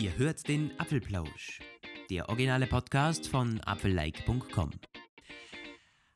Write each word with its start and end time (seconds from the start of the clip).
Ihr 0.00 0.16
hört 0.16 0.48
den 0.48 0.70
Apfelplausch, 0.80 1.60
der 2.08 2.30
originale 2.30 2.66
Podcast 2.66 3.28
von 3.28 3.60
apfellike.com. 3.60 4.70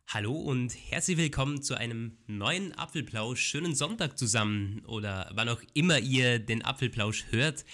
Hallo 0.09 0.33
und 0.33 0.75
herzlich 0.89 1.19
willkommen 1.19 1.63
zu 1.63 1.75
einem 1.75 2.17
neuen 2.27 2.73
Apfelplausch. 2.73 3.43
Schönen 3.43 3.75
Sonntag 3.75 4.17
zusammen 4.19 4.83
oder 4.87 5.31
wann 5.35 5.51
auch 5.51 5.61
immer 5.75 5.99
ihr 5.99 6.39
den 6.39 6.65
Apfelplausch 6.65 7.27
hört. 7.29 7.67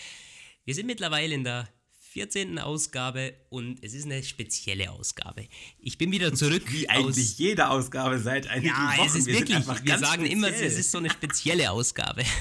Wir 0.65 0.75
sind 0.75 0.87
mittlerweile 0.87 1.33
in 1.33 1.45
der 1.45 1.69
14. 2.01 2.59
Ausgabe 2.59 3.35
und 3.49 3.79
es 3.85 3.95
ist 3.95 4.07
eine 4.07 4.25
spezielle 4.25 4.91
Ausgabe. 4.91 5.47
Ich 5.79 5.97
bin 5.97 6.11
wieder 6.11 6.35
zurück. 6.35 6.65
Wie 6.73 6.89
eigentlich 6.89 7.39
jede 7.39 7.71
Ausgabe 7.71 8.19
seit 8.19 8.49
einigen 8.49 8.67
ja, 8.67 8.89
Wochen. 8.89 8.99
Ja, 8.99 9.07
es 9.07 9.15
ist 9.15 9.27
wir 9.27 9.35
wirklich, 9.35 9.65
wir 9.65 9.99
sagen 9.99 10.27
speziell. 10.27 10.33
immer, 10.33 10.49
es 10.49 10.77
ist 10.77 10.91
so 10.91 10.99
eine 10.99 11.09
spezielle 11.09 11.71
Ausgabe. 11.71 12.25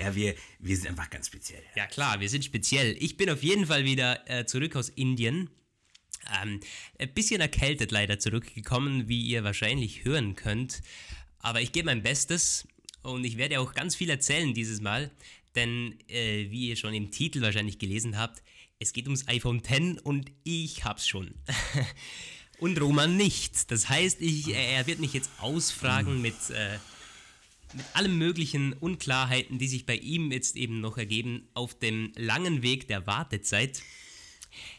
Ja, 0.00 0.14
wir, 0.14 0.34
wir 0.58 0.76
sind 0.76 0.88
einfach 0.88 1.10
ganz 1.10 1.26
speziell. 1.26 1.62
Ja 1.76 1.86
klar, 1.86 2.20
wir 2.20 2.28
sind 2.28 2.44
speziell. 2.44 2.96
Ich 2.98 3.16
bin 3.18 3.28
auf 3.28 3.42
jeden 3.42 3.66
Fall 3.66 3.84
wieder 3.84 4.28
äh, 4.30 4.46
zurück 4.46 4.74
aus 4.76 4.88
Indien. 4.88 5.50
Ähm, 6.42 6.60
ein 6.98 7.12
bisschen 7.12 7.40
erkältet 7.40 7.90
leider 7.90 8.18
zurückgekommen, 8.18 9.08
wie 9.08 9.20
ihr 9.22 9.44
wahrscheinlich 9.44 10.04
hören 10.04 10.36
könnt. 10.36 10.80
Aber 11.38 11.60
ich 11.60 11.72
gebe 11.72 11.86
mein 11.86 12.02
Bestes 12.02 12.66
und 13.02 13.24
ich 13.24 13.36
werde 13.36 13.60
auch 13.60 13.74
ganz 13.74 13.94
viel 13.94 14.08
erzählen 14.08 14.54
dieses 14.54 14.80
Mal. 14.80 15.10
Denn 15.54 15.98
äh, 16.08 16.50
wie 16.50 16.68
ihr 16.68 16.76
schon 16.76 16.94
im 16.94 17.10
Titel 17.10 17.42
wahrscheinlich 17.42 17.78
gelesen 17.78 18.16
habt, 18.16 18.42
es 18.78 18.94
geht 18.94 19.04
ums 19.04 19.28
iPhone 19.28 19.58
X 19.58 20.00
und 20.02 20.30
ich 20.44 20.84
hab's 20.84 21.06
schon. 21.06 21.34
und 22.58 22.80
Roman 22.80 23.18
nicht. 23.18 23.70
Das 23.70 23.90
heißt, 23.90 24.22
ich, 24.22 24.54
er 24.54 24.86
wird 24.86 25.00
mich 25.00 25.12
jetzt 25.12 25.30
ausfragen 25.38 26.22
mit... 26.22 26.34
Äh, 26.48 26.78
mit 27.74 27.84
allen 27.94 28.16
möglichen 28.16 28.72
Unklarheiten, 28.74 29.58
die 29.58 29.68
sich 29.68 29.86
bei 29.86 29.96
ihm 29.96 30.32
jetzt 30.32 30.56
eben 30.56 30.80
noch 30.80 30.98
ergeben, 30.98 31.48
auf 31.54 31.78
dem 31.78 32.12
langen 32.16 32.62
Weg 32.62 32.88
der 32.88 33.06
Wartezeit. 33.06 33.82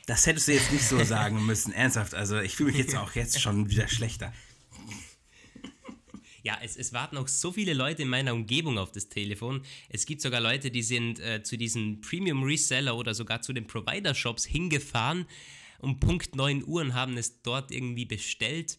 Das 0.06 0.25
hättest 0.25 0.48
du 0.48 0.53
jetzt 0.53 0.72
nicht 0.72 0.83
so 0.83 1.03
sagen 1.03 1.45
müssen, 1.45 1.72
ernsthaft. 1.73 2.14
Also 2.14 2.39
ich 2.39 2.56
fühle 2.56 2.72
mich 2.72 2.80
jetzt 2.80 2.95
auch 2.95 3.14
jetzt 3.16 3.39
schon 3.39 3.70
wieder 3.70 3.88
schlechter. 3.88 4.33
Ja, 6.44 6.58
es, 6.64 6.75
es, 6.75 6.92
warten 6.92 7.17
auch 7.17 7.28
so 7.28 7.52
viele 7.52 7.73
Leute 7.73 8.02
in 8.02 8.08
meiner 8.08 8.33
Umgebung 8.33 8.80
auf 8.80 8.92
das 8.92 9.09
Telefon. 9.09 9.64
Es 9.89 10.08
gibt 10.08 10.22
sogar 10.22 10.42
Leute, 10.42 10.72
die 10.72 10.81
sind 10.81 11.20
äh, 11.20 11.44
zu 11.44 11.55
diesen 11.55 12.02
Premium 12.02 12.44
Reseller 12.44 12.98
oder 12.98 13.14
sogar 13.14 13.44
zu 13.44 13.53
den 13.53 13.67
Provider 13.67 14.16
Shops 14.16 14.45
hingefahren 14.45 15.28
um 15.81 16.00
Punkt 16.00 16.36
9 16.36 16.64
Uhr 16.66 16.81
und 16.81 16.94
haben 16.94 17.17
es 17.17 17.42
dort 17.42 17.72
irgendwie 17.72 18.05
bestellt. 18.05 18.78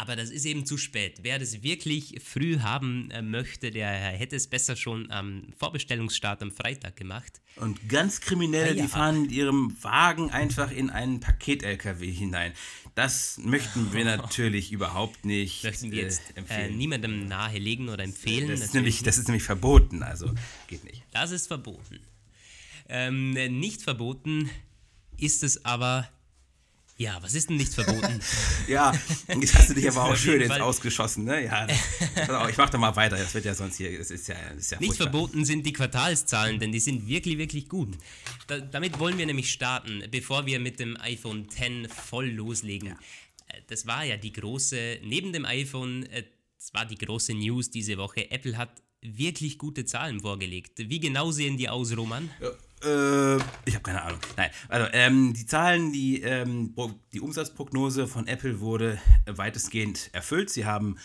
Aber 0.00 0.16
das 0.16 0.30
ist 0.30 0.46
eben 0.46 0.64
zu 0.64 0.78
spät. 0.78 1.18
Wer 1.22 1.38
das 1.38 1.62
wirklich 1.62 2.22
früh 2.24 2.60
haben 2.60 3.10
äh, 3.10 3.20
möchte, 3.20 3.70
der 3.70 3.90
hätte 3.90 4.34
es 4.34 4.46
besser 4.46 4.74
schon 4.74 5.10
am 5.10 5.52
Vorbestellungsstart 5.58 6.40
am 6.40 6.50
Freitag 6.50 6.96
gemacht. 6.96 7.42
Und 7.56 7.86
ganz 7.86 8.22
Kriminelle, 8.22 8.74
ja. 8.74 8.82
die 8.82 8.88
fahren 8.88 9.20
mit 9.20 9.30
ihrem 9.30 9.76
Wagen 9.82 10.30
einfach 10.30 10.70
in 10.70 10.88
einen 10.88 11.20
Paket-LKW 11.20 12.10
hinein. 12.10 12.54
Das 12.94 13.38
möchten 13.44 13.92
wir 13.92 14.04
natürlich 14.16 14.72
überhaupt 14.72 15.26
nicht 15.26 15.64
möchten 15.64 15.92
wir 15.92 16.04
jetzt, 16.04 16.22
äh, 16.30 16.38
empfehlen. 16.38 16.72
Äh, 16.72 16.76
niemandem 16.76 17.26
nahelegen 17.26 17.90
oder 17.90 18.02
empfehlen. 18.02 18.48
Das 18.48 18.60
ist, 18.60 18.72
nämlich, 18.72 19.02
das 19.02 19.18
ist 19.18 19.28
nämlich 19.28 19.44
verboten, 19.44 20.02
also 20.02 20.32
geht 20.66 20.82
nicht. 20.84 21.02
Das 21.12 21.30
ist 21.30 21.46
verboten. 21.46 22.00
Ähm, 22.88 23.32
nicht 23.32 23.82
verboten 23.82 24.48
ist 25.18 25.42
es 25.42 25.62
aber 25.66 26.08
ja, 27.00 27.16
was 27.22 27.32
ist 27.32 27.48
denn 27.48 27.56
nicht 27.56 27.72
verboten? 27.72 28.20
ja, 28.68 28.92
jetzt 29.28 29.54
hast 29.54 29.70
du 29.70 29.74
dich 29.74 29.88
aber 29.88 30.04
auch 30.04 30.16
schön 30.16 30.38
ins 30.38 30.60
Ausgeschossen, 30.60 31.24
ne? 31.24 31.46
Ja, 31.46 31.66
ich 32.46 32.58
mach 32.58 32.68
doch 32.68 32.78
mal 32.78 32.94
weiter, 32.94 33.16
das 33.16 33.32
wird 33.32 33.46
ja 33.46 33.54
sonst 33.54 33.76
hier, 33.76 33.96
das 33.96 34.10
ist 34.10 34.28
ja, 34.28 34.34
das 34.50 34.64
ist 34.64 34.72
ja 34.72 34.78
Nicht 34.78 34.88
furchtbar. 34.88 35.10
verboten 35.10 35.46
sind 35.46 35.64
die 35.64 35.72
Quartalszahlen, 35.72 36.60
denn 36.60 36.72
die 36.72 36.78
sind 36.78 37.08
wirklich, 37.08 37.38
wirklich 37.38 37.70
gut. 37.70 37.96
Da, 38.48 38.60
damit 38.60 38.98
wollen 38.98 39.16
wir 39.16 39.24
nämlich 39.24 39.50
starten, 39.50 40.04
bevor 40.10 40.44
wir 40.44 40.60
mit 40.60 40.78
dem 40.78 40.98
iPhone 41.00 41.46
X 41.46 41.90
voll 41.90 42.28
loslegen. 42.28 42.90
Ja. 42.90 42.98
Äh, 43.48 43.62
das 43.68 43.86
war 43.86 44.04
ja 44.04 44.18
die 44.18 44.34
große, 44.34 44.98
neben 45.02 45.32
dem 45.32 45.46
iPhone, 45.46 46.04
äh, 46.10 46.24
das 46.58 46.74
war 46.74 46.84
die 46.84 46.96
große 46.96 47.32
News 47.32 47.70
diese 47.70 47.96
Woche. 47.96 48.30
Apple 48.30 48.58
hat 48.58 48.82
wirklich 49.00 49.56
gute 49.56 49.86
Zahlen 49.86 50.20
vorgelegt. 50.20 50.72
Wie 50.76 51.00
genau 51.00 51.30
sehen 51.30 51.56
die 51.56 51.70
aus, 51.70 51.96
Roman? 51.96 52.28
Ja. 52.42 52.50
Äh, 52.82 53.36
ich 53.64 53.74
habe 53.74 53.82
keine 53.82 54.02
Ahnung. 54.02 54.20
Nein, 54.36 54.50
also 54.68 54.86
ähm, 54.92 55.32
die 55.34 55.46
Zahlen, 55.46 55.92
die, 55.92 56.22
ähm, 56.22 56.74
die 57.12 57.20
Umsatzprognose 57.20 58.06
von 58.06 58.26
Apple 58.26 58.60
wurde 58.60 59.00
weitestgehend 59.26 60.10
erfüllt. 60.12 60.50
Sie 60.50 60.64
haben, 60.64 60.96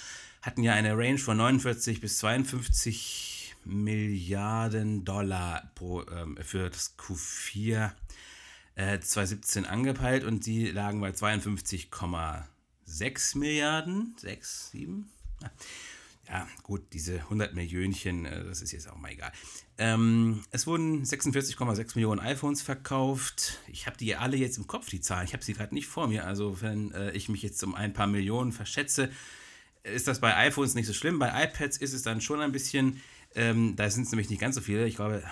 hatten 0.42 0.64
ja 0.64 0.74
eine 0.74 0.98
Range 0.98 1.18
von 1.18 1.38
49 1.38 2.02
bis 2.02 2.18
52 2.20 3.56
Milliarden 3.66 5.06
Dollar 5.06 5.72
pro, 5.76 6.04
ähm, 6.04 6.38
für 6.42 6.70
das 6.70 6.98
Q4 6.98 7.92
äh, 8.76 9.00
2017 9.00 9.66
angepeilt 9.66 10.24
und 10.24 10.44
sie 10.44 10.72
lagen 10.72 11.02
bei 11.02 11.10
52,6 11.10 13.38
Milliarden. 13.38 14.16
6, 14.18 14.72
7? 14.72 15.10
Ja 15.42 15.52
ja, 16.28 16.48
gut, 16.64 16.82
diese 16.94 17.20
100 17.20 17.54
Millionchen, 17.54 18.26
äh, 18.26 18.44
das 18.44 18.62
ist 18.62 18.72
jetzt 18.72 18.90
auch 18.90 18.98
mal 18.98 19.12
egal. 19.12 19.32
Ähm, 19.78 20.44
es 20.52 20.66
wurden 20.66 21.04
46,6 21.04 21.96
Millionen 21.96 22.20
iPhones 22.20 22.62
verkauft. 22.62 23.60
Ich 23.68 23.88
habe 23.88 23.98
die 23.98 24.16
alle 24.16 24.38
jetzt 24.38 24.58
im 24.58 24.68
Kopf, 24.68 24.90
die 24.90 25.02
Zahlen. 25.02 25.26
Ich 25.26 25.34
habe 25.34 25.44
sie 25.44 25.54
gerade 25.54 25.74
nicht 25.74 25.88
vor 25.88 26.08
mir. 26.08 26.26
Also, 26.26 26.62
wenn 26.62 26.92
äh, 26.94 27.12
ich 27.12 27.30
mich 27.30 27.44
jetzt 27.44 27.62
um 27.64 27.76
ein 27.76 27.94
paar 27.94 28.08
Millionen 28.08 28.52
verschätze, 28.52 29.12
ist 29.84 30.08
das 30.08 30.20
bei 30.20 30.36
iPhones 30.36 30.74
nicht 30.74 30.88
so 30.88 30.94
schlimm. 30.94 31.20
Bei 31.20 31.44
iPads 31.44 31.78
ist 31.78 31.94
es 31.94 32.02
dann 32.02 32.22
schon 32.22 32.42
ein 32.42 32.52
bisschen, 32.52 33.02
ähm, 33.36 33.76
da 33.76 33.90
sind 33.90 34.04
es 34.04 34.12
nämlich 34.12 34.30
nicht 34.30 34.40
ganz 34.40 34.56
so 34.56 34.62
viele. 34.62 34.88
Ich 34.88 34.96
glaube, 34.96 35.24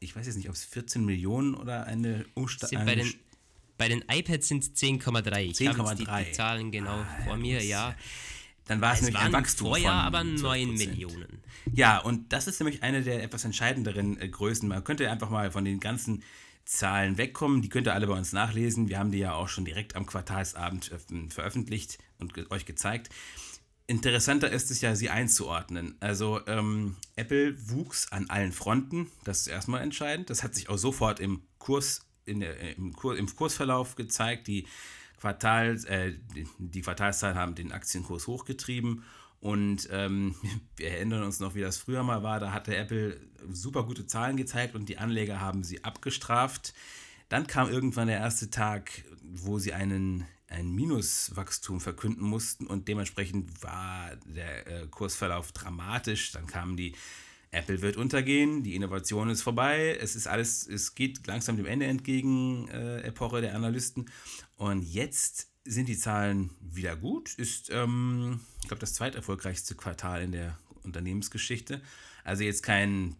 ich 0.00 0.16
weiß 0.16 0.26
jetzt 0.26 0.36
nicht, 0.36 0.48
ob 0.48 0.54
es 0.54 0.64
14 0.64 1.04
Millionen 1.04 1.54
oder 1.54 1.86
eine 1.86 2.24
Umstellung. 2.34 2.84
Bei 2.84 2.96
den, 2.96 3.14
bei 3.78 3.88
den 3.88 4.04
iPads 4.08 4.48
sind 4.48 4.64
es 4.64 4.70
10,3. 4.74 5.40
Ich 5.42 5.56
10,3. 5.58 5.76
habe 5.78 5.94
die, 5.94 6.24
die, 6.30 6.32
Zahlen 6.32 6.72
genau 6.72 6.90
ah, 6.90 7.18
vor 7.24 7.36
mir, 7.36 7.62
ja. 7.62 7.94
Dann 8.72 8.80
war 8.80 8.94
es, 8.94 9.00
es 9.00 9.04
nämlich 9.04 9.22
ein 9.22 9.32
Wachstum 9.32 9.68
vorher 9.68 9.90
von 9.90 9.98
aber 9.98 10.24
9 10.24 10.72
Millionen. 10.72 11.42
Ja, 11.74 11.98
und 11.98 12.32
das 12.32 12.46
ist 12.46 12.58
nämlich 12.58 12.82
eine 12.82 13.02
der 13.02 13.22
etwas 13.22 13.44
entscheidenderen 13.44 14.18
äh, 14.18 14.28
Größen. 14.28 14.66
Man 14.66 14.82
könnte 14.82 15.10
einfach 15.10 15.28
mal 15.28 15.50
von 15.50 15.64
den 15.64 15.78
ganzen 15.78 16.22
Zahlen 16.64 17.18
wegkommen. 17.18 17.60
Die 17.60 17.68
könnt 17.68 17.86
ihr 17.86 17.92
alle 17.92 18.06
bei 18.06 18.14
uns 18.14 18.32
nachlesen. 18.32 18.88
Wir 18.88 18.98
haben 18.98 19.12
die 19.12 19.18
ja 19.18 19.34
auch 19.34 19.48
schon 19.48 19.66
direkt 19.66 19.94
am 19.94 20.06
Quartalsabend 20.06 20.90
äh, 20.90 21.30
veröffentlicht 21.30 21.98
und 22.18 22.32
ge 22.32 22.46
euch 22.48 22.64
gezeigt. 22.64 23.10
Interessanter 23.86 24.50
ist 24.50 24.70
es 24.70 24.80
ja, 24.80 24.94
sie 24.94 25.10
einzuordnen. 25.10 25.96
Also 26.00 26.40
ähm, 26.46 26.96
Apple 27.16 27.54
wuchs 27.68 28.10
an 28.10 28.30
allen 28.30 28.52
Fronten. 28.52 29.10
Das 29.24 29.40
ist 29.40 29.48
erstmal 29.48 29.82
entscheidend. 29.82 30.30
Das 30.30 30.42
hat 30.42 30.54
sich 30.54 30.70
auch 30.70 30.78
sofort 30.78 31.20
im 31.20 31.42
Kurs, 31.58 32.06
in 32.24 32.40
der, 32.40 32.58
im, 32.78 32.94
Kur, 32.94 33.18
im 33.18 33.34
Kursverlauf 33.34 33.96
gezeigt. 33.96 34.46
Die 34.46 34.66
Quartal, 35.22 35.76
äh, 35.86 36.14
die 36.58 36.80
Quartalszahlen 36.80 37.38
haben 37.38 37.54
den 37.54 37.70
Aktienkurs 37.70 38.26
hochgetrieben 38.26 39.04
und 39.38 39.88
ähm, 39.92 40.34
wir 40.76 40.90
erinnern 40.90 41.22
uns 41.22 41.38
noch, 41.38 41.54
wie 41.54 41.60
das 41.60 41.78
früher 41.78 42.02
mal 42.02 42.24
war. 42.24 42.40
Da 42.40 42.52
hatte 42.52 42.74
Apple 42.74 43.20
super 43.48 43.84
gute 43.84 44.04
Zahlen 44.04 44.36
gezeigt 44.36 44.74
und 44.74 44.88
die 44.88 44.98
Anleger 44.98 45.40
haben 45.40 45.62
sie 45.62 45.84
abgestraft. 45.84 46.74
Dann 47.28 47.46
kam 47.46 47.70
irgendwann 47.70 48.08
der 48.08 48.18
erste 48.18 48.50
Tag, 48.50 49.04
wo 49.22 49.60
sie 49.60 49.72
einen, 49.72 50.26
ein 50.48 50.72
Minuswachstum 50.72 51.80
verkünden 51.80 52.26
mussten 52.26 52.66
und 52.66 52.88
dementsprechend 52.88 53.62
war 53.62 54.16
der 54.26 54.66
äh, 54.66 54.86
Kursverlauf 54.88 55.52
dramatisch. 55.52 56.32
Dann 56.32 56.48
kamen 56.48 56.76
die 56.76 56.96
Apple 57.52 57.82
wird 57.82 57.98
untergehen, 57.98 58.62
die 58.62 58.74
Innovation 58.74 59.28
ist 59.28 59.42
vorbei, 59.42 59.98
es 60.00 60.16
ist 60.16 60.26
alles, 60.26 60.66
es 60.66 60.94
geht 60.94 61.26
langsam 61.26 61.58
dem 61.58 61.66
Ende 61.66 61.84
entgegen, 61.84 62.66
äh, 62.68 63.02
Epoche 63.02 63.42
der 63.42 63.54
Analysten. 63.54 64.06
Und 64.62 64.82
jetzt 64.82 65.50
sind 65.64 65.88
die 65.88 65.98
Zahlen 65.98 66.50
wieder 66.60 66.94
gut. 66.94 67.34
Ist, 67.34 67.70
ähm, 67.70 68.38
ich 68.60 68.68
glaube, 68.68 68.78
das 68.78 68.94
zweiterfolgreichste 68.94 69.74
Quartal 69.74 70.22
in 70.22 70.30
der 70.30 70.56
Unternehmensgeschichte. 70.84 71.82
Also 72.22 72.44
jetzt 72.44 72.62
kein 72.62 73.16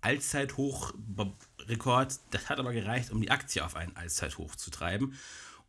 Allzeithochrekord. 0.00 2.20
Das 2.30 2.48
hat 2.48 2.58
aber 2.58 2.72
gereicht, 2.72 3.10
um 3.10 3.20
die 3.20 3.30
Aktie 3.30 3.62
auf 3.62 3.76
einen 3.76 3.94
Allzeithoch 3.94 4.56
zu 4.56 4.70
treiben. 4.70 5.18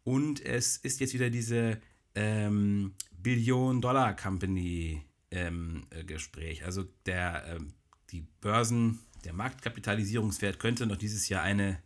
Und 0.06 0.40
es 0.46 0.78
ist 0.78 1.02
jetzt 1.02 1.14
wieder 1.14 1.30
diese 1.30 1.82
ähm, 2.16 2.94
Billion-Dollar-Company 3.22 5.04
ähm, 5.32 5.88
äh, 5.90 6.06
Gespräch. 6.06 6.64
Also 6.64 6.86
der 7.06 7.44
ähm, 7.48 7.74
die 8.12 8.22
Börsen, 8.40 9.00
der 9.26 9.34
Marktkapitalisierungswert 9.34 10.58
könnte 10.58 10.86
noch 10.86 10.96
dieses 10.96 11.28
Jahr 11.28 11.44
eine 11.44 11.84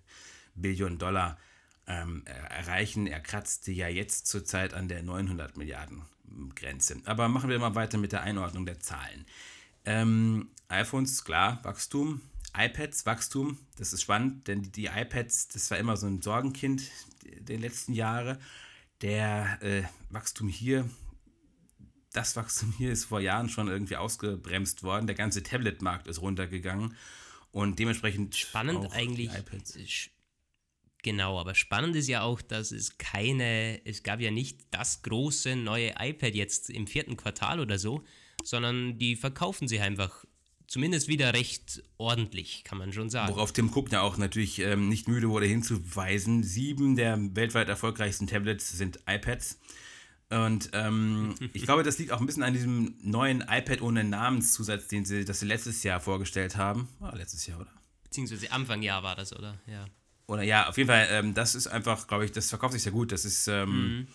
Billion 0.53 0.99
Dollar 0.99 1.39
ähm, 1.87 2.23
erreichen. 2.25 3.07
Er 3.07 3.19
kratzte 3.19 3.71
ja 3.71 3.87
jetzt 3.87 4.27
zurzeit 4.27 4.73
an 4.73 4.87
der 4.87 5.03
900 5.03 5.57
Milliarden 5.57 6.03
Grenze. 6.55 7.01
Aber 7.05 7.27
machen 7.27 7.49
wir 7.49 7.59
mal 7.59 7.75
weiter 7.75 7.97
mit 7.97 8.11
der 8.11 8.23
Einordnung 8.23 8.65
der 8.65 8.79
Zahlen. 8.79 9.25
Ähm, 9.85 10.49
iPhones, 10.67 11.23
klar, 11.23 11.59
Wachstum. 11.63 12.21
iPads, 12.57 13.05
Wachstum. 13.05 13.59
Das 13.77 13.93
ist 13.93 14.01
spannend, 14.01 14.47
denn 14.47 14.71
die, 14.71 14.85
iPads, 14.87 15.49
das 15.49 15.69
war 15.71 15.77
immer 15.77 15.97
so 15.97 16.07
ein 16.07 16.21
Sorgenkind 16.21 16.83
der 17.23 17.59
letzten 17.59 17.93
Jahre. 17.93 18.39
Der 19.01 19.61
äh, 19.61 19.83
Wachstum 20.09 20.47
hier 20.47 20.89
das 22.15 22.35
Wachstum 22.35 22.73
hier 22.77 22.91
ist 22.91 23.05
vor 23.05 23.19
Jahren 23.19 23.49
schon 23.49 23.67
irgendwie 23.67 23.97
ausgebremst 23.97 24.83
worden. 24.83 25.07
Der 25.07 25.15
ganze 25.15 25.43
Tablet-Markt 25.43 26.07
ist 26.07 26.21
runtergegangen. 26.21 26.95
Und 27.51 27.79
dementsprechend 27.79 28.35
spannend 28.35 28.91
eigentlich. 28.93 29.31
Genau, 31.05 31.39
aber 31.39 31.53
spannend 31.53 31.95
ist 31.95 32.07
ja 32.07 32.23
auch, 32.23 32.41
dass 32.41 32.71
es 32.71 32.97
keine, 32.97 33.79
es 33.85 34.01
gab 34.01 34.19
ja 34.21 34.31
nicht 34.31 34.61
das 34.71 35.03
große 35.03 35.55
neue 35.55 35.93
iPad 35.99 36.33
jetzt 36.33 36.71
im 36.71 36.87
vierten 36.87 37.15
Quartal 37.15 37.59
oder 37.59 37.77
so, 37.77 38.03
sondern 38.43 38.97
die 38.97 39.15
verkaufen 39.15 39.67
sie 39.67 39.79
einfach 39.79 40.25
zumindest 40.65 41.07
wieder 41.07 41.31
recht 41.33 41.83
ordentlich, 41.99 42.63
kann 42.63 42.79
man 42.79 42.91
schon 42.91 43.11
sagen. 43.11 43.35
Worauf 43.35 43.53
Tim 43.53 43.69
Cook 43.71 43.91
ja 43.91 44.01
auch 44.01 44.17
natürlich 44.17 44.57
ähm, 44.57 44.89
nicht 44.89 45.07
müde 45.07 45.29
wurde 45.29 45.45
hinzuweisen. 45.45 46.41
Sieben 46.41 46.95
der 46.95 47.19
weltweit 47.35 47.69
erfolgreichsten 47.69 48.25
Tablets 48.25 48.75
sind 48.75 48.97
iPads. 49.07 49.59
Und 50.31 50.71
ähm, 50.73 51.35
ich 51.53 51.65
glaube, 51.65 51.83
das 51.83 51.99
liegt 51.99 52.13
auch 52.13 52.19
ein 52.19 52.25
bisschen 52.25 52.41
an 52.41 52.53
diesem 52.53 52.95
neuen 53.03 53.41
iPad 53.41 53.83
ohne 53.83 54.03
Namenszusatz, 54.03 54.87
den 54.87 55.05
sie, 55.05 55.23
das 55.23 55.39
sie 55.39 55.45
letztes 55.45 55.83
Jahr 55.83 55.99
vorgestellt 55.99 56.57
haben. 56.57 56.89
Oh, 56.99 57.15
letztes 57.15 57.45
Jahr, 57.45 57.59
oder? 57.59 57.71
Beziehungsweise 58.05 58.51
Anfang 58.51 58.81
Jahr 58.81 59.03
war 59.03 59.15
das, 59.15 59.33
oder? 59.33 59.59
Ja. 59.67 59.85
Oder 60.27 60.43
ja, 60.43 60.67
auf 60.67 60.77
jeden 60.77 60.87
Fall, 60.87 61.07
ähm, 61.11 61.33
das 61.33 61.55
ist 61.55 61.67
einfach, 61.67 62.07
glaube 62.07 62.25
ich, 62.25 62.31
das 62.31 62.49
verkauft 62.49 62.73
sich 62.73 62.83
sehr 62.83 62.91
gut. 62.91 63.11
Das 63.11 63.25
ist. 63.25 63.47
Ähm, 63.47 63.69
mhm. 63.69 64.07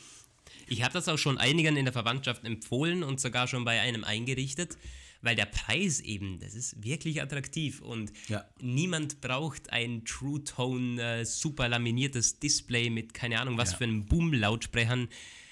Ich 0.66 0.82
habe 0.82 0.92
das 0.92 1.08
auch 1.08 1.18
schon 1.18 1.38
einigen 1.38 1.76
in 1.76 1.84
der 1.84 1.92
Verwandtschaft 1.92 2.44
empfohlen 2.44 3.02
und 3.02 3.20
sogar 3.20 3.48
schon 3.48 3.64
bei 3.64 3.80
einem 3.80 4.04
eingerichtet, 4.04 4.78
weil 5.20 5.34
der 5.34 5.46
Preis 5.46 6.00
eben, 6.00 6.38
das 6.38 6.54
ist 6.54 6.82
wirklich 6.84 7.20
attraktiv 7.20 7.80
und 7.80 8.12
ja. 8.28 8.44
niemand 8.60 9.20
braucht 9.20 9.70
ein 9.72 10.04
True 10.04 10.42
Tone 10.44 11.02
äh, 11.02 11.24
super 11.24 11.68
laminiertes 11.68 12.38
Display 12.38 12.88
mit 12.88 13.14
keine 13.14 13.40
Ahnung 13.40 13.58
was 13.58 13.72
ja. 13.72 13.78
für 13.78 13.84
einem 13.84 14.06
Boom-Lautsprechern. 14.06 15.08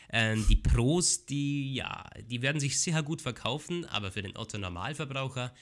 Äh, 0.09 0.37
die 0.49 0.57
Pros, 0.57 1.27
die 1.27 1.75
ja, 1.75 2.09
die 2.31 2.41
werden 2.41 2.61
sich 2.61 2.81
sehr 2.81 3.03
gut 3.03 3.21
verkaufen, 3.21 3.85
aber 3.87 4.13
für 4.13 4.23
den 4.23 4.37
Otto 4.37 4.57
Normalverbraucher 4.57 5.53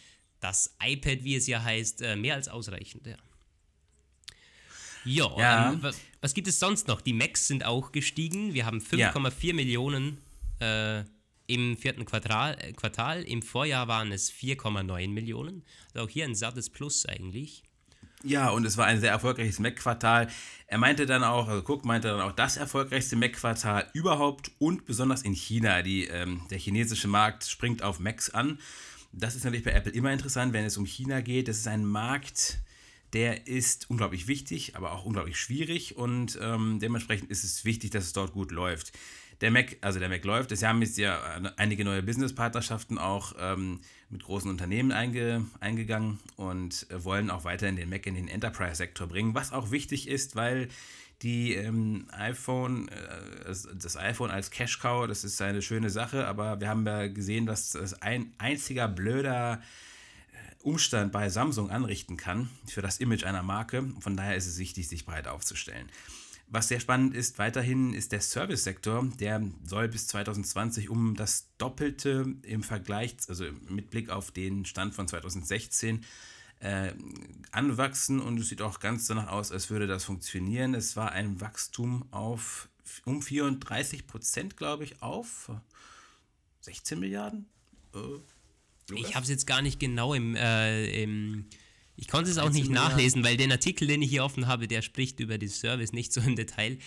das 0.40 0.76
iPad, 0.82 1.24
wie 1.24 1.34
es 1.34 1.46
ja 1.46 1.62
heißt, 1.62 2.02
äh, 2.02 2.16
mehr 2.16 2.34
als 2.34 2.48
ausreichend. 2.48 3.06
Ja. 3.06 3.16
Jo, 5.06 5.34
ja, 5.38 5.72
ähm, 5.72 5.80
was 6.20 6.34
gibt 6.34 6.48
es 6.48 6.58
sonst 6.58 6.88
noch? 6.88 7.00
Die 7.00 7.12
Macs 7.12 7.46
sind 7.46 7.64
auch 7.64 7.92
gestiegen. 7.92 8.52
Wir 8.52 8.66
haben 8.66 8.80
5,4 8.80 9.46
ja. 9.46 9.54
Millionen 9.54 10.18
äh, 10.60 11.04
im 11.46 11.76
vierten 11.76 12.04
Quartal, 12.04 12.58
äh, 12.60 12.72
Quartal. 12.72 13.22
Im 13.22 13.42
Vorjahr 13.42 13.86
waren 13.88 14.10
es 14.10 14.32
4,9 14.32 15.08
Millionen. 15.08 15.62
Also 15.94 16.06
auch 16.06 16.10
hier 16.10 16.24
ein 16.24 16.34
sattes 16.34 16.70
Plus 16.70 17.06
eigentlich. 17.06 17.62
Ja, 18.24 18.48
und 18.48 18.64
es 18.64 18.76
war 18.76 18.86
ein 18.86 18.98
sehr 18.98 19.10
erfolgreiches 19.10 19.60
Mac-Quartal. 19.60 20.28
Er 20.66 20.78
meinte 20.78 21.06
dann 21.06 21.22
auch, 21.22 21.46
also 21.46 21.62
Cook 21.62 21.84
meinte 21.84 22.08
dann 22.08 22.20
auch, 22.20 22.32
das 22.32 22.56
erfolgreichste 22.56 23.14
Mac-Quartal 23.14 23.88
überhaupt 23.92 24.50
und 24.58 24.86
besonders 24.86 25.22
in 25.22 25.34
China. 25.34 25.82
Die, 25.82 26.06
ähm, 26.06 26.42
der 26.50 26.58
chinesische 26.58 27.06
Markt 27.06 27.44
springt 27.44 27.82
auf 27.82 28.00
Macs 28.00 28.30
an. 28.30 28.58
Das 29.12 29.36
ist 29.36 29.44
natürlich 29.44 29.64
bei 29.64 29.70
Apple 29.70 29.92
immer 29.92 30.12
interessant, 30.12 30.52
wenn 30.52 30.64
es 30.64 30.76
um 30.76 30.84
China 30.84 31.20
geht. 31.20 31.46
Das 31.46 31.58
ist 31.58 31.68
ein 31.68 31.84
Markt, 31.84 32.58
der 33.12 33.46
ist 33.46 33.88
unglaublich 33.90 34.26
wichtig, 34.26 34.76
aber 34.76 34.92
auch 34.92 35.04
unglaublich 35.04 35.36
schwierig 35.36 35.96
und 35.96 36.38
ähm, 36.42 36.78
dementsprechend 36.80 37.30
ist 37.30 37.44
es 37.44 37.64
wichtig, 37.64 37.90
dass 37.90 38.04
es 38.04 38.12
dort 38.12 38.32
gut 38.32 38.50
läuft. 38.50 38.92
Der 39.42 39.50
Mac, 39.50 39.76
also 39.82 39.98
der 39.98 40.08
Mac 40.08 40.24
läuft. 40.24 40.50
Es 40.50 40.62
haben 40.62 40.80
jetzt 40.80 40.96
ja 40.96 41.20
einige 41.56 41.84
neue 41.84 42.02
Business-Partnerschaften 42.02 42.96
auch 42.96 43.34
ähm, 43.38 43.80
mit 44.08 44.22
großen 44.22 44.50
Unternehmen 44.50 44.92
einge, 44.92 45.44
eingegangen 45.60 46.18
und 46.36 46.86
äh, 46.90 47.04
wollen 47.04 47.30
auch 47.30 47.44
weiterhin 47.44 47.76
den 47.76 47.90
Mac 47.90 48.06
in 48.06 48.14
den 48.14 48.28
Enterprise-Sektor 48.28 49.06
bringen, 49.06 49.34
was 49.34 49.52
auch 49.52 49.70
wichtig 49.70 50.08
ist, 50.08 50.36
weil 50.36 50.68
die 51.22 51.54
ähm, 51.54 52.06
iPhone, 52.12 52.88
äh, 52.88 53.54
das 53.74 53.96
iPhone 53.96 54.30
als 54.30 54.50
Cash 54.50 54.78
Cow, 54.78 55.06
das 55.06 55.24
ist 55.24 55.40
eine 55.42 55.62
schöne 55.62 55.90
Sache, 55.90 56.26
aber 56.26 56.60
wir 56.60 56.68
haben 56.68 56.86
ja 56.86 57.06
gesehen, 57.06 57.46
dass 57.46 57.72
das 57.72 58.00
ein 58.02 58.32
einziger 58.38 58.88
blöder 58.88 59.62
Umstand 60.66 61.12
bei 61.12 61.28
Samsung 61.28 61.70
anrichten 61.70 62.16
kann 62.16 62.50
für 62.66 62.82
das 62.82 62.98
Image 62.98 63.22
einer 63.22 63.44
Marke. 63.44 63.88
Von 64.00 64.16
daher 64.16 64.34
ist 64.34 64.48
es 64.48 64.58
wichtig, 64.58 64.88
sich 64.88 65.06
breit 65.06 65.28
aufzustellen. 65.28 65.88
Was 66.48 66.66
sehr 66.66 66.80
spannend 66.80 67.14
ist, 67.14 67.38
weiterhin 67.38 67.94
ist 67.94 68.10
der 68.10 68.20
Service-Sektor, 68.20 69.08
der 69.20 69.42
soll 69.64 69.88
bis 69.88 70.08
2020 70.08 70.90
um 70.90 71.14
das 71.14 71.48
Doppelte 71.58 72.34
im 72.42 72.64
Vergleich, 72.64 73.16
also 73.28 73.44
mit 73.68 73.90
Blick 73.90 74.10
auf 74.10 74.32
den 74.32 74.64
Stand 74.64 74.94
von 74.94 75.06
2016, 75.06 76.04
äh, 76.58 76.92
anwachsen 77.52 78.20
und 78.20 78.38
es 78.38 78.48
sieht 78.48 78.62
auch 78.62 78.80
ganz 78.80 79.06
danach 79.06 79.28
aus, 79.28 79.52
als 79.52 79.70
würde 79.70 79.86
das 79.86 80.04
funktionieren. 80.04 80.74
Es 80.74 80.96
war 80.96 81.12
ein 81.12 81.40
Wachstum 81.40 82.06
auf 82.10 82.68
um 83.04 83.22
34 83.22 84.08
Prozent, 84.08 84.56
glaube 84.56 84.82
ich, 84.82 85.00
auf 85.00 85.50
16 86.60 86.98
Milliarden. 86.98 87.46
Äh, 87.94 87.98
ich 88.94 89.14
habe 89.14 89.24
es 89.24 89.30
jetzt 89.30 89.46
gar 89.46 89.62
nicht 89.62 89.80
genau 89.80 90.14
im, 90.14 90.36
äh, 90.36 91.02
im 91.02 91.46
ich 91.96 92.08
konnte 92.08 92.30
es 92.30 92.38
auch 92.38 92.50
nicht 92.50 92.70
nachlesen, 92.70 93.24
weil 93.24 93.36
den 93.36 93.50
Artikel, 93.50 93.88
den 93.88 94.02
ich 94.02 94.10
hier 94.10 94.24
offen 94.24 94.46
habe, 94.46 94.68
der 94.68 94.82
spricht 94.82 95.18
über 95.18 95.38
den 95.38 95.48
Service 95.48 95.92
nicht 95.92 96.12
so 96.12 96.20
im 96.20 96.36
Detail. 96.36 96.78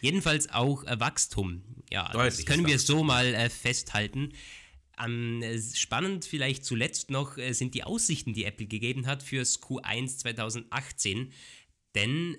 Jedenfalls 0.00 0.50
auch 0.50 0.84
äh, 0.84 0.98
Wachstum. 0.98 1.62
Ja, 1.90 2.10
Deutlich 2.10 2.36
das 2.36 2.46
können 2.46 2.66
wir 2.66 2.78
so 2.78 3.04
mal 3.04 3.26
äh, 3.34 3.50
festhalten. 3.50 4.32
Ähm, 5.02 5.42
spannend 5.74 6.24
vielleicht 6.24 6.64
zuletzt 6.64 7.10
noch 7.10 7.36
äh, 7.36 7.52
sind 7.52 7.74
die 7.74 7.84
Aussichten, 7.84 8.32
die 8.32 8.44
Apple 8.44 8.66
gegeben 8.66 9.06
hat 9.06 9.22
fürs 9.22 9.60
Q1 9.60 10.18
2018. 10.18 11.32
Denn 11.94 12.36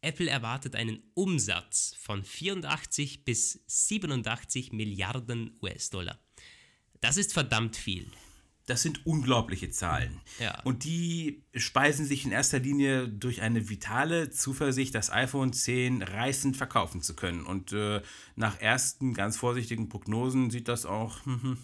Apple 0.00 0.28
erwartet 0.28 0.76
einen 0.76 1.02
Umsatz 1.14 1.94
von 1.98 2.24
84 2.24 3.24
bis 3.24 3.60
87 3.66 4.72
Milliarden 4.72 5.58
US-Dollar. 5.62 6.18
Das 7.00 7.16
ist 7.16 7.32
verdammt 7.32 7.76
viel. 7.76 8.06
Das 8.68 8.82
sind 8.82 9.06
unglaubliche 9.06 9.70
Zahlen. 9.70 10.20
Ja. 10.38 10.60
Und 10.62 10.84
die 10.84 11.42
speisen 11.54 12.04
sich 12.04 12.26
in 12.26 12.32
erster 12.32 12.58
Linie 12.58 13.08
durch 13.08 13.40
eine 13.40 13.70
vitale 13.70 14.28
Zuversicht, 14.28 14.94
das 14.94 15.10
iPhone 15.10 15.54
10 15.54 16.02
reißend 16.02 16.54
verkaufen 16.54 17.00
zu 17.00 17.16
können. 17.16 17.46
Und 17.46 17.72
äh, 17.72 18.02
nach 18.36 18.60
ersten 18.60 19.14
ganz 19.14 19.38
vorsichtigen 19.38 19.88
Prognosen 19.88 20.50
sieht 20.50 20.68
das 20.68 20.84
auch 20.84 21.24
hm, 21.24 21.56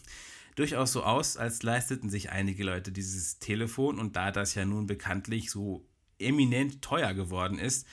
durchaus 0.56 0.92
so 0.92 1.02
aus, 1.02 1.36
als 1.36 1.62
leisteten 1.62 2.08
sich 2.08 2.30
einige 2.30 2.64
Leute 2.64 2.90
dieses 2.90 3.38
Telefon. 3.38 3.98
Und 3.98 4.16
da 4.16 4.30
das 4.30 4.54
ja 4.54 4.64
nun 4.64 4.86
bekanntlich 4.86 5.50
so 5.50 5.86
eminent 6.18 6.80
teuer 6.80 7.12
geworden 7.12 7.58
ist, 7.58 7.86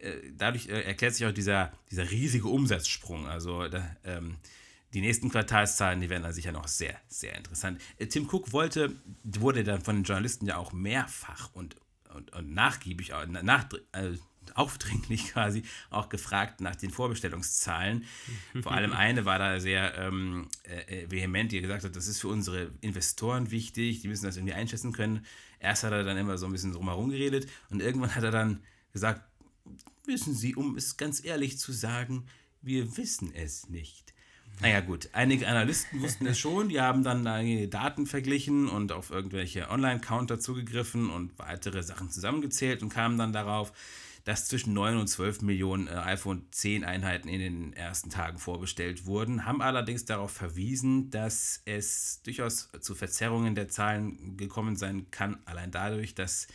äh, 0.00 0.32
dadurch 0.36 0.68
äh, 0.68 0.82
erklärt 0.82 1.14
sich 1.14 1.24
auch 1.24 1.32
dieser, 1.32 1.72
dieser 1.92 2.10
riesige 2.10 2.48
Umsatzsprung. 2.48 3.28
Also 3.28 3.68
da, 3.68 3.96
ähm, 4.02 4.38
die 4.96 5.02
nächsten 5.02 5.28
Quartalszahlen, 5.28 6.00
die 6.00 6.08
werden 6.08 6.22
dann 6.22 6.32
sicher 6.32 6.52
noch 6.52 6.68
sehr, 6.68 6.98
sehr 7.06 7.36
interessant. 7.36 7.82
Äh, 7.98 8.06
Tim 8.06 8.26
Cook 8.32 8.54
wollte, 8.54 8.96
wurde 9.24 9.62
dann 9.62 9.82
von 9.82 9.96
den 9.96 10.04
Journalisten 10.04 10.46
ja 10.46 10.56
auch 10.56 10.72
mehrfach 10.72 11.50
und, 11.52 11.76
und, 12.14 12.32
und 12.32 12.54
nachgiebig, 12.54 13.12
nach, 13.42 13.68
äh, 13.92 14.12
aufdringlich 14.54 15.26
quasi 15.32 15.64
auch 15.90 16.08
gefragt 16.08 16.62
nach 16.62 16.76
den 16.76 16.90
Vorbestellungszahlen. 16.90 18.06
Vor 18.62 18.72
allem 18.72 18.94
eine 18.94 19.26
war 19.26 19.38
da 19.38 19.60
sehr 19.60 19.98
ähm, 19.98 20.48
äh, 20.62 21.02
äh, 21.02 21.10
vehement, 21.10 21.52
die 21.52 21.60
gesagt 21.60 21.84
hat, 21.84 21.94
das 21.94 22.06
ist 22.06 22.22
für 22.22 22.28
unsere 22.28 22.70
Investoren 22.80 23.50
wichtig, 23.50 24.00
die 24.00 24.08
müssen 24.08 24.24
das 24.24 24.38
irgendwie 24.38 24.54
einschätzen 24.54 24.92
können. 24.92 25.26
Erst 25.60 25.84
hat 25.84 25.92
er 25.92 26.04
dann 26.04 26.16
immer 26.16 26.38
so 26.38 26.46
ein 26.46 26.52
bisschen 26.52 26.72
drumherum 26.72 27.10
geredet 27.10 27.46
und 27.68 27.82
irgendwann 27.82 28.14
hat 28.14 28.24
er 28.24 28.30
dann 28.30 28.62
gesagt, 28.94 29.20
wissen 30.06 30.34
Sie, 30.34 30.54
um 30.54 30.74
es 30.74 30.96
ganz 30.96 31.22
ehrlich 31.22 31.58
zu 31.58 31.72
sagen, 31.72 32.24
wir 32.62 32.96
wissen 32.96 33.34
es 33.34 33.68
nicht. 33.68 34.15
Naja 34.60 34.80
gut, 34.80 35.10
einige 35.12 35.46
Analysten 35.46 36.00
wussten 36.00 36.26
es 36.26 36.38
schon, 36.38 36.70
die 36.70 36.80
haben 36.80 37.04
dann 37.04 37.26
einige 37.26 37.68
Daten 37.68 38.06
verglichen 38.06 38.68
und 38.68 38.90
auf 38.90 39.10
irgendwelche 39.10 39.68
Online-Counter 39.68 40.40
zugegriffen 40.40 41.10
und 41.10 41.38
weitere 41.38 41.82
Sachen 41.82 42.10
zusammengezählt 42.10 42.82
und 42.82 42.88
kamen 42.88 43.18
dann 43.18 43.34
darauf, 43.34 43.72
dass 44.26 44.46
zwischen 44.46 44.72
9 44.72 44.96
und 44.96 45.06
12 45.06 45.42
Millionen 45.42 45.86
äh, 45.86 45.92
iPhone 45.92 46.46
10 46.50 46.84
Einheiten 46.84 47.28
in 47.28 47.38
den 47.38 47.72
ersten 47.74 48.10
Tagen 48.10 48.38
vorbestellt 48.38 49.06
wurden, 49.06 49.44
haben 49.44 49.62
allerdings 49.62 50.04
darauf 50.04 50.32
verwiesen, 50.32 51.10
dass 51.10 51.62
es 51.64 52.22
durchaus 52.24 52.68
zu 52.80 52.96
Verzerrungen 52.96 53.54
der 53.54 53.68
Zahlen 53.68 54.36
gekommen 54.36 54.74
sein 54.74 55.06
kann, 55.12 55.38
allein 55.44 55.70
dadurch, 55.70 56.16
dass 56.16 56.48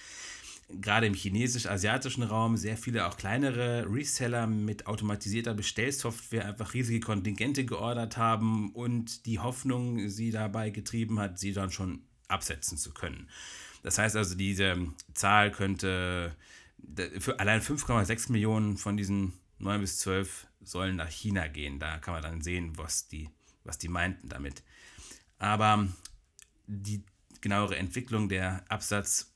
gerade 0.80 1.08
im 1.08 1.13
chinesisch-asiatischen 1.13 2.24
Raum 2.24 2.58
sehr 2.58 2.78
viele 2.78 3.08
auch 3.08 3.18
kleinere 3.18 3.86
Reseller 3.90 4.48
mit 4.48 4.88
automatisierter 4.88 5.54
Bestellsoftware 5.54 6.46
einfach 6.46 6.74
riesige 6.74 7.00
Kontingente 7.00 7.66
geordert 7.66 8.18
haben 8.18 8.72
und 8.74 9.25
die 9.25 9.40
Hoffnung 9.40 10.10
sie 10.10 10.32
dabei 10.32 10.70
getrieben 10.70 11.20
hat, 11.20 11.40
sie 11.40 11.54
dann 11.54 11.72
schon 11.72 12.04
absetzen 12.28 12.78
zu 12.78 12.94
können. 12.94 13.30
Das 13.84 13.98
heißt 13.98 14.16
also, 14.16 14.36
diese 14.36 14.78
Zahl 15.13 15.51
könnte 15.51 16.36
für 17.20 17.40
allein 17.40 17.62
5,6 17.62 18.32
Millionen 18.32 18.78
von 18.78 18.98
diesen 18.98 19.34
9 19.60 19.82
bis 19.82 20.00
12 20.00 20.48
sollen 20.62 20.96
nach 20.96 21.10
China 21.10 21.48
gehen. 21.48 21.80
Da 21.80 21.98
kann 21.98 22.13
man 22.13 22.24
dann 22.24 22.42
sehen, 22.42 22.78
was 22.78 23.08
die, 23.08 23.30
was 23.63 23.78
die 23.78 23.88
meinten 23.88 24.30
damit. 24.30 24.63
Aber 25.38 25.88
die 26.68 27.04
genauere 27.42 27.75
Entwicklung 27.75 28.30
der 28.30 28.63
Absatz- 28.70 29.31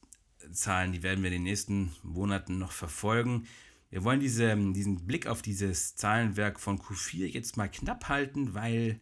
Zahlen, 0.52 0.92
die 0.92 1.04
werden 1.04 1.24
wir 1.24 1.28
in 1.28 1.38
den 1.38 1.44
nächsten 1.44 1.92
Monaten 2.04 2.58
noch 2.58 2.72
verfolgen. 2.72 3.48
Wir 3.90 4.04
wollen 4.04 4.20
diese, 4.20 4.56
diesen 4.74 5.06
Blick 5.06 5.28
auf 5.28 5.42
dieses 5.42 5.96
Zahlenwerk 5.96 6.60
von 6.60 6.80
Q4 6.80 7.28
jetzt 7.28 7.58
mal 7.58 7.70
knapp 7.70 8.10
halten, 8.10 8.54
weil 8.54 9.00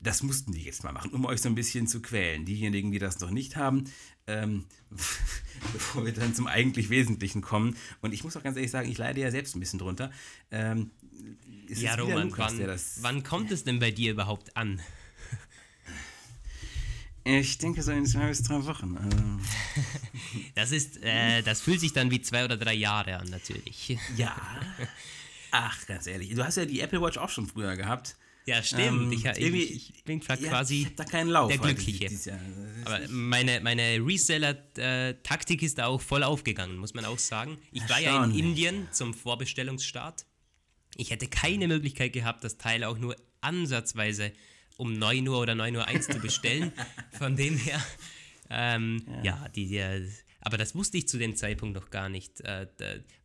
das 0.00 0.22
mussten 0.22 0.52
die 0.52 0.62
jetzt 0.62 0.84
mal 0.84 0.92
machen, 0.92 1.12
um 1.12 1.24
euch 1.24 1.40
so 1.40 1.48
ein 1.48 1.54
bisschen 1.54 1.86
zu 1.86 2.00
quälen. 2.00 2.44
Diejenigen, 2.44 2.92
die 2.92 2.98
das 2.98 3.18
noch 3.20 3.30
nicht 3.30 3.56
haben, 3.56 3.84
ähm, 4.26 4.64
bevor 5.72 6.04
wir 6.04 6.12
dann 6.12 6.34
zum 6.34 6.46
eigentlich 6.46 6.90
Wesentlichen 6.90 7.42
kommen. 7.42 7.76
Und 8.00 8.12
ich 8.12 8.22
muss 8.22 8.36
auch 8.36 8.42
ganz 8.42 8.56
ehrlich 8.56 8.70
sagen, 8.70 8.90
ich 8.90 8.98
leide 8.98 9.20
ja 9.20 9.30
selbst 9.30 9.56
ein 9.56 9.60
bisschen 9.60 9.78
drunter. 9.78 10.10
Ähm, 10.50 10.90
ja, 11.68 11.94
Roman, 11.96 12.28
Lukas, 12.28 12.54
wann, 12.58 13.02
wann 13.02 13.22
kommt 13.22 13.50
es 13.50 13.64
denn 13.64 13.78
bei 13.78 13.90
dir 13.90 14.12
überhaupt 14.12 14.56
an? 14.56 14.80
Ich 17.28 17.58
denke 17.58 17.82
so 17.82 17.92
in 17.92 18.06
zwei 18.06 18.28
bis 18.28 18.42
drei 18.42 18.64
Wochen. 18.64 18.96
Also. 18.96 19.18
Das 20.54 20.72
ist, 20.72 21.02
äh, 21.02 21.42
das 21.42 21.60
fühlt 21.60 21.80
sich 21.80 21.92
dann 21.92 22.10
wie 22.10 22.20
zwei 22.20 22.44
oder 22.44 22.56
drei 22.56 22.74
Jahre 22.74 23.18
an, 23.18 23.28
natürlich. 23.28 23.96
Ja. 24.16 24.36
Ach, 25.50 25.86
ganz 25.86 26.06
ehrlich, 26.06 26.34
du 26.34 26.44
hast 26.44 26.56
ja 26.56 26.64
die 26.64 26.80
Apple 26.80 27.00
Watch 27.00 27.16
auch 27.16 27.28
schon 27.28 27.46
früher 27.46 27.76
gehabt. 27.76 28.16
Ja, 28.46 28.62
stimmt. 28.62 29.12
Ähm, 29.12 29.12
ich, 29.12 29.24
ich, 29.24 29.94
ich, 29.94 30.04
bin 30.04 30.20
quasi 30.20 30.82
ja, 30.82 30.88
da 30.96 31.04
keinen 31.04 31.28
Lauf 31.28 31.50
der 31.50 31.58
Glückliche. 31.58 32.38
Aber 32.84 33.00
meine, 33.08 33.60
meine 33.60 33.98
Reseller-Taktik 34.04 35.62
ist 35.62 35.78
da 35.78 35.86
auch 35.86 36.00
voll 36.00 36.22
aufgegangen, 36.22 36.78
muss 36.78 36.94
man 36.94 37.04
auch 37.04 37.18
sagen. 37.18 37.58
Ich 37.72 37.86
war 37.88 38.00
ja 38.00 38.24
in 38.24 38.34
Indien 38.34 38.88
zum 38.90 39.12
Vorbestellungsstart. 39.12 40.24
Ich 40.96 41.10
hätte 41.10 41.28
keine 41.28 41.68
Möglichkeit 41.68 42.14
gehabt, 42.14 42.42
das 42.42 42.56
Teil 42.56 42.84
auch 42.84 42.98
nur 42.98 43.16
ansatzweise 43.40 44.32
um 44.78 44.94
9 44.94 45.28
Uhr 45.28 45.38
oder 45.38 45.54
9 45.54 45.76
Uhr 45.76 45.86
1 45.86 46.06
zu 46.06 46.18
bestellen. 46.18 46.72
Von 47.18 47.36
dem 47.36 47.58
her, 47.58 47.84
ähm, 48.48 49.02
ja. 49.06 49.24
ja, 49.24 49.48
die, 49.54 49.66
die, 49.66 50.08
aber 50.40 50.56
das 50.56 50.74
wusste 50.74 50.96
ich 50.96 51.06
zu 51.08 51.18
dem 51.18 51.36
Zeitpunkt 51.36 51.74
noch 51.74 51.90
gar 51.90 52.08
nicht, 52.08 52.40
äh, 52.40 52.66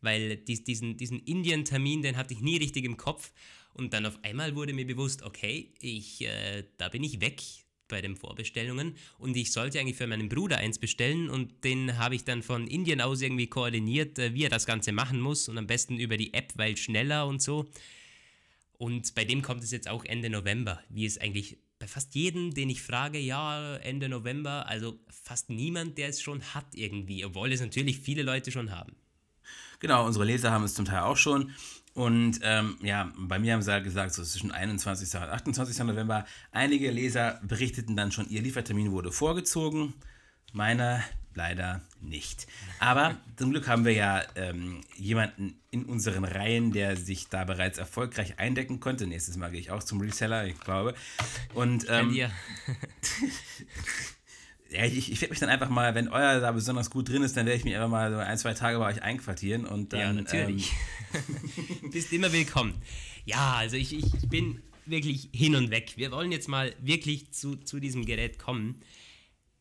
weil 0.02 0.36
diesen, 0.36 0.98
diesen 0.98 1.20
Indien-Termin, 1.20 2.02
den 2.02 2.16
hatte 2.16 2.34
ich 2.34 2.40
nie 2.40 2.58
richtig 2.58 2.84
im 2.84 2.98
Kopf. 2.98 3.32
Und 3.72 3.92
dann 3.92 4.06
auf 4.06 4.18
einmal 4.22 4.54
wurde 4.54 4.72
mir 4.72 4.86
bewusst, 4.86 5.22
okay, 5.22 5.72
ich, 5.80 6.22
äh, 6.22 6.64
da 6.76 6.88
bin 6.88 7.02
ich 7.02 7.20
weg 7.20 7.42
bei 7.88 8.00
den 8.00 8.16
Vorbestellungen 8.16 8.94
und 9.18 9.36
ich 9.36 9.52
sollte 9.52 9.78
eigentlich 9.78 9.96
für 9.96 10.06
meinen 10.06 10.28
Bruder 10.28 10.58
eins 10.58 10.78
bestellen 10.78 11.28
und 11.28 11.64
den 11.64 11.98
habe 11.98 12.14
ich 12.14 12.24
dann 12.24 12.42
von 12.42 12.66
Indien 12.66 13.00
aus 13.00 13.20
irgendwie 13.20 13.46
koordiniert, 13.46 14.18
äh, 14.18 14.34
wie 14.34 14.44
er 14.44 14.50
das 14.50 14.66
Ganze 14.66 14.92
machen 14.92 15.20
muss 15.20 15.48
und 15.48 15.58
am 15.58 15.66
besten 15.66 15.98
über 15.98 16.16
die 16.16 16.34
App, 16.34 16.52
weil 16.56 16.76
schneller 16.76 17.26
und 17.26 17.42
so. 17.42 17.66
Und 18.84 19.14
bei 19.14 19.24
dem 19.24 19.40
kommt 19.40 19.64
es 19.64 19.70
jetzt 19.70 19.88
auch 19.88 20.04
Ende 20.04 20.28
November, 20.28 20.78
wie 20.90 21.06
es 21.06 21.16
eigentlich 21.16 21.56
bei 21.78 21.86
fast 21.86 22.14
jedem, 22.14 22.52
den 22.52 22.68
ich 22.68 22.82
frage, 22.82 23.18
ja, 23.18 23.76
Ende 23.76 24.10
November, 24.10 24.66
also 24.68 24.98
fast 25.08 25.48
niemand, 25.48 25.96
der 25.96 26.10
es 26.10 26.20
schon 26.20 26.42
hat 26.52 26.66
irgendwie, 26.74 27.24
obwohl 27.24 27.50
es 27.50 27.62
natürlich 27.62 27.98
viele 28.00 28.22
Leute 28.22 28.52
schon 28.52 28.70
haben. 28.72 28.94
Genau, 29.80 30.04
unsere 30.04 30.26
Leser 30.26 30.50
haben 30.50 30.64
es 30.64 30.74
zum 30.74 30.84
Teil 30.84 31.00
auch 31.00 31.16
schon. 31.16 31.52
Und 31.94 32.40
ähm, 32.42 32.76
ja, 32.82 33.10
bei 33.16 33.38
mir 33.38 33.54
haben 33.54 33.62
sie 33.62 33.72
halt 33.72 33.84
gesagt, 33.84 34.12
so 34.12 34.22
zwischen 34.22 34.52
21. 34.52 35.14
und 35.14 35.28
28. 35.30 35.78
November. 35.78 36.26
Einige 36.52 36.90
Leser 36.90 37.40
berichteten 37.42 37.96
dann 37.96 38.12
schon, 38.12 38.28
ihr 38.28 38.42
Liefertermin 38.42 38.92
wurde 38.92 39.12
vorgezogen. 39.12 39.94
Meiner 40.52 41.02
leider 41.34 41.82
nicht. 42.00 42.46
Aber 42.78 43.16
zum 43.36 43.50
Glück 43.50 43.68
haben 43.68 43.84
wir 43.84 43.92
ja 43.92 44.22
ähm, 44.36 44.80
jemanden 44.96 45.58
in 45.70 45.84
unseren 45.84 46.24
Reihen, 46.24 46.72
der 46.72 46.96
sich 46.96 47.28
da 47.28 47.44
bereits 47.44 47.78
erfolgreich 47.78 48.38
eindecken 48.38 48.80
konnte. 48.80 49.06
Nächstes 49.06 49.36
Mal 49.36 49.50
gehe 49.50 49.60
ich 49.60 49.70
auch 49.70 49.82
zum 49.82 50.00
Reseller, 50.00 50.46
ich 50.46 50.58
glaube. 50.60 50.94
Und 51.54 51.86
ähm, 51.88 52.14
ja, 52.14 52.28
ich, 54.84 55.10
ich 55.12 55.20
werde 55.20 55.32
mich 55.32 55.40
dann 55.40 55.48
einfach 55.48 55.68
mal, 55.68 55.94
wenn 55.94 56.08
euer 56.08 56.40
da 56.40 56.52
besonders 56.52 56.90
gut 56.90 57.08
drin 57.08 57.22
ist, 57.22 57.36
dann 57.36 57.46
werde 57.46 57.58
ich 57.58 57.64
mich 57.64 57.74
einfach 57.74 57.88
mal 57.88 58.12
so 58.12 58.18
ein, 58.18 58.38
zwei 58.38 58.54
Tage 58.54 58.78
bei 58.78 58.86
euch 58.86 59.02
einquartieren 59.02 59.66
und 59.66 59.92
dann. 59.92 60.00
Ja, 60.00 60.12
natürlich. 60.12 60.72
Ähm, 60.72 61.90
Bist 61.90 62.12
immer 62.12 62.32
willkommen. 62.32 62.74
Ja, 63.24 63.54
also 63.54 63.76
ich, 63.76 63.92
ich 63.96 64.28
bin 64.28 64.60
wirklich 64.86 65.28
hin 65.32 65.54
und 65.54 65.70
weg. 65.70 65.92
Wir 65.96 66.10
wollen 66.10 66.32
jetzt 66.32 66.48
mal 66.48 66.74
wirklich 66.80 67.32
zu, 67.32 67.56
zu 67.56 67.80
diesem 67.80 68.04
Gerät 68.04 68.38
kommen. 68.38 68.82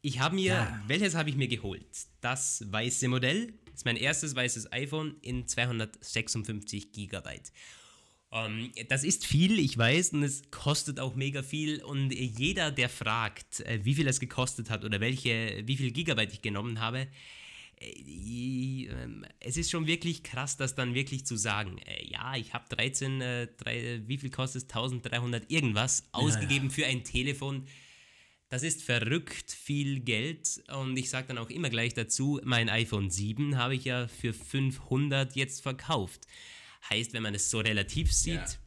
Ich 0.06 0.20
habe 0.20 0.36
mir, 0.36 0.54
ja. 0.54 0.84
welches 0.86 1.16
habe 1.16 1.30
ich 1.30 1.38
mir 1.38 1.48
geholt? 1.48 1.88
Das 2.20 2.62
weiße 2.70 3.08
Modell. 3.08 3.54
Das 3.68 3.76
ist 3.76 3.86
mein 3.86 3.96
erstes 3.96 4.36
weißes 4.36 4.74
iPhone 4.74 5.16
in 5.22 5.48
256 5.48 6.92
Gigabyte. 6.92 7.54
Um, 8.30 8.70
das 8.90 9.06
ist 9.06 9.26
viel, 9.26 9.60
ich 9.60 9.78
weiß, 9.78 10.14
und 10.14 10.24
es 10.24 10.52
kostet 10.52 11.00
auch 11.00 11.16
mega 11.16 11.42
viel. 11.42 11.82
Und 11.82 12.12
jeder, 12.12 12.70
der 12.70 12.90
fragt, 12.90 13.62
äh, 13.62 13.80
wie 13.84 13.96
viel 13.96 14.06
es 14.08 14.20
gekostet 14.20 14.70
hat 14.70 14.84
oder 14.84 15.00
welche, 15.00 15.64
wie 15.66 15.78
viel 15.78 15.92
Gigabyte 15.92 16.34
ich 16.34 16.42
genommen 16.42 16.82
habe, 16.82 17.08
äh, 17.80 18.88
ähm, 18.90 19.26
es 19.40 19.56
ist 19.56 19.72
schon 19.72 19.88
wirklich 19.88 20.24
krass, 20.24 20.58
das 20.58 20.76
dann 20.76 20.96
wirklich 20.96 21.26
zu 21.26 21.38
sagen. 21.38 21.78
Äh, 21.78 22.06
ja, 22.08 22.36
ich 22.36 22.54
habe 22.54 22.66
13, 22.76 23.20
3, 23.56 24.02
wie 24.06 24.18
viel 24.18 24.32
kostet 24.32 24.64
es? 24.64 24.70
1300 24.70 25.50
irgendwas 25.50 26.04
ausgegeben 26.12 26.66
ja, 26.66 26.72
ja. 26.72 26.76
für 26.76 26.86
ein 26.88 27.06
Telefon 27.06 27.68
das 28.54 28.62
ist 28.62 28.84
verrückt 28.84 29.50
viel 29.50 30.02
Geld 30.02 30.62
und 30.80 30.96
ich 30.96 31.10
sage 31.10 31.30
dann 31.30 31.40
auch 31.40 31.50
immer 31.50 31.72
gleich 31.72 31.96
dazu, 31.96 32.40
mein 32.44 32.70
iPhone 32.70 33.10
7 33.10 33.58
habe 33.58 33.74
ich 33.74 33.86
ja 33.86 34.08
für 34.08 34.32
500 34.32 35.36
jetzt 35.36 35.64
verkauft. 35.64 36.28
Heißt, 36.88 37.14
wenn 37.14 37.24
man 37.24 37.34
es 37.34 37.50
so 37.50 37.62
relativ 37.62 38.14
sieht, 38.14 38.60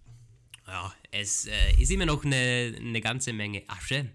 ja, 0.67 0.73
ja 0.73 0.95
es 1.13 1.47
äh, 1.47 1.81
ist 1.81 1.93
immer 1.93 2.05
noch 2.05 2.25
eine, 2.25 2.75
eine 2.77 3.01
ganze 3.01 3.33
Menge 3.33 3.63
Asche, 3.69 4.11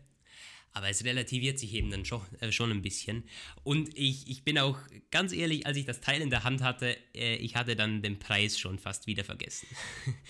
aber 0.73 0.89
es 0.89 1.03
relativiert 1.03 1.59
sich 1.59 1.73
eben 1.73 1.91
dann 1.91 2.05
schon, 2.05 2.21
äh, 2.39 2.51
schon 2.51 2.71
ein 2.71 2.81
bisschen. 2.81 3.23
Und 3.63 3.89
ich, 3.97 4.29
ich 4.29 4.43
bin 4.43 4.57
auch 4.57 4.77
ganz 5.09 5.33
ehrlich, 5.33 5.65
als 5.65 5.77
ich 5.77 5.85
das 5.85 6.01
Teil 6.01 6.21
in 6.21 6.29
der 6.29 6.43
Hand 6.43 6.61
hatte, 6.61 6.97
äh, 7.13 7.35
ich 7.35 7.55
hatte 7.55 7.75
dann 7.75 8.01
den 8.01 8.19
Preis 8.19 8.57
schon 8.57 8.79
fast 8.79 9.07
wieder 9.07 9.23
vergessen. 9.23 9.67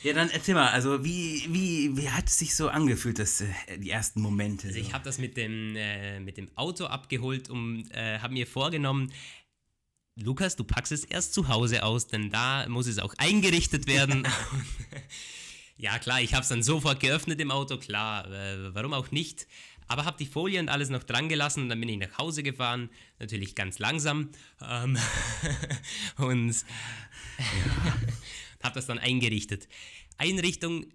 Ja, 0.03 0.13
dann 0.13 0.31
erzähl 0.31 0.55
mal, 0.55 0.69
also 0.69 1.03
wie, 1.03 1.45
wie, 1.49 1.95
wie 1.95 2.09
hat 2.09 2.27
es 2.27 2.39
sich 2.39 2.55
so 2.55 2.69
angefühlt, 2.69 3.19
das, 3.19 3.41
äh, 3.41 3.77
die 3.77 3.91
ersten 3.91 4.21
Momente? 4.21 4.67
Also 4.67 4.79
so? 4.79 4.85
ich 4.85 4.93
habe 4.93 5.03
das 5.03 5.19
mit 5.19 5.37
dem, 5.37 5.75
äh, 5.75 6.19
mit 6.19 6.37
dem 6.37 6.49
Auto 6.55 6.85
abgeholt 6.85 7.49
und 7.49 7.89
äh, 7.91 8.17
habe 8.19 8.33
mir 8.33 8.47
vorgenommen, 8.47 9.11
Lukas, 10.15 10.55
du 10.55 10.63
packst 10.63 10.91
es 10.91 11.05
erst 11.05 11.33
zu 11.33 11.47
Hause 11.47 11.83
aus, 11.83 12.07
denn 12.07 12.29
da 12.29 12.67
muss 12.67 12.87
es 12.87 12.99
auch 12.99 13.13
eingerichtet 13.17 13.87
werden. 13.87 14.27
ja, 15.77 15.99
klar, 15.99 16.21
ich 16.21 16.33
habe 16.33 16.43
es 16.43 16.49
dann 16.49 16.63
sofort 16.63 16.99
geöffnet 16.99 17.39
im 17.39 17.51
Auto, 17.51 17.77
klar, 17.77 18.29
äh, 18.29 18.73
warum 18.73 18.93
auch 18.93 19.11
nicht. 19.11 19.47
Aber 19.91 20.05
habe 20.05 20.17
die 20.17 20.25
Folie 20.25 20.61
und 20.61 20.69
alles 20.69 20.87
noch 20.87 21.03
dran 21.03 21.27
gelassen 21.27 21.63
und 21.63 21.69
dann 21.69 21.81
bin 21.81 21.89
ich 21.89 21.97
nach 21.97 22.17
Hause 22.17 22.43
gefahren, 22.43 22.89
natürlich 23.19 23.55
ganz 23.55 23.77
langsam. 23.77 24.29
Ähm, 24.61 24.97
und 26.17 26.55
ja. 27.37 27.93
habe 28.63 28.75
das 28.75 28.85
dann 28.85 28.99
eingerichtet. 28.99 29.67
Einrichtung, 30.17 30.85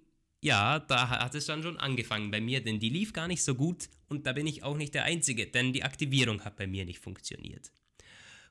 ja, 0.41 0.79
da 0.79 1.11
hat 1.11 1.35
es 1.35 1.45
dann 1.45 1.63
schon 1.63 1.77
angefangen 1.77 2.31
bei 2.31 2.41
mir, 2.41 2.63
denn 2.63 2.81
die 2.81 2.89
lief 2.89 3.13
gar 3.13 3.29
nicht 3.29 3.45
so 3.45 3.55
gut 3.55 3.91
und 4.09 4.27
da 4.27 4.33
bin 4.33 4.47
ich 4.47 4.63
auch 4.63 4.79
nicht 4.79 4.95
der 4.95 5.05
Einzige, 5.05 5.47
denn 5.47 5.75
die 5.75 5.85
Aktivierung 5.85 6.43
hat 6.47 6.57
bei 6.57 6.67
mir 6.67 6.87
nicht 6.87 7.01
funktioniert. 7.01 7.71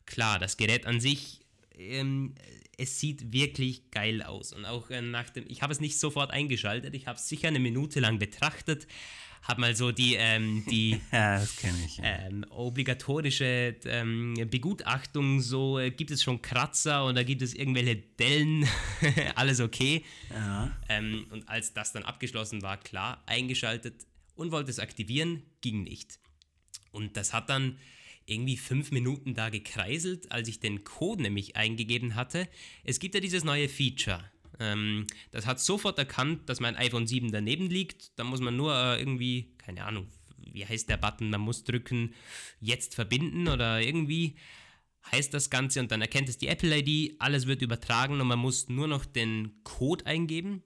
Klar, 0.06 0.38
das 0.38 0.58
Gerät 0.58 0.86
an 0.86 1.00
sich, 1.00 1.40
ähm, 1.76 2.36
es 2.78 3.00
sieht 3.00 3.34
wirklich 3.34 3.90
geil 3.90 4.22
aus 4.22 4.54
und 4.54 4.66
auch 4.66 4.92
äh, 4.92 5.02
nach 5.02 5.32
dem, 5.32 5.46
ich 5.48 5.64
habe 5.64 5.74
es 5.74 5.80
nicht 5.80 6.00
sofort 6.00 6.30
eingeschaltet, 6.30 6.94
ich 6.94 7.08
habe 7.08 7.18
es 7.18 7.28
sicher 7.28 7.48
eine 7.48 7.60
Minute 7.60 8.00
lang 8.00 8.20
betrachtet, 8.20 8.86
habe 9.46 9.62
mal 9.62 9.76
so 9.76 9.92
die, 9.92 10.16
ähm, 10.16 10.66
die 10.70 11.00
ja, 11.12 11.42
ich, 11.42 11.98
ja. 11.98 12.04
ähm, 12.04 12.46
obligatorische 12.50 13.76
ähm, 13.86 14.34
Begutachtung, 14.50 15.40
so 15.40 15.80
äh, 15.80 15.92
gibt 15.92 16.12
es 16.12 16.24
schon 16.24 16.42
Kratzer 16.42 17.06
oder 17.06 17.24
gibt 17.24 17.44
es 17.44 17.54
irgendwelche 17.54 17.96
Dellen, 17.96 18.68
alles 19.36 19.62
okay. 19.62 20.04
Ja. 20.32 20.76
Ähm, 20.90 21.28
und 21.30 21.48
als 21.48 21.74
das 21.74 21.94
dann 21.94 22.04
abgeschlossen 22.04 22.64
war, 22.64 22.78
klar, 22.78 23.24
eingeschaltet 23.28 24.06
und 24.36 24.52
wollte 24.52 24.72
es 24.72 24.80
aktivieren, 24.80 25.44
ging 25.62 25.84
nicht. 25.84 26.20
Und 26.92 27.16
das 27.16 27.32
hat 27.32 27.50
dann 27.50 27.78
irgendwie 28.26 28.58
fünf 28.58 28.92
Minuten 28.92 29.36
da 29.36 29.50
gekreiselt, 29.50 30.32
als 30.32 30.48
ich 30.48 30.60
den 30.60 30.84
Code 30.84 31.22
nämlich 31.22 31.56
eingegeben 31.56 32.16
hatte. 32.16 32.48
Es 32.84 33.00
gibt 33.00 33.14
ja 33.14 33.22
dieses 33.22 33.44
neue 33.44 33.70
Feature 33.70 34.24
ähm, 34.60 35.08
das 35.32 35.46
hat 35.46 35.60
sofort 35.60 35.98
erkannt, 35.98 36.50
dass 36.50 36.60
mein 36.60 36.76
iPhone 36.76 37.08
7 37.08 37.32
daneben 37.32 37.70
liegt. 37.70 38.18
Da 38.18 38.24
muss 38.24 38.40
man 38.40 38.56
nur 38.56 38.74
äh, 38.74 39.00
irgendwie, 39.00 39.54
keine 39.58 39.86
Ahnung, 39.86 40.08
wie 40.38 40.66
heißt 40.66 40.90
der 40.90 40.98
Button? 40.98 41.30
Man 41.30 41.42
muss 41.42 41.64
drücken, 41.64 42.14
jetzt 42.60 42.96
verbinden 42.96 43.48
oder 43.48 43.82
irgendwie 43.82 44.36
heißt 45.12 45.34
das 45.34 45.50
Ganze 45.50 45.80
und 45.80 45.92
dann 45.92 46.02
erkennt 46.02 46.30
es 46.30 46.38
die 46.38 46.48
Apple 46.48 46.76
ID, 46.80 47.16
alles 47.20 47.46
wird 47.48 47.62
übertragen 47.62 48.20
und 48.20 48.28
man 48.28 48.40
muss 48.40 48.70
nur 48.70 48.88
noch 48.88 49.06
den 49.06 49.52
Code 49.64 50.06
eingeben, 50.06 50.64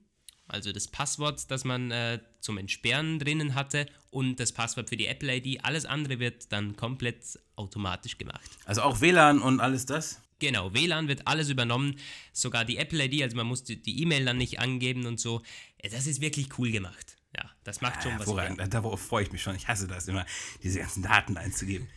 also 0.48 0.72
das 0.72 0.88
Passwort, 0.88 1.50
das 1.50 1.64
man 1.64 1.90
äh, 1.90 2.20
zum 2.40 2.58
Entsperren 2.58 3.18
drinnen 3.18 3.54
hatte 3.54 3.86
und 4.10 4.40
das 4.40 4.52
Passwort 4.52 4.88
für 4.88 4.96
die 4.96 5.06
Apple 5.06 5.36
ID. 5.36 5.64
Alles 5.64 5.84
andere 5.84 6.18
wird 6.18 6.52
dann 6.52 6.76
komplett 6.76 7.38
automatisch 7.54 8.18
gemacht. 8.18 8.50
Also 8.64 8.82
auch 8.82 9.00
WLAN 9.00 9.40
und 9.40 9.60
alles 9.60 9.86
das? 9.86 10.20
Genau, 10.40 10.74
WLAN 10.74 11.06
wird 11.06 11.26
alles 11.26 11.48
übernommen, 11.50 11.96
sogar 12.32 12.64
die 12.64 12.78
Apple 12.78 13.04
ID, 13.04 13.22
also 13.22 13.36
man 13.36 13.46
muss 13.46 13.62
die 13.62 14.02
E-Mail 14.02 14.24
dann 14.24 14.38
nicht 14.38 14.58
angeben 14.58 15.06
und 15.06 15.20
so. 15.20 15.42
Das 15.90 16.06
ist 16.06 16.20
wirklich 16.20 16.58
cool 16.58 16.72
gemacht. 16.72 17.16
Ja, 17.36 17.48
das 17.62 17.80
macht 17.80 18.02
schon 18.02 18.12
ja, 18.12 18.26
was. 18.26 18.70
Darauf 18.70 19.00
freue 19.00 19.22
ich 19.22 19.32
mich 19.32 19.42
schon. 19.42 19.54
Ich 19.54 19.68
hasse 19.68 19.86
das 19.86 20.08
immer, 20.08 20.26
diese 20.62 20.80
ganzen 20.80 21.02
Daten 21.02 21.36
einzugeben. 21.36 21.88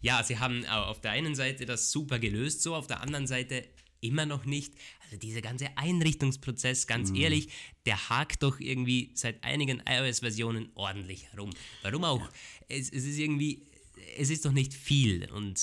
Ja, 0.00 0.22
sie 0.22 0.38
haben 0.38 0.66
auf 0.66 1.00
der 1.00 1.12
einen 1.12 1.34
Seite 1.34 1.64
das 1.64 1.90
super 1.90 2.18
gelöst, 2.18 2.62
so 2.62 2.74
auf 2.74 2.86
der 2.86 3.00
anderen 3.00 3.26
Seite 3.26 3.64
immer 4.00 4.26
noch 4.26 4.44
nicht. 4.44 4.74
Also 5.04 5.16
dieser 5.16 5.40
ganze 5.40 5.76
Einrichtungsprozess, 5.76 6.86
ganz 6.86 7.10
mhm. 7.10 7.16
ehrlich, 7.16 7.48
der 7.86 8.08
hakt 8.08 8.42
doch 8.42 8.60
irgendwie 8.60 9.10
seit 9.14 9.42
einigen 9.42 9.82
iOS-Versionen 9.88 10.70
ordentlich 10.74 11.32
herum. 11.32 11.50
Warum 11.82 12.04
auch? 12.04 12.20
Ja. 12.20 12.30
Es, 12.68 12.90
es 12.90 13.04
ist 13.04 13.18
irgendwie, 13.18 13.66
es 14.16 14.30
ist 14.30 14.44
doch 14.44 14.52
nicht 14.52 14.74
viel 14.74 15.30
und 15.32 15.58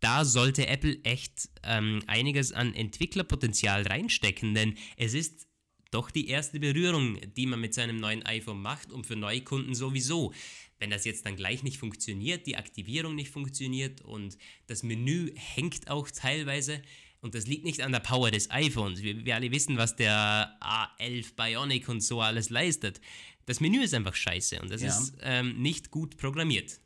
da 0.00 0.24
sollte 0.24 0.66
Apple 0.66 0.98
echt 1.04 1.48
ähm, 1.62 2.02
einiges 2.06 2.52
an 2.52 2.74
Entwicklerpotenzial 2.74 3.86
reinstecken, 3.86 4.54
denn 4.54 4.76
es 4.96 5.14
ist 5.14 5.46
doch 5.90 6.10
die 6.10 6.28
erste 6.28 6.60
Berührung, 6.60 7.18
die 7.36 7.46
man 7.46 7.60
mit 7.60 7.74
seinem 7.74 7.96
neuen 7.96 8.24
iPhone 8.24 8.60
macht 8.60 8.92
und 8.92 9.06
für 9.06 9.16
Neukunden 9.16 9.74
sowieso. 9.74 10.32
Wenn 10.78 10.90
das 10.90 11.04
jetzt 11.04 11.26
dann 11.26 11.36
gleich 11.36 11.62
nicht 11.62 11.78
funktioniert, 11.78 12.46
die 12.46 12.56
Aktivierung 12.56 13.14
nicht 13.14 13.30
funktioniert 13.30 14.00
und 14.00 14.38
das 14.66 14.82
Menü 14.82 15.32
hängt 15.34 15.90
auch 15.90 16.08
teilweise, 16.10 16.80
und 17.22 17.34
das 17.34 17.46
liegt 17.46 17.64
nicht 17.64 17.82
an 17.82 17.92
der 17.92 18.00
Power 18.00 18.30
des 18.30 18.50
iPhones. 18.50 19.02
Wir, 19.02 19.24
wir, 19.24 19.34
alle 19.34 19.50
wissen, 19.50 19.76
was 19.76 19.94
der 19.94 20.56
A11 20.62 21.34
Bionic 21.36 21.88
und 21.88 22.00
so 22.00 22.22
alles 22.22 22.48
leistet. 22.48 23.00
Das 23.44 23.60
Menü 23.60 23.82
ist 23.82 23.94
einfach 23.94 24.14
scheiße 24.14 24.60
und 24.60 24.70
das 24.70 24.80
ja. 24.82 24.88
ist 24.88 25.14
ähm, 25.20 25.60
nicht 25.60 25.90
gut 25.90 26.16
programmiert. 26.16 26.80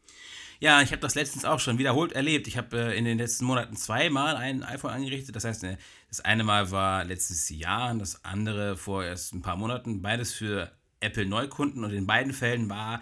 Ja, 0.60 0.82
ich 0.82 0.92
habe 0.92 1.00
das 1.00 1.14
letztens 1.14 1.44
auch 1.44 1.60
schon 1.60 1.78
wiederholt 1.78 2.12
erlebt. 2.12 2.46
Ich 2.46 2.56
habe 2.56 2.76
äh, 2.76 2.98
in 2.98 3.04
den 3.04 3.18
letzten 3.18 3.44
Monaten 3.44 3.76
zweimal 3.76 4.36
ein 4.36 4.62
iPhone 4.62 4.92
angerichtet. 4.92 5.34
Das 5.36 5.44
heißt, 5.44 5.62
ne, 5.62 5.78
das 6.08 6.20
eine 6.20 6.44
Mal 6.44 6.70
war 6.70 7.04
letztes 7.04 7.48
Jahr 7.50 7.90
und 7.90 7.98
das 7.98 8.24
andere 8.24 8.76
vor 8.76 9.04
erst 9.04 9.34
ein 9.34 9.42
paar 9.42 9.56
Monaten. 9.56 10.02
Beides 10.02 10.32
für 10.32 10.72
Apple 11.00 11.26
Neukunden 11.26 11.84
und 11.84 11.92
in 11.92 12.06
beiden 12.06 12.32
Fällen 12.32 12.68
war 12.70 13.00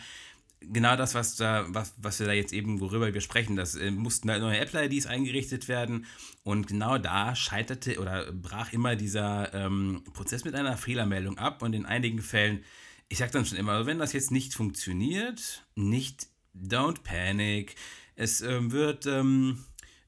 genau 0.61 0.97
das, 0.97 1.15
was, 1.15 1.37
da, 1.37 1.65
was, 1.69 1.95
was 1.99 2.21
wir 2.21 2.27
da 2.27 2.33
jetzt 2.33 2.53
eben, 2.53 2.81
worüber 2.81 3.13
wir 3.13 3.21
sprechen. 3.21 3.57
Das 3.57 3.75
äh, 3.75 3.91
mussten 3.91 4.29
da 4.29 4.39
neue 4.39 4.59
Apple-IDs 4.59 5.07
eingerichtet 5.07 5.69
werden 5.69 6.07
und 6.43 6.67
genau 6.67 6.99
da 6.99 7.35
scheiterte 7.35 7.99
oder 7.99 8.33
brach 8.33 8.73
immer 8.73 8.97
dieser 8.97 9.53
ähm, 9.55 10.03
Prozess 10.13 10.45
mit 10.45 10.55
einer 10.55 10.77
Fehlermeldung 10.77 11.39
ab 11.39 11.63
und 11.63 11.75
in 11.75 11.87
einigen 11.87 12.21
Fällen, 12.21 12.65
ich 13.09 13.19
sage 13.19 13.33
dann 13.33 13.45
schon 13.45 13.59
immer, 13.59 13.87
wenn 13.87 13.99
das 13.99 14.13
jetzt 14.13 14.31
nicht 14.31 14.55
funktioniert, 14.55 15.65
nicht 15.75 16.29
don't 16.55 17.03
panic. 17.03 17.75
Es 18.15 18.41
ähm, 18.41 18.73
wird, 18.73 19.07
ähm, 19.07 19.65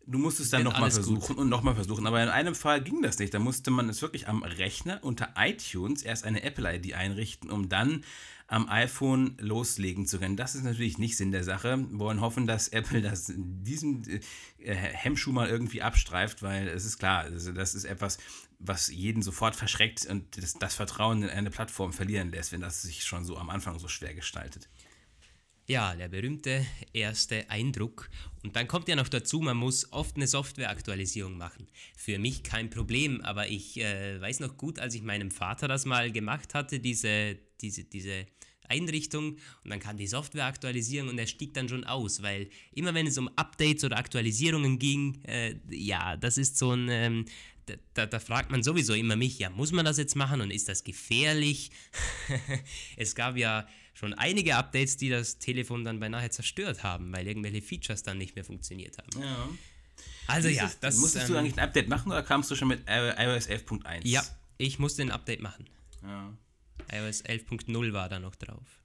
du 0.07 0.19
musst 0.19 0.41
es 0.41 0.51
dann 0.51 0.63
nochmal 0.63 0.91
versuchen 0.91 1.37
gut. 1.37 1.39
und 1.39 1.49
nochmal 1.49 1.75
versuchen. 1.75 2.07
Aber 2.07 2.23
in 2.23 2.29
einem 2.29 2.55
Fall 2.55 2.83
ging 2.83 3.03
das 3.03 3.19
nicht. 3.19 3.33
Da 3.33 3.39
musste 3.39 3.71
man 3.71 3.89
es 3.89 4.03
wirklich 4.03 4.29
am 4.29 4.43
Rechner 4.43 4.99
unter 5.03 5.35
iTunes 5.37 6.03
erst 6.03 6.25
eine 6.25 6.43
Apple-ID 6.43 6.95
einrichten, 6.95 7.51
um 7.51 7.69
dann 7.69 8.05
am 8.47 8.69
iPhone 8.69 9.37
loslegen 9.41 10.07
zu 10.07 10.19
können. 10.19 10.37
Das 10.37 10.55
ist 10.55 10.65
natürlich 10.65 10.99
nicht 10.99 11.17
Sinn 11.17 11.33
der 11.33 11.45
Sache. 11.45 11.79
Wir 11.79 11.99
wollen 11.99 12.21
hoffen, 12.21 12.47
dass 12.47 12.69
Apple 12.69 13.01
das 13.01 13.33
diesen 13.35 14.07
äh, 14.59 14.75
Hemmschuh 14.75 15.33
mal 15.33 15.49
irgendwie 15.49 15.81
abstreift, 15.81 16.43
weil 16.43 16.69
es 16.69 16.85
ist 16.85 16.99
klar, 16.99 17.23
also 17.23 17.53
das 17.53 17.75
ist 17.75 17.85
etwas, 17.85 18.19
was 18.59 18.89
jeden 18.89 19.23
sofort 19.23 19.57
verschreckt 19.57 20.05
und 20.07 20.37
das, 20.37 20.55
das 20.55 20.75
Vertrauen 20.75 21.23
in 21.23 21.31
eine 21.31 21.51
Plattform 21.51 21.93
verlieren 21.93 22.31
lässt, 22.31 22.53
wenn 22.53 22.61
das 22.61 22.83
sich 22.83 23.05
schon 23.05 23.25
so 23.25 23.39
am 23.39 23.49
Anfang 23.49 23.79
so 23.79 23.89
schwer 23.89 24.15
gestaltet. 24.15 24.69
Ja, 25.67 25.95
der 25.95 26.09
berühmte 26.09 26.67
erste 26.93 27.49
Eindruck. 27.49 28.11
Und 28.43 28.55
dann 28.55 28.69
kommt 28.69 28.87
ja 28.87 28.97
noch 28.97 29.09
dazu, 29.09 29.41
man 29.41 29.57
muss 29.57 29.91
oft 29.93 30.17
eine 30.17 30.27
Softwareaktualisierung 30.27 31.39
machen. 31.39 31.69
Für 31.97 32.19
mich 32.19 32.43
kein 32.43 32.69
Problem, 32.69 33.23
aber 33.23 33.49
ich 33.49 33.81
äh, 33.81 34.21
weiß 34.21 34.41
noch 34.41 34.59
gut, 34.59 34.79
als 34.79 34.95
ich 34.95 35.03
meinem 35.03 35.31
Vater 35.31 35.67
das 35.67 35.87
mal 35.87 36.13
gemacht 36.13 36.53
hatte, 36.53 36.81
diese, 36.81 37.39
diese, 37.63 37.85
diese 37.85 38.27
Einrichtung, 38.69 39.39
und 39.63 39.71
dann 39.71 39.81
kam 39.81 39.97
die 39.97 40.07
Softwareaktualisierung 40.07 41.09
und 41.09 41.19
er 41.19 41.27
stieg 41.27 41.55
dann 41.55 41.69
schon 41.71 41.85
aus, 41.85 42.23
weil 42.23 42.51
immer 42.73 42.93
wenn 42.93 43.07
es 43.07 43.17
um 43.17 43.29
Updates 43.37 43.85
oder 43.85 43.97
Aktualisierungen 43.97 44.79
ging, 44.79 45.23
äh, 45.25 45.55
ja, 45.71 46.19
das 46.19 46.37
ist 46.37 46.59
so 46.59 46.73
ein, 46.73 46.89
ähm, 46.91 47.25
da, 47.95 48.05
da, 48.05 48.19
fragt 48.19 48.51
man 48.51 48.63
sowieso 48.63 48.93
immer 48.93 49.17
mich, 49.17 49.39
ja, 49.39 49.49
muss 49.49 49.73
man 49.73 49.87
das 49.87 49.97
jetzt 49.97 50.15
machen 50.17 50.43
und 50.43 50.51
ist 50.51 50.69
das 50.69 50.85
gefährlich? 50.85 51.71
es 52.99 53.15
gab 53.15 53.39
ja 53.39 53.67
schon 53.95 54.13
einige 54.13 54.57
Updates, 54.57 54.97
die 54.97 55.09
das 55.09 55.39
Telefon 55.39 55.85
dann 55.85 56.01
beinahe 56.01 56.29
zerstört 56.31 56.83
haben, 56.83 57.13
weil 57.13 57.27
irgendwelche 57.27 57.63
Features 57.63 58.03
dann 58.03 58.19
nicht 58.19 58.35
mehr 58.35 58.45
funktioniert 58.45 58.99
haben. 58.99 59.23
Ja. 59.23 59.49
Also 60.27 60.49
ja, 60.49 60.71
das 60.81 60.99
Musstest 60.99 61.29
ähm, 61.29 61.33
du 61.33 61.39
eigentlich 61.39 61.55
ein 61.55 61.61
Update 61.61 61.89
machen 61.89 62.11
oder 62.11 62.23
kamst 62.23 62.51
du 62.51 62.57
schon 62.57 62.69
mit 62.69 62.81
iOS 62.89 63.49
11.1? 63.49 64.01
Ja, 64.03 64.23
ich 64.59 64.79
musste 64.79 65.03
ein 65.03 65.11
Update 65.11 65.41
machen. 65.41 65.67
Ja. 66.03 66.33
iOS 66.93 67.25
11.0 67.25 67.93
war 67.93 68.09
da 68.09 68.19
noch 68.19 68.35
drauf. 68.35 68.81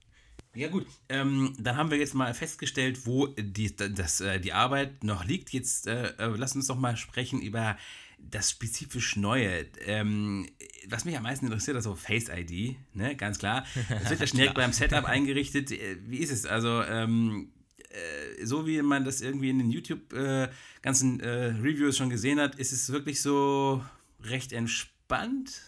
Ja 0.54 0.68
gut, 0.68 0.86
ähm, 1.08 1.54
dann 1.58 1.76
haben 1.76 1.90
wir 1.90 1.98
jetzt 1.98 2.14
mal 2.14 2.34
festgestellt, 2.34 3.06
wo 3.06 3.28
die, 3.28 3.74
das, 3.76 4.20
äh, 4.20 4.40
die 4.40 4.52
Arbeit 4.52 5.04
noch 5.04 5.24
liegt. 5.24 5.52
Jetzt 5.52 5.86
äh, 5.86 6.08
äh 6.18 6.26
lass 6.36 6.56
uns 6.56 6.66
doch 6.66 6.76
mal 6.76 6.96
sprechen 6.96 7.40
über 7.40 7.78
das 8.28 8.50
spezifisch 8.50 9.16
Neue. 9.16 9.66
Ähm, 9.86 10.48
was 10.88 11.04
mich 11.04 11.16
am 11.16 11.22
meisten 11.22 11.46
interessiert, 11.46 11.76
ist 11.76 11.84
so 11.84 11.94
Face 11.94 12.28
ID, 12.28 12.76
ne? 12.94 13.16
ganz 13.16 13.38
klar. 13.38 13.66
Das 13.88 14.10
wird 14.10 14.20
ja 14.20 14.26
schnell 14.28 14.50
beim 14.52 14.72
Setup 14.72 15.04
eingerichtet. 15.04 15.70
Äh, 15.72 15.98
wie 16.06 16.18
ist 16.18 16.30
es? 16.30 16.46
Also, 16.46 16.82
ähm, 16.82 17.52
äh, 17.90 18.44
so 18.44 18.66
wie 18.66 18.80
man 18.82 19.04
das 19.04 19.20
irgendwie 19.20 19.50
in 19.50 19.58
den 19.58 19.70
YouTube 19.70 20.12
äh, 20.12 20.44
äh, 20.44 20.48
Reviews 20.84 21.96
schon 21.96 22.10
gesehen 22.10 22.40
hat, 22.40 22.54
ist 22.54 22.72
es 22.72 22.90
wirklich 22.92 23.20
so 23.20 23.84
recht 24.22 24.52
entspannt. 24.52 25.62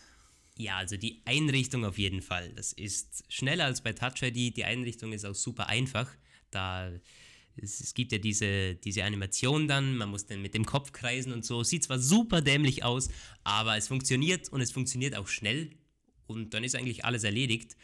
Ja, 0.57 0.77
also 0.77 0.97
die 0.97 1.23
Einrichtung 1.25 1.85
auf 1.85 1.99
jeden 1.99 2.23
Fall. 2.23 2.51
Das 2.55 2.73
ist 2.73 3.25
schneller 3.29 3.65
als 3.65 3.81
bei 3.81 3.93
Touch 3.93 4.23
ID. 4.23 4.57
Die 4.57 4.65
Einrichtung 4.65 5.13
ist 5.13 5.25
auch 5.25 5.35
super 5.35 5.69
einfach. 5.69 6.09
Da 6.51 6.93
es, 7.57 7.81
es, 7.81 7.95
gibt 7.95 8.13
ja 8.13 8.19
diese, 8.19 8.75
diese 8.77 9.05
Animation 9.05 9.69
dann, 9.69 9.97
man 9.97 10.09
muss 10.09 10.27
dann 10.27 10.43
mit 10.43 10.55
dem 10.55 10.65
Kopf 10.65 10.93
kreisen 10.93 11.33
und 11.33 11.45
so. 11.45 11.63
Sieht 11.63 11.85
zwar 11.85 11.99
super 11.99 12.41
dämlich 12.41 12.85
aus, 12.85 13.09
aber 13.45 13.77
es 13.77 13.89
funktioniert 13.89 14.49
und 14.51 14.61
es 14.61 14.73
funktioniert 14.73 15.17
auch 15.17 15.29
schnell 15.29 15.71
und 16.27 16.55
dann 16.55 16.65
ist 16.65 16.75
eigentlich 16.75 17.05
alles 17.05 17.25
erledigt. 17.25 17.77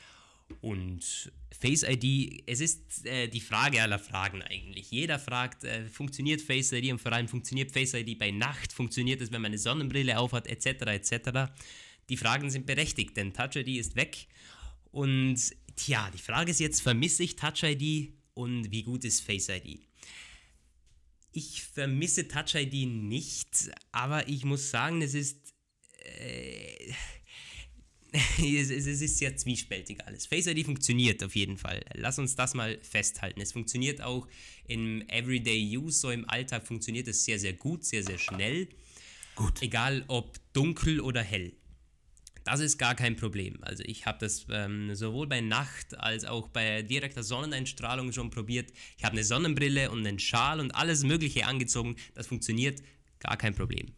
Und 0.60 1.30
Face 1.60 1.82
ID, 1.82 2.42
es 2.46 2.60
ist 2.60 3.04
äh, 3.06 3.28
die 3.28 3.40
Frage 3.40 3.82
aller 3.82 3.98
Fragen 3.98 4.42
eigentlich. 4.42 4.90
Jeder 4.90 5.18
fragt, 5.18 5.64
äh, 5.64 5.86
funktioniert 5.86 6.40
Face 6.40 6.72
ID 6.72 6.90
und 6.90 7.00
vor 7.00 7.12
allem 7.12 7.28
funktioniert 7.28 7.70
Face 7.70 7.94
ID 7.94 8.18
bei 8.18 8.30
Nacht, 8.30 8.72
funktioniert 8.72 9.20
es, 9.20 9.30
wenn 9.30 9.42
man 9.42 9.50
eine 9.50 9.58
Sonnenbrille 9.58 10.18
aufhat, 10.18 10.46
etc. 10.46 10.66
etc. 10.86 11.52
Die 12.08 12.16
Fragen 12.16 12.50
sind 12.50 12.64
berechtigt, 12.64 13.16
denn 13.16 13.34
Touch 13.34 13.56
ID 13.56 13.68
ist 13.76 13.96
weg. 13.96 14.26
Und 14.90 15.38
tja, 15.76 16.10
die 16.14 16.22
Frage 16.22 16.50
ist 16.50 16.60
jetzt, 16.60 16.80
vermisse 16.80 17.24
ich 17.24 17.36
Touch 17.36 17.62
ID 17.62 18.17
und 18.38 18.70
wie 18.70 18.84
gut 18.84 19.04
ist 19.04 19.20
Face 19.20 19.48
ID? 19.48 19.80
Ich 21.32 21.64
vermisse 21.64 22.28
Touch 22.28 22.54
ID 22.54 22.88
nicht, 22.88 23.48
aber 23.90 24.28
ich 24.28 24.44
muss 24.44 24.70
sagen, 24.70 25.02
es 25.02 25.14
ist. 25.14 25.54
Äh, 26.20 26.92
es, 28.38 28.70
es, 28.70 28.86
ist 28.86 29.18
sehr 29.18 29.36
zwiespältig 29.36 30.06
alles. 30.06 30.26
Face 30.26 30.46
ID 30.46 30.64
funktioniert 30.64 31.22
auf 31.24 31.34
jeden 31.34 31.58
Fall. 31.58 31.84
Lass 31.94 32.20
uns 32.20 32.36
das 32.36 32.54
mal 32.54 32.78
festhalten. 32.80 33.40
Es 33.40 33.52
funktioniert 33.52 34.00
auch 34.00 34.28
im 34.68 35.02
Everyday 35.08 35.76
Use, 35.76 35.98
so 35.98 36.10
im 36.10 36.28
Alltag 36.30 36.66
funktioniert 36.66 37.08
es 37.08 37.24
sehr, 37.24 37.40
sehr 37.40 37.54
gut, 37.54 37.84
sehr, 37.84 38.04
sehr 38.04 38.18
schnell. 38.18 38.68
Gut. 39.34 39.60
Egal 39.62 40.04
ob 40.06 40.38
dunkel 40.52 41.00
oder 41.00 41.22
hell. 41.22 41.52
Das 42.50 42.60
ist 42.60 42.78
gar 42.78 42.94
kein 42.94 43.14
Problem. 43.14 43.58
Also 43.60 43.84
ich 43.86 44.06
habe 44.06 44.16
das 44.20 44.46
ähm, 44.50 44.94
sowohl 44.94 45.26
bei 45.26 45.42
Nacht 45.42 45.98
als 45.98 46.24
auch 46.24 46.48
bei 46.48 46.80
direkter 46.80 47.22
Sonneneinstrahlung 47.22 48.10
schon 48.12 48.30
probiert. 48.30 48.72
Ich 48.96 49.04
habe 49.04 49.12
eine 49.12 49.22
Sonnenbrille 49.22 49.90
und 49.90 50.06
einen 50.06 50.18
Schal 50.18 50.58
und 50.58 50.74
alles 50.74 51.04
Mögliche 51.04 51.46
angezogen. 51.46 51.96
Das 52.14 52.26
funktioniert 52.26 52.82
gar 53.18 53.36
kein 53.36 53.54
Problem. 53.54 53.88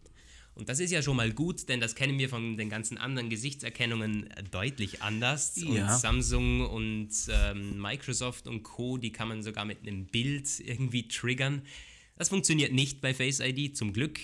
Und 0.54 0.68
das 0.68 0.80
ist 0.80 0.90
ja 0.90 1.00
schon 1.00 1.16
mal 1.16 1.32
gut, 1.32 1.68
denn 1.68 1.78
das 1.78 1.94
kennen 1.94 2.18
wir 2.18 2.28
von 2.28 2.56
den 2.56 2.68
ganzen 2.68 2.98
anderen 2.98 3.30
Gesichtserkennungen 3.30 4.28
deutlich 4.50 5.00
anders. 5.00 5.54
Ja. 5.56 5.92
Und 5.92 6.00
Samsung 6.00 6.66
und 6.66 7.10
ähm, 7.28 7.80
Microsoft 7.80 8.48
und 8.48 8.64
Co., 8.64 8.98
die 8.98 9.12
kann 9.12 9.28
man 9.28 9.44
sogar 9.44 9.64
mit 9.64 9.86
einem 9.86 10.06
Bild 10.06 10.48
irgendwie 10.58 11.06
triggern. 11.06 11.62
Das 12.16 12.30
funktioniert 12.30 12.72
nicht 12.72 13.00
bei 13.00 13.14
Face 13.14 13.38
ID, 13.38 13.76
zum 13.76 13.92
Glück. 13.92 14.18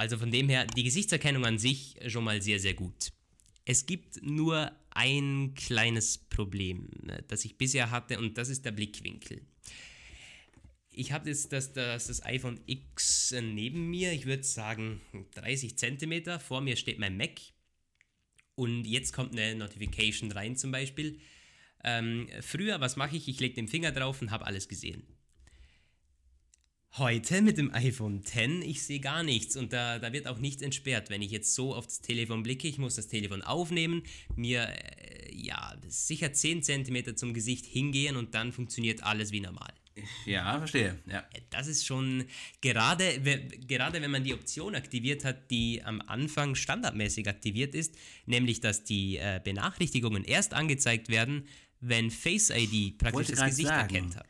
Also 0.00 0.16
von 0.16 0.30
dem 0.30 0.48
her, 0.48 0.64
die 0.64 0.82
Gesichtserkennung 0.82 1.44
an 1.44 1.58
sich 1.58 1.94
schon 2.06 2.24
mal 2.24 2.40
sehr, 2.40 2.58
sehr 2.58 2.72
gut. 2.72 3.12
Es 3.66 3.84
gibt 3.84 4.22
nur 4.22 4.72
ein 4.88 5.52
kleines 5.54 6.16
Problem, 6.16 6.88
das 7.28 7.44
ich 7.44 7.58
bisher 7.58 7.90
hatte, 7.90 8.18
und 8.18 8.38
das 8.38 8.48
ist 8.48 8.64
der 8.64 8.70
Blickwinkel. 8.70 9.42
Ich 10.90 11.12
habe 11.12 11.28
jetzt 11.28 11.52
das, 11.52 11.74
das, 11.74 12.06
das 12.06 12.24
iPhone 12.24 12.60
X 12.64 13.34
neben 13.42 13.90
mir, 13.90 14.10
ich 14.14 14.24
würde 14.24 14.42
sagen 14.42 15.02
30 15.34 15.76
cm. 15.76 16.40
Vor 16.40 16.62
mir 16.62 16.76
steht 16.76 16.98
mein 16.98 17.18
Mac. 17.18 17.38
Und 18.54 18.86
jetzt 18.86 19.12
kommt 19.12 19.32
eine 19.32 19.54
Notification 19.54 20.32
rein 20.32 20.56
zum 20.56 20.72
Beispiel. 20.72 21.20
Ähm, 21.84 22.26
früher, 22.40 22.80
was 22.80 22.96
mache 22.96 23.18
ich? 23.18 23.28
Ich 23.28 23.38
lege 23.38 23.54
den 23.54 23.68
Finger 23.68 23.92
drauf 23.92 24.22
und 24.22 24.30
habe 24.30 24.46
alles 24.46 24.66
gesehen. 24.66 25.02
Heute 26.96 27.40
mit 27.40 27.56
dem 27.56 27.72
iPhone 27.72 28.18
X, 28.18 28.36
ich 28.64 28.82
sehe 28.82 28.98
gar 28.98 29.22
nichts 29.22 29.56
und 29.56 29.72
da, 29.72 30.00
da 30.00 30.12
wird 30.12 30.26
auch 30.26 30.38
nichts 30.38 30.60
entsperrt. 30.60 31.08
Wenn 31.08 31.22
ich 31.22 31.30
jetzt 31.30 31.54
so 31.54 31.72
auf 31.72 31.86
das 31.86 32.00
Telefon 32.00 32.42
blicke, 32.42 32.66
ich 32.66 32.78
muss 32.78 32.96
das 32.96 33.06
Telefon 33.06 33.42
aufnehmen, 33.42 34.02
mir 34.34 34.68
äh, 34.68 35.32
ja 35.32 35.76
sicher 35.86 36.32
10 36.32 36.64
cm 36.64 37.16
zum 37.16 37.32
Gesicht 37.32 37.64
hingehen 37.64 38.16
und 38.16 38.34
dann 38.34 38.50
funktioniert 38.50 39.04
alles 39.04 39.30
wie 39.30 39.40
normal. 39.40 39.72
Ja, 40.26 40.58
verstehe. 40.58 40.98
Ja. 41.08 41.24
Das 41.50 41.68
ist 41.68 41.86
schon, 41.86 42.24
gerade, 42.60 43.20
gerade 43.68 44.02
wenn 44.02 44.10
man 44.10 44.24
die 44.24 44.34
Option 44.34 44.74
aktiviert 44.74 45.24
hat, 45.24 45.48
die 45.50 45.82
am 45.84 46.00
Anfang 46.00 46.56
standardmäßig 46.56 47.28
aktiviert 47.28 47.74
ist, 47.74 47.94
nämlich 48.26 48.60
dass 48.60 48.82
die 48.82 49.16
äh, 49.16 49.40
Benachrichtigungen 49.42 50.24
erst 50.24 50.54
angezeigt 50.54 51.08
werden, 51.08 51.46
wenn 51.80 52.10
Face 52.10 52.50
ID 52.50 52.98
praktisch 52.98 53.28
das 53.28 53.44
Gesicht 53.44 53.68
sagen. 53.68 53.94
erkennt 53.94 54.16
hat. 54.16 54.26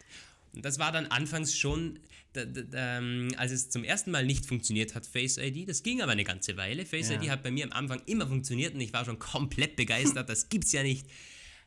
Und 0.54 0.64
das 0.64 0.78
war 0.78 0.92
dann 0.92 1.06
anfangs 1.06 1.56
schon, 1.56 2.00
da, 2.32 2.44
da, 2.44 2.98
ähm, 2.98 3.28
als 3.36 3.52
es 3.52 3.70
zum 3.70 3.84
ersten 3.84 4.10
Mal 4.10 4.24
nicht 4.24 4.46
funktioniert 4.46 4.94
hat, 4.94 5.06
Face 5.06 5.38
ID. 5.38 5.68
Das 5.68 5.82
ging 5.82 6.02
aber 6.02 6.12
eine 6.12 6.24
ganze 6.24 6.56
Weile. 6.56 6.86
Face 6.86 7.10
ja. 7.10 7.20
ID 7.20 7.30
hat 7.30 7.42
bei 7.42 7.50
mir 7.50 7.64
am 7.64 7.72
Anfang 7.72 8.02
immer 8.06 8.26
funktioniert 8.26 8.74
und 8.74 8.80
ich 8.80 8.92
war 8.92 9.04
schon 9.04 9.18
komplett 9.18 9.76
begeistert. 9.76 10.28
das 10.28 10.48
gibt's 10.48 10.72
ja 10.72 10.82
nicht. 10.82 11.06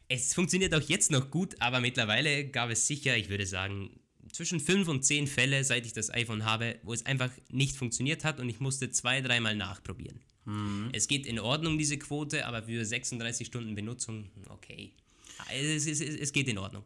Es 0.10 0.34
funktioniert 0.34 0.73
auch 0.76 0.82
jetzt 0.82 1.12
noch 1.12 1.32
gut, 1.32 1.56
aber 1.60 1.80
mittlerweile 1.80 2.47
gab 2.49 2.69
es 2.69 2.88
sicher, 2.88 3.17
ich 3.17 3.30
würde 3.30 3.45
sagen, 3.45 3.99
zwischen 4.32 4.60
fünf 4.60 4.88
und 4.88 5.04
zehn 5.04 5.28
Fälle, 5.28 5.63
seit 5.63 5.86
ich 5.86 5.93
das 5.93 6.13
iPhone 6.13 6.45
habe, 6.45 6.78
wo 6.84 6.93
es 6.93 7.06
einfach 7.06 7.32
nicht 7.49 7.76
funktioniert 7.76 8.23
hat 8.23 8.39
und 8.39 8.49
ich 8.49 8.60
musste 8.60 8.89
zwei, 8.89 9.21
dreimal 9.21 9.56
nachprobieren. 9.56 10.19
Mhm. 10.45 10.89
Es 10.93 11.08
geht 11.08 11.26
in 11.26 11.39
Ordnung, 11.39 11.78
diese 11.78 11.97
Quote, 11.97 12.45
aber 12.45 12.63
für 12.63 12.84
36 12.84 13.47
Stunden 13.47 13.76
Benutzung, 13.76 14.30
okay. 14.49 14.91
Es, 15.52 15.86
es, 15.88 15.99
es, 15.99 16.15
es 16.15 16.34
geht 16.34 16.47
in 16.47 16.58
Ordnung. 16.58 16.84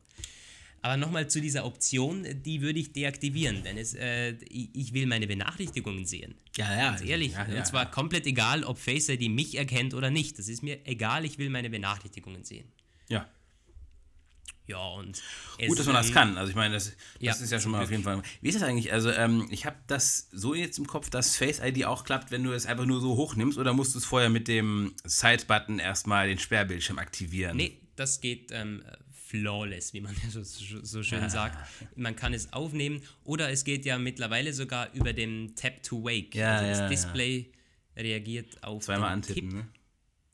Aber 0.81 0.97
nochmal 0.97 1.29
zu 1.29 1.41
dieser 1.41 1.65
Option, 1.65 2.25
die 2.43 2.61
würde 2.61 2.79
ich 2.79 2.93
deaktivieren, 2.93 3.63
denn 3.63 3.77
es, 3.77 3.93
äh, 3.93 4.35
ich 4.49 4.93
will 4.93 5.05
meine 5.05 5.27
Benachrichtigungen 5.27 6.05
sehen. 6.05 6.35
Ja, 6.55 6.71
ja. 6.75 6.89
Ganz 6.91 7.01
ehrlich. 7.01 7.33
Ja, 7.33 7.47
ja, 7.47 7.57
und 7.57 7.67
zwar 7.67 7.89
komplett 7.89 8.25
egal, 8.25 8.63
ob 8.63 8.77
Face 8.77 9.09
ID 9.09 9.29
mich 9.29 9.57
erkennt 9.57 9.93
oder 9.93 10.11
nicht. 10.11 10.37
Das 10.39 10.47
ist 10.47 10.63
mir 10.63 10.79
egal, 10.85 11.25
ich 11.25 11.37
will 11.37 11.49
meine 11.49 11.69
Benachrichtigungen 11.69 12.43
sehen. 12.43 12.71
Ja. 13.09 13.27
Ja, 14.67 14.85
und. 14.85 15.21
Gut, 15.65 15.79
dass 15.79 15.85
man 15.85 15.95
das 15.95 16.11
kann. 16.11 16.37
Also, 16.37 16.49
ich 16.49 16.55
meine, 16.55 16.73
das, 16.73 16.85
das 16.85 16.95
ja, 17.19 17.31
ist 17.31 17.51
ja 17.51 17.59
schon 17.59 17.71
mal 17.71 17.83
auf 17.83 17.89
jeden 17.89 18.03
Fall. 18.03 18.21
Wie 18.41 18.49
ist 18.49 18.55
das 18.55 18.63
eigentlich? 18.63 18.91
Also, 18.91 19.09
ähm, 19.11 19.47
ich 19.49 19.65
habe 19.65 19.77
das 19.87 20.27
so 20.33 20.53
jetzt 20.53 20.77
im 20.77 20.87
Kopf, 20.87 21.09
dass 21.09 21.37
Face 21.37 21.59
ID 21.63 21.85
auch 21.85 22.03
klappt, 22.03 22.31
wenn 22.31 22.43
du 22.43 22.51
es 22.51 22.65
einfach 22.65 22.85
nur 22.85 22.99
so 22.99 23.15
hochnimmst, 23.15 23.57
oder 23.57 23.73
musst 23.73 23.95
du 23.95 23.99
es 23.99 24.05
vorher 24.05 24.29
mit 24.29 24.49
dem 24.49 24.93
Side-Button 25.05 25.79
erstmal 25.79 26.27
den 26.27 26.37
Sperrbildschirm 26.37 26.99
aktivieren? 26.99 27.55
Nee, 27.55 27.79
das 27.95 28.19
geht 28.19 28.51
ähm, 28.51 28.83
flawless, 29.27 29.93
wie 29.93 30.01
man 30.01 30.15
so, 30.29 30.43
so 30.43 31.03
schön 31.03 31.23
ah. 31.23 31.29
sagt. 31.29 31.57
Man 31.95 32.15
kann 32.15 32.33
es 32.33 32.53
aufnehmen 32.53 33.01
oder 33.23 33.49
es 33.49 33.63
geht 33.63 33.85
ja 33.85 33.97
mittlerweile 33.97 34.53
sogar 34.53 34.93
über 34.93 35.13
den 35.13 35.55
Tap 35.55 35.83
to 35.83 36.03
Wake. 36.03 36.35
Ja, 36.35 36.57
also 36.57 36.69
das 36.69 36.79
ja, 36.79 36.89
Display 36.89 37.51
ja. 37.95 38.01
reagiert 38.03 38.63
auf. 38.63 38.83
Zweimal 38.83 39.11
antippen, 39.11 39.49
Kipp. 39.49 39.59
ne? 39.59 39.67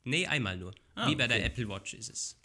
Nee, 0.04 0.26
einmal 0.26 0.56
nur. 0.56 0.74
Ah, 0.94 1.08
wie 1.08 1.16
bei 1.16 1.24
okay. 1.24 1.38
der 1.38 1.46
Apple 1.46 1.68
Watch 1.68 1.94
ist 1.94 2.10
es. 2.10 2.36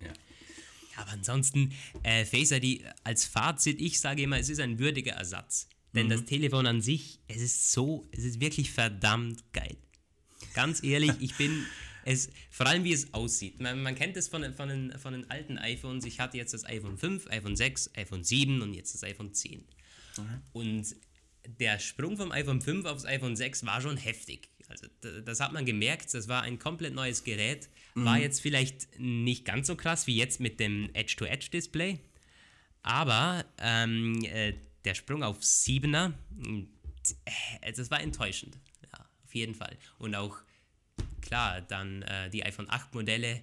Ja. 0.00 0.08
Ja, 0.08 1.02
aber 1.02 1.12
ansonsten, 1.12 1.72
äh, 2.02 2.24
Face 2.24 2.52
ID 2.52 2.84
als 3.02 3.24
Fazit, 3.24 3.80
ich 3.80 4.00
sage 4.00 4.22
immer, 4.22 4.38
es 4.38 4.48
ist 4.48 4.60
ein 4.60 4.78
würdiger 4.78 5.14
Ersatz. 5.14 5.68
Denn 5.94 6.06
mhm. 6.06 6.10
das 6.10 6.24
Telefon 6.24 6.66
an 6.66 6.80
sich, 6.80 7.20
es 7.28 7.40
ist 7.40 7.72
so, 7.72 8.08
es 8.12 8.24
ist 8.24 8.40
wirklich 8.40 8.72
verdammt 8.72 9.52
geil. 9.52 9.76
Ganz 10.54 10.82
ehrlich, 10.82 11.12
ich 11.20 11.36
bin, 11.36 11.66
es, 12.04 12.30
vor 12.50 12.66
allem 12.66 12.84
wie 12.84 12.92
es 12.92 13.12
aussieht. 13.14 13.60
Man, 13.60 13.82
man 13.82 13.94
kennt 13.94 14.16
es 14.16 14.28
von, 14.28 14.52
von, 14.54 14.68
den, 14.68 14.98
von 14.98 15.12
den 15.12 15.30
alten 15.30 15.58
iPhones. 15.58 16.04
Ich 16.04 16.20
hatte 16.20 16.36
jetzt 16.36 16.54
das 16.54 16.64
iPhone 16.64 16.98
5, 16.98 17.28
iPhone 17.30 17.56
6, 17.56 17.90
iPhone 17.96 18.24
7 18.24 18.62
und 18.62 18.74
jetzt 18.74 18.94
das 18.94 19.04
iPhone 19.04 19.32
10. 19.32 19.64
Mhm. 20.16 20.24
Und 20.52 20.96
der 21.46 21.78
Sprung 21.78 22.16
vom 22.16 22.32
iPhone 22.32 22.60
5 22.60 22.86
aufs 22.86 23.04
iPhone 23.04 23.36
6 23.36 23.66
war 23.66 23.80
schon 23.80 23.96
heftig. 23.96 24.48
Also 24.68 24.86
das 25.24 25.40
hat 25.40 25.52
man 25.52 25.66
gemerkt, 25.66 26.14
das 26.14 26.28
war 26.28 26.42
ein 26.42 26.58
komplett 26.58 26.94
neues 26.94 27.24
Gerät. 27.24 27.68
War 27.94 28.16
mhm. 28.16 28.22
jetzt 28.22 28.40
vielleicht 28.40 28.98
nicht 28.98 29.44
ganz 29.44 29.66
so 29.66 29.76
krass 29.76 30.06
wie 30.06 30.16
jetzt 30.16 30.40
mit 30.40 30.58
dem 30.58 30.90
Edge-to-Edge-Display, 30.94 32.00
aber 32.82 33.44
ähm, 33.58 34.22
äh, 34.24 34.54
der 34.84 34.94
Sprung 34.94 35.22
auf 35.22 35.40
7er, 35.40 36.12
äh, 37.60 37.72
das 37.72 37.90
war 37.90 38.00
enttäuschend. 38.00 38.58
Ja, 38.82 39.06
auf 39.24 39.34
jeden 39.34 39.54
Fall. 39.54 39.76
Und 39.98 40.14
auch, 40.14 40.36
klar, 41.24 41.60
dann 41.62 42.02
äh, 42.02 42.30
die 42.30 42.44
iPhone 42.44 42.70
8 42.70 42.94
Modelle. 42.94 43.42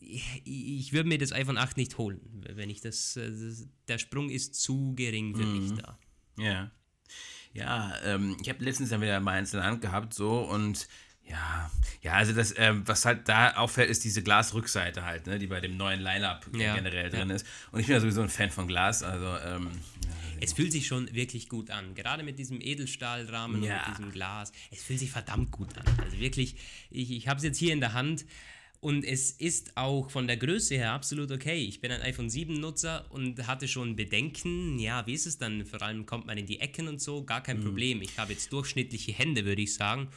Ich, 0.00 0.42
ich 0.44 0.92
würde 0.92 1.08
mir 1.08 1.18
das 1.18 1.32
iPhone 1.32 1.58
8 1.58 1.76
nicht 1.76 1.98
holen, 1.98 2.20
wenn 2.54 2.70
ich 2.70 2.80
das, 2.80 3.16
äh, 3.16 3.30
das 3.30 3.66
der 3.88 3.98
Sprung 3.98 4.30
ist 4.30 4.54
zu 4.54 4.94
gering 4.94 5.34
für 5.34 5.44
mhm. 5.44 5.58
mich 5.58 5.80
da. 5.80 5.98
Ja. 6.38 6.70
Ja, 7.54 7.94
ähm, 8.04 8.38
ich 8.40 8.48
habe 8.48 8.64
letztens 8.64 8.90
ja 8.90 9.00
wieder 9.00 9.20
mal 9.20 9.32
eins 9.32 9.52
in 9.52 9.58
der 9.58 9.66
Hand 9.66 9.82
gehabt, 9.82 10.14
so 10.14 10.40
und 10.40 10.88
ja, 11.28 11.70
ja, 12.02 12.12
also 12.14 12.32
das, 12.32 12.54
ähm, 12.58 12.82
was 12.86 13.04
halt 13.04 13.28
da 13.28 13.54
auffällt, 13.54 13.88
ist 13.88 14.04
diese 14.04 14.22
Glasrückseite 14.22 15.04
halt, 15.04 15.26
ne, 15.26 15.38
die 15.38 15.46
bei 15.46 15.60
dem 15.60 15.76
neuen 15.76 16.00
Line-Up 16.00 16.46
ja, 16.56 16.74
generell 16.74 17.10
drin 17.10 17.30
ja. 17.30 17.36
ist. 17.36 17.46
Und 17.70 17.80
ich 17.80 17.86
bin 17.86 17.94
ja 17.94 18.00
sowieso 18.00 18.22
ein 18.22 18.28
Fan 18.28 18.50
von 18.50 18.66
Glas, 18.66 19.02
also 19.02 19.36
ähm, 19.46 19.70
es 20.40 20.52
fühlt 20.52 20.72
sich 20.72 20.88
schon 20.88 21.12
wirklich 21.14 21.48
gut 21.48 21.70
an. 21.70 21.94
Gerade 21.94 22.24
mit 22.24 22.38
diesem 22.38 22.60
Edelstahlrahmen 22.60 23.62
ja. 23.62 23.74
und 23.74 23.88
mit 23.88 23.98
diesem 23.98 24.12
Glas. 24.12 24.52
Es 24.72 24.82
fühlt 24.82 24.98
sich 24.98 25.12
verdammt 25.12 25.52
gut 25.52 25.78
an. 25.78 25.84
Also 26.02 26.18
wirklich, 26.18 26.56
ich, 26.90 27.12
ich 27.12 27.28
habe 27.28 27.38
es 27.38 27.44
jetzt 27.44 27.58
hier 27.58 27.72
in 27.72 27.80
der 27.80 27.92
Hand 27.92 28.24
und 28.80 29.04
es 29.04 29.30
ist 29.30 29.76
auch 29.76 30.10
von 30.10 30.26
der 30.26 30.36
Größe 30.36 30.74
her 30.74 30.90
absolut 30.90 31.30
okay. 31.30 31.64
Ich 31.64 31.80
bin 31.80 31.92
ein 31.92 32.02
iPhone 32.02 32.28
7 32.28 32.54
Nutzer 32.54 33.06
und 33.10 33.46
hatte 33.46 33.68
schon 33.68 33.94
Bedenken. 33.94 34.80
Ja, 34.80 35.06
wie 35.06 35.12
ist 35.12 35.26
es 35.26 35.38
dann? 35.38 35.64
Vor 35.64 35.80
allem 35.82 36.04
kommt 36.04 36.26
man 36.26 36.36
in 36.36 36.46
die 36.46 36.58
Ecken 36.58 36.88
und 36.88 37.00
so, 37.00 37.22
gar 37.22 37.44
kein 37.44 37.60
mhm. 37.60 37.64
Problem. 37.64 38.02
Ich 38.02 38.18
habe 38.18 38.32
jetzt 38.32 38.52
durchschnittliche 38.52 39.12
Hände, 39.12 39.44
würde 39.44 39.62
ich 39.62 39.72
sagen. 39.72 40.08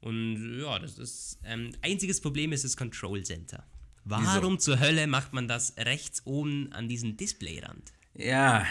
Und 0.00 0.60
ja, 0.60 0.78
das 0.78 0.98
ist. 0.98 1.38
Ähm, 1.44 1.72
einziges 1.82 2.20
Problem 2.20 2.52
ist 2.52 2.64
das 2.64 2.76
Control 2.76 3.22
Center. 3.24 3.66
Warum 4.04 4.54
Wieso? 4.54 4.56
zur 4.56 4.80
Hölle 4.80 5.06
macht 5.06 5.32
man 5.32 5.48
das 5.48 5.74
rechts 5.76 6.22
oben 6.24 6.72
an 6.72 6.88
diesen 6.88 7.16
Displayrand? 7.16 7.92
Ja, 8.14 8.66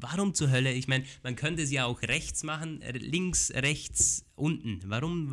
Warum 0.00 0.32
zur 0.34 0.50
Hölle? 0.50 0.72
Ich 0.72 0.86
meine, 0.86 1.04
man 1.22 1.34
könnte 1.34 1.62
es 1.62 1.72
ja 1.72 1.84
auch 1.84 2.02
rechts 2.02 2.44
machen, 2.44 2.80
links, 2.92 3.50
rechts, 3.52 4.24
unten. 4.36 4.80
Warum, 4.84 5.32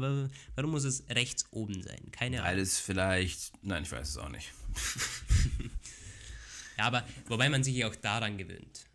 warum 0.55 0.71
muss 0.71 0.85
es 0.85 1.03
rechts 1.09 1.45
oben 1.51 1.83
sein? 1.83 2.11
Keine 2.11 2.37
Ahnung. 2.37 2.51
Weil 2.51 2.59
es 2.59 2.79
vielleicht, 2.79 3.51
nein, 3.61 3.83
ich 3.83 3.91
weiß 3.91 4.09
es 4.09 4.17
auch 4.17 4.29
nicht. 4.29 4.51
ja, 6.77 6.85
aber 6.85 7.05
wobei 7.27 7.49
man 7.49 7.63
sich 7.63 7.75
ja 7.75 7.87
auch 7.87 7.95
daran 7.95 8.37
gewöhnt. 8.37 8.85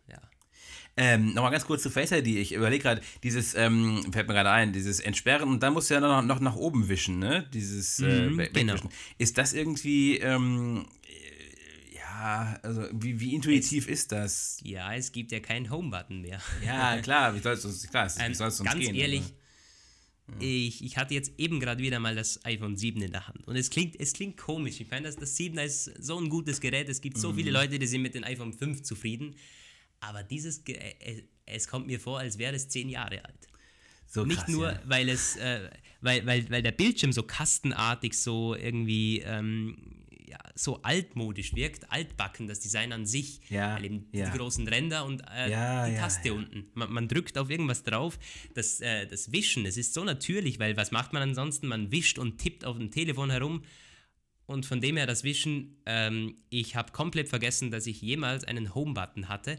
Ja. 0.97 1.03
Ähm, 1.03 1.33
Nochmal 1.33 1.51
ganz 1.51 1.65
kurz 1.65 1.83
zu 1.83 1.89
Face 1.89 2.11
ID. 2.11 2.27
Ich 2.27 2.53
überlege 2.53 2.83
gerade, 2.83 3.01
dieses, 3.23 3.55
ähm, 3.55 4.03
fällt 4.11 4.27
mir 4.27 4.33
gerade 4.33 4.51
ein, 4.51 4.73
dieses 4.73 4.99
Entsperren 4.99 5.49
und 5.49 5.63
dann 5.63 5.73
musst 5.73 5.89
du 5.89 5.93
ja 5.93 5.99
noch, 5.99 6.21
noch 6.21 6.39
nach 6.39 6.55
oben 6.55 6.89
wischen, 6.89 7.19
ne? 7.19 7.47
Dieses 7.53 7.99
äh, 7.99 8.29
mhm, 8.29 8.47
genau. 8.53 8.75
Ist 9.17 9.37
das 9.37 9.53
irgendwie 9.53 10.17
ähm, 10.17 10.85
also 12.21 12.87
wie, 12.91 13.19
wie 13.19 13.33
intuitiv 13.33 13.85
es, 13.85 13.91
ist 13.91 14.11
das? 14.11 14.59
Ja, 14.63 14.93
es 14.93 15.11
gibt 15.11 15.31
ja 15.31 15.39
keinen 15.39 15.69
Home-Button 15.69 16.21
mehr. 16.21 16.41
Ja, 16.65 16.97
klar, 17.01 17.35
wie 17.35 17.39
soll 17.39 17.53
es 17.53 17.65
uns, 17.65 17.87
klar, 17.89 18.11
ähm, 18.19 18.29
uns 18.29 18.37
ganz 18.37 18.57
gehen? 18.57 18.63
Ganz 18.65 18.97
ehrlich, 18.97 19.23
ich, 20.39 20.83
ich 20.83 20.97
hatte 20.97 21.13
jetzt 21.13 21.33
eben 21.37 21.59
gerade 21.59 21.81
wieder 21.81 21.99
mal 21.99 22.15
das 22.15 22.43
iPhone 22.45 22.77
7 22.77 23.01
in 23.01 23.11
der 23.11 23.27
Hand. 23.27 23.47
Und 23.47 23.55
es 23.55 23.69
klingt, 23.69 23.99
es 23.99 24.13
klingt 24.13 24.37
komisch. 24.37 24.79
Ich 24.79 24.89
meine, 24.89 25.07
das, 25.07 25.17
das 25.17 25.35
7 25.35 25.57
ist 25.57 25.91
so 25.99 26.17
ein 26.17 26.29
gutes 26.29 26.61
Gerät. 26.61 26.89
Es 26.89 27.01
gibt 27.01 27.17
so 27.17 27.31
mhm. 27.31 27.37
viele 27.37 27.51
Leute, 27.51 27.79
die 27.79 27.87
sind 27.87 28.01
mit 28.01 28.15
dem 28.15 28.23
iPhone 28.23 28.53
5 28.53 28.83
zufrieden. 28.83 29.35
Aber 30.01 30.23
dieses 30.23 30.63
Gerät, 30.63 30.97
es, 30.99 31.23
es 31.45 31.67
kommt 31.67 31.87
mir 31.87 31.99
vor, 31.99 32.19
als 32.19 32.37
wäre 32.37 32.55
es 32.55 32.67
10 32.69 32.89
Jahre 32.89 33.23
alt. 33.23 33.47
So 34.07 34.25
Nicht 34.25 34.49
nur, 34.49 34.73
ja. 34.73 34.81
weil 34.85 35.07
es, 35.07 35.37
äh, 35.37 35.69
weil, 36.01 36.25
weil, 36.25 36.49
weil 36.49 36.61
der 36.61 36.73
Bildschirm 36.73 37.13
so 37.13 37.23
kastenartig 37.23 38.19
so 38.19 38.55
irgendwie 38.55 39.19
ähm, 39.19 40.01
ja, 40.31 40.37
so 40.55 40.81
altmodisch 40.81 41.55
wirkt, 41.55 41.91
altbacken, 41.91 42.47
das 42.47 42.59
Design 42.59 42.91
an 42.93 43.05
sich, 43.05 43.39
ja, 43.49 43.79
eben 43.79 44.07
ja. 44.11 44.29
die 44.29 44.37
großen 44.37 44.67
Ränder 44.67 45.05
und 45.05 45.21
äh, 45.33 45.47
die 45.91 45.97
Taste 45.97 46.33
unten. 46.33 46.65
Man, 46.73 46.91
man, 46.91 47.07
drückt 47.07 47.37
auf 47.37 47.49
irgendwas 47.49 47.83
drauf, 47.83 48.17
das, 48.53 48.81
äh, 48.81 49.07
das 49.07 49.31
Wischen, 49.31 49.65
es 49.65 49.77
ist 49.77 49.93
so 49.93 50.03
natürlich, 50.03 50.59
weil 50.59 50.75
was 50.77 50.91
macht 50.91 51.13
man 51.13 51.21
ansonsten? 51.21 51.67
Man 51.67 51.91
wischt 51.91 52.17
und 52.17 52.37
tippt 52.37 52.65
auf 52.65 52.77
dem 52.77 52.91
Telefon 52.91 53.29
herum 53.29 53.63
und 54.45 54.65
von 54.65 54.81
dem 54.81 54.97
her 54.97 55.05
das 55.05 55.23
Wischen, 55.23 55.81
ähm, 55.85 56.35
ich 56.49 56.75
habe 56.75 56.91
komplett 56.91 57.29
vergessen, 57.29 57.71
dass 57.71 57.85
ich 57.87 58.01
jemals 58.01 58.43
einen 58.43 58.75
Home-Button 58.75 59.29
hatte. 59.29 59.57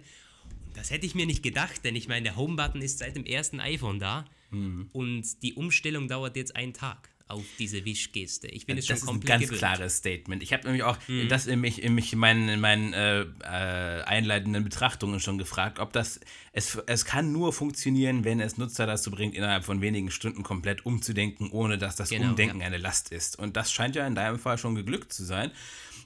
Das 0.75 0.91
hätte 0.91 1.07
ich 1.07 1.15
mir 1.15 1.27
nicht 1.27 1.43
gedacht, 1.43 1.85
denn 1.85 1.97
ich 1.97 2.09
meine, 2.09 2.25
der 2.25 2.37
Home-Button 2.37 2.83
ist 2.83 2.99
seit 2.99 3.17
dem 3.17 3.25
ersten 3.25 3.61
iPhone 3.61 3.99
da 3.99 4.25
mhm. 4.51 4.89
und 4.93 5.43
die 5.43 5.55
Umstellung 5.55 6.09
dauert 6.09 6.37
jetzt 6.37 6.57
einen 6.57 6.73
Tag 6.73 7.13
auf 7.33 7.45
diese 7.59 7.85
Wischgeste. 7.85 8.47
Ich 8.49 8.67
bin 8.67 8.77
es 8.77 8.87
schon 8.87 9.01
komplett 9.01 9.07
Das 9.07 9.19
ist 9.21 9.25
ein 9.25 9.39
ganz 9.41 9.43
gewöhnt. 9.45 9.59
klares 9.59 9.97
Statement. 9.97 10.43
Ich 10.43 10.53
habe 10.53 10.65
nämlich 10.65 10.83
auch 10.83 10.99
mhm. 11.09 11.29
das 11.29 11.47
in 11.47 11.61
mich, 11.61 11.83
in 11.83 11.95
mich 11.95 12.13
in 12.13 12.19
meinen, 12.19 12.49
in 12.49 12.61
meinen 12.61 12.93
äh, 12.93 13.23
äh, 13.23 14.03
einleitenden 14.03 14.63
Betrachtungen 14.65 15.19
schon 15.19 15.39
gefragt, 15.39 15.79
ob 15.79 15.93
das 15.93 16.21
es, 16.53 16.77
es 16.87 17.05
kann 17.05 17.33
nur 17.33 17.53
funktionieren, 17.53 18.25
wenn 18.25 18.41
es 18.41 18.59
Nutzer 18.59 18.87
dazu 18.87 19.11
bringt, 19.11 19.35
innerhalb 19.35 19.65
von 19.65 19.81
wenigen 19.81 20.11
Stunden 20.11 20.43
komplett 20.43 20.85
umzudenken, 20.85 21.51
ohne 21.51 21.79
dass 21.79 21.97
das 21.97 22.11
genau, 22.11 22.31
Umdenken 22.31 22.61
ja. 22.61 22.67
eine 22.67 22.79
Last 22.79 23.11
ist. 23.11 23.39
Und 23.39 23.57
das 23.57 23.73
scheint 23.73 23.97
ja 23.97 24.07
in 24.07 24.15
deinem 24.15 24.39
Fall 24.39 24.59
schon 24.59 24.75
geglückt 24.75 25.13
zu 25.13 25.25
sein. 25.25 25.51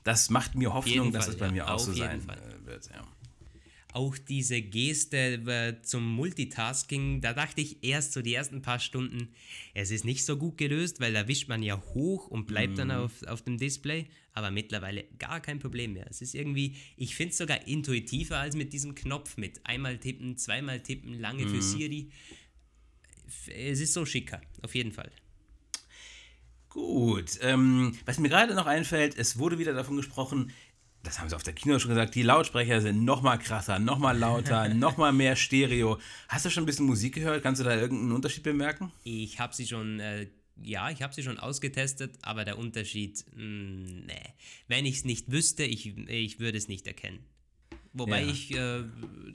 Das 0.05 0.31
macht 0.31 0.55
mir 0.55 0.72
Hoffnung, 0.72 1.12
dass 1.12 1.24
Fall, 1.24 1.35
es 1.35 1.40
bei 1.40 1.46
ja. 1.46 1.52
mir 1.52 1.66
auch 1.66 1.74
auf 1.74 1.81
so 1.81 1.92
sein 1.92 2.20
Fall. 2.20 2.38
Äh, 2.38 2.66
wird. 2.66 2.88
Ja. 2.94 3.05
Auch 3.96 4.18
diese 4.18 4.61
Geste 4.61 5.40
äh, 5.46 5.82
zum 5.82 6.06
Multitasking, 6.06 7.22
da 7.22 7.32
dachte 7.32 7.62
ich 7.62 7.82
erst 7.82 8.12
so 8.12 8.20
die 8.20 8.35
ersten 8.35 8.61
paar 8.61 8.78
Stunden, 8.78 9.28
es 9.72 9.90
ist 9.90 10.04
nicht 10.04 10.26
so 10.26 10.37
gut 10.37 10.59
gelöst, 10.59 11.00
weil 11.00 11.14
da 11.14 11.26
wischt 11.28 11.48
man 11.48 11.62
ja 11.62 11.82
hoch 11.94 12.28
und 12.28 12.46
bleibt 12.46 12.74
mhm. 12.74 12.76
dann 12.76 12.90
auf, 12.90 13.22
auf 13.22 13.40
dem 13.40 13.56
Display, 13.56 14.06
aber 14.35 14.50
mittlerweile 14.50 15.04
gar 15.18 15.40
kein 15.40 15.61
Problem 15.61 15.94
mehr. 15.94 16.06
Es 16.11 16.20
ist 16.20 16.35
irgendwie, 16.35 16.76
ich 16.98 17.16
finde 17.16 17.30
es 17.30 17.38
sogar 17.38 17.66
intuitiver 17.66 18.38
als 18.38 18.54
mit 18.54 18.74
diesem 18.74 18.94
Knopf 18.94 19.38
mit 19.38 19.64
einmal 19.64 19.96
tippen, 19.96 20.37
zweimal 20.37 20.80
tippen, 20.80 21.18
lange 21.18 21.46
mhm. 21.46 21.48
für 21.48 21.62
Siri. 21.62 22.11
Es 23.48 23.80
ist 23.80 23.94
so 23.94 24.04
schicker, 24.04 24.42
auf 24.61 24.74
jeden 24.74 24.92
Fall. 24.92 25.11
Gut, 26.68 27.38
ähm, 27.40 27.96
was 28.04 28.18
mir 28.18 28.28
gerade 28.28 28.54
noch 28.54 28.66
einfällt, 28.66 29.16
es 29.16 29.38
wurde 29.38 29.59
wieder 29.59 29.72
davon 29.72 29.96
gesprochen, 29.96 30.52
das 31.07 31.21
haben 31.21 31.29
sie 31.29 31.37
auf 31.37 31.42
der 31.42 31.53
Kino 31.53 31.79
schon 31.79 31.90
gesagt, 31.90 32.14
die 32.14 32.23
Lautsprecher 32.23 32.81
sind 32.81 33.05
noch 33.05 33.23
mal 33.23 33.37
krasser, 33.38 33.79
noch 33.79 33.99
mal 33.99 34.16
lauter, 34.16 34.69
noch 34.75 34.97
mal 34.97 35.12
mehr 35.12 35.37
Stereo. 35.37 35.99
Hast 36.29 36.45
du 36.45 36.51
schon 36.51 36.64
ein 36.64 36.66
bisschen 36.66 36.87
Musik 36.87 37.14
gehört? 37.14 37.42
Kannst 37.42 37.61
du 37.61 37.64
da 37.64 37.77
irgendeinen 37.77 38.12
Unterschied 38.12 38.42
bemerken? 38.42 38.92
Ich 39.05 39.38
habe 39.38 39.55
sie 39.55 39.66
schon, 39.66 40.01
äh, 40.01 40.27
ja, 40.62 40.90
ich 40.90 41.03
habe 41.03 41.14
sie 41.14 41.23
schon 41.23 41.38
ausgetestet, 41.38 42.19
aber 42.23 42.45
der 42.45 42.59
Unterschied, 42.59 43.25
mh, 43.35 43.45
mm, 43.45 44.07
nee. 44.07 44.35
Wenn 44.66 44.85
ich 44.85 44.97
es 44.97 45.05
nicht 45.05 45.31
wüsste, 45.31 45.62
ich, 45.62 45.97
ich 46.09 46.40
würde 46.40 46.59
es 46.59 46.66
nicht 46.66 46.87
erkennen. 46.87 47.21
Wobei 47.92 48.23
ja. 48.23 48.31
ich 48.31 48.55
äh, 48.55 48.83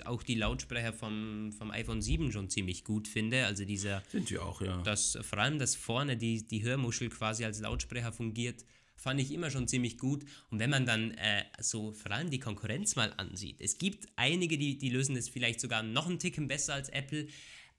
auch 0.06 0.22
die 0.22 0.36
Lautsprecher 0.36 0.94
vom, 0.94 1.52
vom 1.52 1.72
iPhone 1.72 2.02
7 2.02 2.32
schon 2.32 2.50
ziemlich 2.50 2.84
gut 2.84 3.08
finde. 3.08 3.46
Also 3.46 3.66
dieser. 3.66 4.04
Sind 4.12 4.28
sie 4.28 4.38
auch, 4.38 4.62
ja. 4.62 4.82
Das, 4.84 5.18
vor 5.22 5.40
allem, 5.40 5.58
dass 5.58 5.76
vorne 5.76 6.16
die, 6.16 6.48
die 6.48 6.62
Hörmuschel 6.64 7.10
quasi 7.10 7.44
als 7.44 7.60
Lautsprecher 7.60 8.12
fungiert 8.12 8.64
fand 9.02 9.20
ich 9.20 9.34
immer 9.34 9.50
schon 9.50 9.68
ziemlich 9.68 9.98
gut. 9.98 10.24
Und 10.52 10.60
wenn 10.60 10.70
man 10.70 10.86
dann 10.86 11.12
äh, 11.12 11.44
so 11.60 11.92
vor 11.92 12.12
allem 12.12 12.30
die 12.30 12.40
Konkurrenz 12.40 12.96
mal 12.96 13.14
ansieht, 13.18 13.60
es 13.60 13.78
gibt 13.78 14.08
einige, 14.16 14.58
die, 14.58 14.78
die 14.78 14.90
lösen 14.90 15.16
das 15.16 15.28
vielleicht 15.28 15.60
sogar 15.60 15.82
noch 15.82 16.08
einen 16.08 16.20
Ticken 16.20 16.48
besser 16.48 16.76
als 16.76 16.90
Apple. 16.90 17.28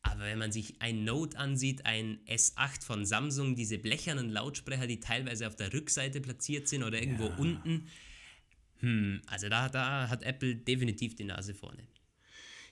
Aber 0.03 0.25
wenn 0.25 0.39
man 0.39 0.51
sich 0.51 0.83
ein 0.83 1.05
Note 1.05 1.39
ansieht, 1.39 1.87
ein 1.87 2.19
S8 2.27 2.85
von 2.85 3.07
Samsung, 3.07 3.55
diese 3.55 3.79
blechernen 3.79 4.31
Lautsprecher, 4.31 4.89
die 4.89 4.99
teilweise 4.99 5.47
auf 5.47 5.55
der 5.55 5.73
Rückseite 5.73 6.21
platziert 6.21 6.67
sind 6.67 6.83
oder 6.83 7.01
irgendwo 7.01 7.27
ja. 7.27 7.37
unten, 7.37 7.89
hm, 8.81 9.23
also 9.27 9.49
da, 9.49 9.69
da 9.69 10.09
hat 10.09 10.25
Apple 10.25 10.57
definitiv 10.57 11.15
die 11.15 11.23
Nase 11.23 11.55
vorne. 11.55 11.87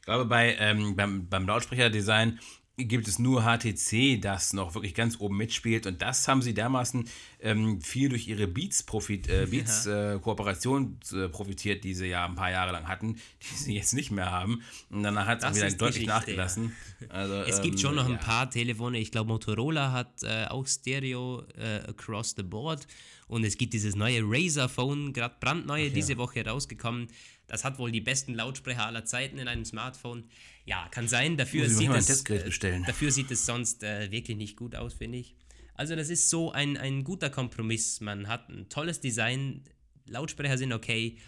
Ich 0.01 0.07
glaube, 0.07 0.25
bei, 0.25 0.57
ähm, 0.59 0.97
beim, 0.97 1.29
beim 1.29 1.47
Lautsprecherdesign 1.47 2.41
gibt 2.85 3.09
es 3.09 3.19
nur 3.19 3.43
HTC, 3.43 4.21
das 4.21 4.53
noch 4.53 4.75
wirklich 4.75 4.95
ganz 4.95 5.21
oben 5.21 5.37
mitspielt. 5.37 5.87
Und 5.87 6.03
das 6.03 6.27
haben 6.29 6.43
sie 6.43 6.55
dermaßen 6.55 7.09
ähm, 7.41 7.81
viel 7.81 8.09
durch 8.09 8.29
ihre 8.29 8.47
Beats-Kooperation 8.47 9.33
äh, 9.33 9.47
Beats, 9.47 11.13
äh, 11.13 11.25
äh, 11.25 11.29
profitiert, 11.29 11.85
die 11.85 11.95
sie 11.95 12.07
ja 12.07 12.27
ein 12.27 12.35
paar 12.35 12.51
Jahre 12.51 12.73
lang 12.73 12.89
hatten, 12.89 13.15
die 13.43 13.55
sie 13.55 13.75
jetzt 13.77 13.95
nicht 13.95 14.11
mehr 14.11 14.31
haben. 14.31 14.63
Und 14.91 15.03
danach 15.03 15.27
hat 15.27 15.43
es 15.43 15.57
wieder 15.57 15.71
deutlich 15.71 16.07
nachgelassen. 16.07 16.75
Also, 17.09 17.35
es 17.43 17.59
ähm, 17.59 17.65
gibt 17.65 17.81
schon 17.81 17.95
noch 17.95 18.09
ja. 18.09 18.15
ein 18.15 18.21
paar 18.21 18.51
Telefone. 18.51 18.99
Ich 18.99 19.11
glaube, 19.11 19.29
Motorola 19.29 19.93
hat 19.93 20.23
äh, 20.23 20.47
auch 20.47 20.67
Stereo 20.67 21.45
äh, 21.57 21.89
across 21.89 22.35
the 22.37 22.43
board. 22.43 22.87
Und 23.31 23.45
es 23.45 23.57
gibt 23.57 23.75
dieses 23.75 23.95
neue 23.95 24.23
Razer 24.25 24.69
Phone, 24.69 25.13
gerade 25.13 25.37
brandneue, 25.39 25.91
diese 25.91 26.19
Woche 26.19 26.45
rausgekommen. 26.45 27.07
Das 27.51 27.65
hat 27.65 27.81
wohl 27.81 27.91
die 27.91 28.01
besten 28.01 28.33
Lautsprecher 28.35 28.87
aller 28.87 29.05
Zeiten 29.05 29.39
in 29.39 29.49
einem 29.49 29.65
Smartphone. 29.65 30.25
Ja, 30.67 30.89
kann 30.93 31.09
sein. 31.09 31.37
Dafür, 31.37 31.69
sieht 31.69 31.91
es, 31.91 32.25
äh, 32.27 32.81
dafür 32.87 33.11
sieht 33.11 33.31
es 33.33 33.45
sonst 33.45 33.83
äh, 33.83 34.11
wirklich 34.13 34.37
nicht 34.37 34.57
gut 34.57 34.77
aus, 34.77 34.95
finde 34.95 35.19
ich. 35.19 35.35
Also 35.75 35.97
das 35.97 36.11
ist 36.11 36.31
so 36.31 36.53
ein, 36.53 36.77
ein 36.77 37.03
guter 37.03 37.29
Kompromiss. 37.29 38.01
Man 38.01 38.29
hat 38.29 38.49
ein 38.51 38.69
tolles 38.69 39.01
Design, 39.01 39.65
Lautsprecher 40.07 40.59
sind 40.59 40.73
okay 40.73 41.19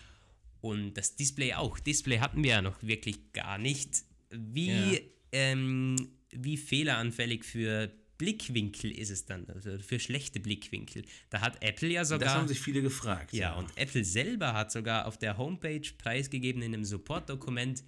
und 0.60 0.94
das 0.94 1.16
Display 1.16 1.54
auch. 1.54 1.80
Display 1.80 2.20
hatten 2.20 2.44
wir 2.44 2.50
ja 2.50 2.62
noch 2.62 2.80
wirklich 2.82 3.32
gar 3.32 3.58
nicht. 3.58 4.04
Wie, 4.30 4.94
ja. 4.94 4.98
ähm, 5.32 5.96
wie 6.30 6.56
fehleranfällig 6.56 7.44
für 7.44 7.90
Blickwinkel 8.22 8.92
ist 8.92 9.10
es 9.10 9.26
dann, 9.26 9.46
also 9.48 9.78
für 9.80 9.98
schlechte 9.98 10.38
Blickwinkel. 10.38 11.02
Da 11.28 11.40
hat 11.40 11.60
Apple 11.60 11.88
ja 11.88 12.04
sogar. 12.04 12.28
Das 12.28 12.34
haben 12.36 12.46
sich 12.46 12.60
viele 12.60 12.80
gefragt. 12.80 13.32
Ja, 13.32 13.50
ja. 13.50 13.54
und 13.54 13.68
Apple 13.74 14.04
selber 14.04 14.52
hat 14.52 14.70
sogar 14.70 15.06
auf 15.06 15.18
der 15.18 15.38
Homepage 15.38 15.82
preisgegeben 15.98 16.62
in 16.62 16.72
einem 16.72 16.84
Support-Dokument, 16.84 17.82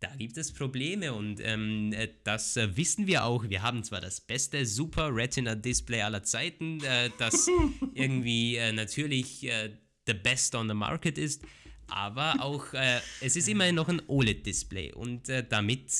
da 0.00 0.08
gibt 0.16 0.38
es 0.38 0.50
Probleme 0.52 1.12
und 1.12 1.40
ähm, 1.42 1.92
äh, 1.92 2.08
das 2.24 2.56
äh, 2.56 2.74
wissen 2.74 3.06
wir 3.06 3.24
auch. 3.24 3.48
Wir 3.50 3.62
haben 3.62 3.84
zwar 3.84 4.00
das 4.00 4.20
beste 4.20 4.64
Super 4.64 5.14
Retina 5.14 5.54
Display 5.54 6.00
aller 6.00 6.22
Zeiten, 6.22 6.82
äh, 6.84 7.10
das 7.18 7.48
irgendwie 7.94 8.56
äh, 8.56 8.72
natürlich 8.72 9.44
äh, 9.44 9.72
the 10.06 10.14
best 10.14 10.54
on 10.54 10.68
the 10.68 10.74
market 10.74 11.18
ist, 11.18 11.42
aber 11.88 12.40
auch 12.40 12.72
äh, 12.72 13.00
es 13.20 13.36
ist 13.36 13.46
immerhin 13.46 13.74
noch 13.74 13.88
ein 13.88 14.00
OLED-Display 14.06 14.92
und 14.92 15.28
damit, 15.50 15.92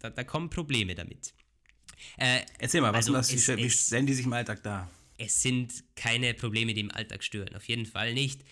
da, 0.00 0.10
da, 0.10 0.24
kommen 0.24 0.50
Probleme 0.50 0.94
damit. 0.94 1.32
Erzähl 2.16 2.80
mal, 2.80 2.92
was 2.92 3.08
also 3.08 3.14
das, 3.14 3.32
es, 3.32 3.56
wie 3.56 3.70
stellen 3.70 4.06
die 4.06 4.14
sich 4.14 4.26
im 4.26 4.32
Alltag 4.32 4.62
dar? 4.62 4.90
Es 5.18 5.42
sind 5.42 5.84
keine 5.94 6.34
Probleme, 6.34 6.74
die 6.74 6.80
im 6.80 6.90
Alltag 6.90 7.22
stören, 7.22 7.54
auf 7.54 7.64
jeden 7.64 7.86
Fall 7.86 8.14
nicht. 8.14 8.42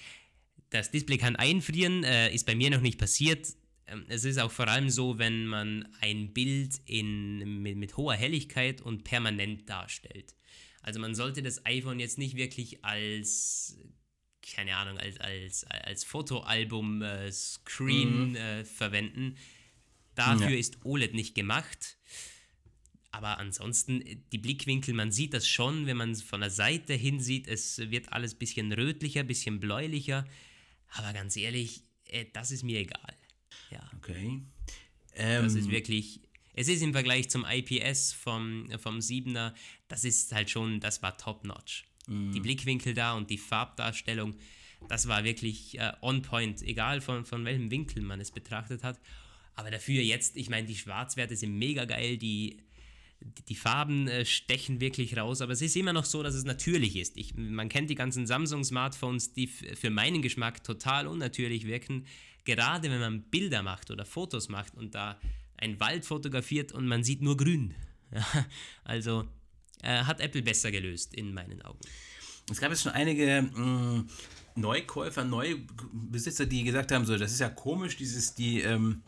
Das 0.71 0.91
Display 0.91 1.19
kann 1.19 1.37
einfrieren, 1.37 2.05
ist 2.05 2.47
bei 2.47 2.55
mir 2.55 2.71
noch 2.71 2.81
nicht 2.81 2.99
passiert 2.99 3.49
ähm, 3.91 4.05
es 4.09 4.25
ist 4.25 4.39
auch 4.39 4.51
vor 4.51 4.67
allem 4.69 4.89
so, 4.91 5.19
wenn 5.19 5.47
man 5.47 5.89
ein 6.01 6.33
Bild 6.33 6.81
in, 6.87 7.63
mit, 7.63 7.77
mit, 7.77 7.97
hoher 7.97 8.15
Helligkeit 8.15 8.81
und 8.81 9.05
permanent 9.05 9.69
darstellt. 9.69 10.35
Also 10.83 10.99
man 11.01 11.15
sollte 11.15 11.43
das 11.43 11.67
iPhone 11.67 12.01
jetzt 12.01 12.17
nicht 12.19 12.37
wirklich 12.37 12.85
als, 12.85 13.77
keine 14.43 14.77
Ahnung, 14.77 14.99
als, 14.99 15.19
als, 15.21 15.65
als 15.65 16.05
Fotoalbum-Screen 16.05 18.09
äh, 18.09 18.29
mhm. 18.29 18.37
äh, 18.37 18.65
verwenden. 18.65 19.37
Dafür 20.15 20.51
ja. 20.51 20.59
ist 20.59 20.85
OLED 20.85 21.15
nicht 21.15 21.35
gemacht. 21.35 21.97
Aber 23.13 23.39
ansonsten, 23.39 24.05
die 24.33 24.39
Blickwinkel, 24.39 24.95
man 24.95 25.11
sieht 25.11 25.35
das 25.35 25.49
schon, 25.49 25.87
wenn 25.87 25.97
man 25.97 26.13
es 26.13 26.23
von 26.23 26.41
der 26.41 26.51
Seite 26.51 26.95
hin 26.95 27.21
sieht, 27.21 27.49
es 27.49 27.79
wird 27.79 28.13
alles 28.13 28.35
ein 28.35 28.39
bisschen 28.39 28.73
rötlicher, 28.73 29.21
ein 29.21 29.27
bisschen 29.27 29.59
bläulicher. 29.59 30.25
Aber 30.93 31.13
ganz 31.13 31.37
ehrlich, 31.37 31.83
äh, 32.07 32.27
das 32.33 32.51
ist 32.51 32.63
mir 32.63 32.79
egal. 32.79 33.17
Ja. 33.71 33.91
Okay. 33.97 34.43
Ähm, 35.15 35.45
das 35.45 35.55
ist 35.55 35.67
ähm, 35.67 35.73
wirklich, 35.73 36.21
es 36.55 36.69
ist 36.69 36.83
im 36.83 36.93
Vergleich 36.93 37.29
zum 37.31 37.45
IPS 37.45 38.13
vom, 38.13 38.69
vom 38.79 38.99
7er, 38.99 39.55
das 39.89 40.05
ist 40.05 40.33
halt 40.33 40.51
schon, 40.51 40.81
das 40.81 41.03
war 41.03 41.19
top-notch. 41.19 41.87
Mhm. 42.07 42.33
Die 42.33 42.41
Blickwinkel 42.41 42.95
da 42.95 43.15
und 43.15 43.31
die 43.31 43.39
Farbdarstellung, 43.39 44.37
das 44.89 45.09
war 45.09 45.25
wirklich 45.25 45.79
äh, 45.79 45.93
on 46.01 46.23
point, 46.23 46.63
egal 46.63 47.01
von, 47.01 47.25
von 47.25 47.45
welchem 47.45 47.71
Winkel 47.71 48.03
man 48.03 48.21
es 48.21 48.31
betrachtet 48.31 48.85
hat. 48.85 49.01
Aber 49.55 49.71
dafür 49.71 50.03
jetzt, 50.03 50.37
ich 50.37 50.49
meine, 50.49 50.67
die 50.67 50.77
Schwarzwerte 50.77 51.37
sind 51.37 51.59
mega 51.59 51.85
geil, 51.85 52.17
die, 52.17 52.63
die 53.49 53.55
Farben 53.55 54.09
äh, 54.09 54.25
stechen 54.25 54.81
wirklich 54.81 55.17
raus, 55.17 55.41
aber 55.41 55.53
es 55.53 55.63
ist 55.63 55.77
immer 55.77 55.93
noch 55.93 56.05
so, 56.05 56.23
dass 56.23 56.35
es 56.35 56.45
natürlich 56.45 56.97
ist. 56.97 57.17
Ich, 57.17 57.35
man 57.35 57.69
kennt 57.69 57.91
die 57.91 57.95
ganzen 57.95 58.27
Samsung-Smartphones, 58.27 59.33
die 59.33 59.47
für 59.47 59.91
meinen 59.91 60.23
Geschmack 60.23 60.65
total 60.65 61.07
unnatürlich 61.07 61.67
wirken 61.67 62.07
gerade 62.45 62.91
wenn 62.91 63.01
man 63.01 63.23
Bilder 63.23 63.63
macht 63.63 63.91
oder 63.91 64.05
Fotos 64.05 64.49
macht 64.49 64.75
und 64.77 64.95
da 64.95 65.19
ein 65.57 65.79
Wald 65.81 66.05
fotografiert 66.05 66.73
und 66.73 66.87
man 66.87 67.05
sieht 67.05 67.23
nur 67.23 67.37
grün. 67.37 67.75
Ja, 68.13 68.27
also 68.83 69.29
äh, 69.83 70.03
hat 70.03 70.21
Apple 70.21 70.43
besser 70.43 70.73
gelöst 70.73 71.15
in 71.15 71.33
meinen 71.33 71.63
Augen. 71.63 71.79
Es 72.51 72.61
gab 72.61 72.71
jetzt 72.71 72.83
schon 72.83 72.91
einige 72.91 73.43
mh, 73.43 73.61
mm, 73.61 74.09
Neukäufer, 74.57 75.23
Neubesitzer, 75.23 76.47
die 76.47 76.65
gesagt 76.65 76.91
haben, 76.91 77.05
so, 77.05 77.17
das 77.17 77.31
ist 77.31 77.39
ja 77.39 77.51
komisch, 77.51 77.97
dieses, 77.97 78.35
die, 78.35 78.63
ähm, 78.63 79.03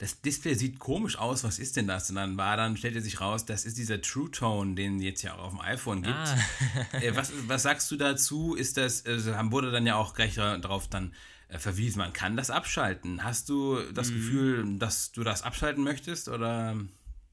das 0.00 0.22
Display 0.22 0.54
sieht 0.54 0.78
komisch 0.78 1.18
aus, 1.18 1.44
was 1.44 1.58
ist 1.58 1.76
denn 1.76 1.86
das? 1.86 2.08
Und 2.08 2.16
dann 2.16 2.38
war 2.38 2.56
dann, 2.56 2.74
stellte 2.78 3.02
sich 3.02 3.20
raus, 3.20 3.44
das 3.44 3.66
ist 3.66 3.76
dieser 3.76 4.00
True 4.00 4.30
Tone, 4.30 4.74
den 4.74 4.98
es 4.98 5.20
ja 5.20 5.34
auch 5.34 5.44
auf 5.44 5.50
dem 5.50 5.60
iPhone 5.60 6.02
gibt. 6.02 6.16
Ah. 6.16 6.38
äh, 6.92 7.14
was, 7.14 7.32
was 7.46 7.64
sagst 7.64 7.90
du 7.90 7.96
dazu? 7.96 8.54
Ist 8.54 8.78
das, 8.78 9.04
also 9.04 9.30
wurde 9.50 9.70
dann 9.70 9.86
ja 9.86 9.96
auch 9.96 10.14
gleich 10.14 10.36
darauf 10.36 10.88
dann 10.88 11.12
äh, 11.48 11.58
verwiesen. 11.58 11.98
Man 11.98 12.14
kann 12.14 12.34
das 12.34 12.48
abschalten. 12.48 13.22
Hast 13.22 13.50
du 13.50 13.78
das 13.92 14.10
mhm. 14.10 14.14
Gefühl, 14.14 14.78
dass 14.78 15.12
du 15.12 15.22
das 15.22 15.42
abschalten 15.42 15.84
möchtest 15.84 16.30
oder 16.30 16.80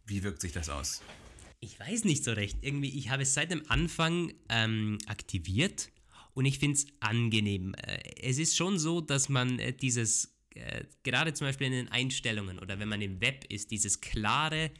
wie 0.06 0.24
wirkt 0.24 0.42
sich 0.42 0.52
das 0.52 0.68
aus? 0.68 1.02
Ich 1.62 1.80
weiß 1.80 2.04
nicht 2.04 2.26
so 2.26 2.34
recht. 2.34 2.58
Irgendwie, 2.62 2.90
ich 2.90 3.10
habe 3.10 3.24
es 3.24 3.34
seit 3.34 3.50
dem 3.50 3.64
Anfang 3.70 4.34
ähm, 4.50 4.98
aktiviert 5.08 5.90
und 6.34 6.44
ich 6.44 6.60
finde 6.60 6.76
es 6.76 6.88
angenehm. 7.00 7.76
Äh, 7.76 8.00
es 8.24 8.40
ist 8.40 8.58
schon 8.58 8.78
so, 8.78 9.00
dass 9.00 9.30
man 9.30 9.62
dieses, 9.80 10.37
äh, 10.58 10.86
gerade 11.04 11.34
zum 11.34 11.48
Beispiel 11.48 11.68
in 11.68 11.74
den 11.74 11.92
Einstellungen 11.92 12.60
oder 12.60 12.80
wenn 12.80 12.90
man 12.90 13.02
im 13.02 13.22
Web 13.22 13.46
ist, 13.50 13.72
dieses 13.72 14.02
klare 14.02 14.72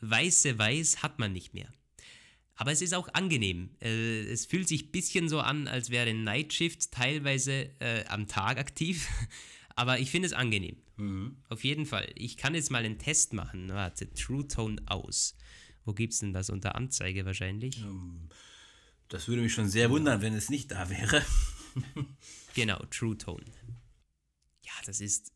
weiße 0.00 0.58
Weiß 0.58 1.02
hat 1.02 1.18
man 1.18 1.32
nicht 1.32 1.54
mehr. 1.54 1.72
Aber 2.56 2.70
es 2.70 2.82
ist 2.82 2.94
auch 2.94 3.08
angenehm. 3.14 3.70
Äh, 3.80 4.22
es 4.24 4.46
fühlt 4.46 4.68
sich 4.68 4.86
ein 4.86 4.92
bisschen 4.92 5.28
so 5.28 5.40
an, 5.40 5.68
als 5.68 5.90
wäre 5.90 6.12
Night 6.12 6.52
Shift 6.52 6.92
teilweise 6.92 7.70
äh, 7.80 8.04
am 8.06 8.28
Tag 8.28 8.58
aktiv. 8.58 9.08
Aber 9.74 9.98
ich 9.98 10.10
finde 10.10 10.26
es 10.26 10.32
angenehm. 10.32 10.76
Mhm. 10.96 11.36
Auf 11.48 11.64
jeden 11.64 11.86
Fall. 11.86 12.10
Ich 12.14 12.36
kann 12.36 12.54
jetzt 12.54 12.70
mal 12.70 12.84
einen 12.84 12.98
Test 12.98 13.32
machen. 13.32 13.68
Warte, 13.68 14.12
True 14.12 14.46
Tone 14.46 14.82
aus. 14.86 15.34
Wo 15.84 15.94
gibt 15.94 16.12
es 16.12 16.20
denn 16.20 16.32
das 16.32 16.50
unter 16.50 16.76
Anzeige 16.76 17.24
wahrscheinlich? 17.24 17.82
Ähm, 17.82 18.28
das 19.08 19.28
würde 19.28 19.42
mich 19.42 19.52
schon 19.52 19.68
sehr 19.68 19.90
wundern, 19.90 20.22
wenn 20.22 20.34
es 20.34 20.48
nicht 20.48 20.70
da 20.70 20.88
wäre. 20.88 21.24
genau, 22.54 22.78
True 22.90 23.16
Tone. 23.16 23.44
Das 24.88 25.00
ist 25.00 25.32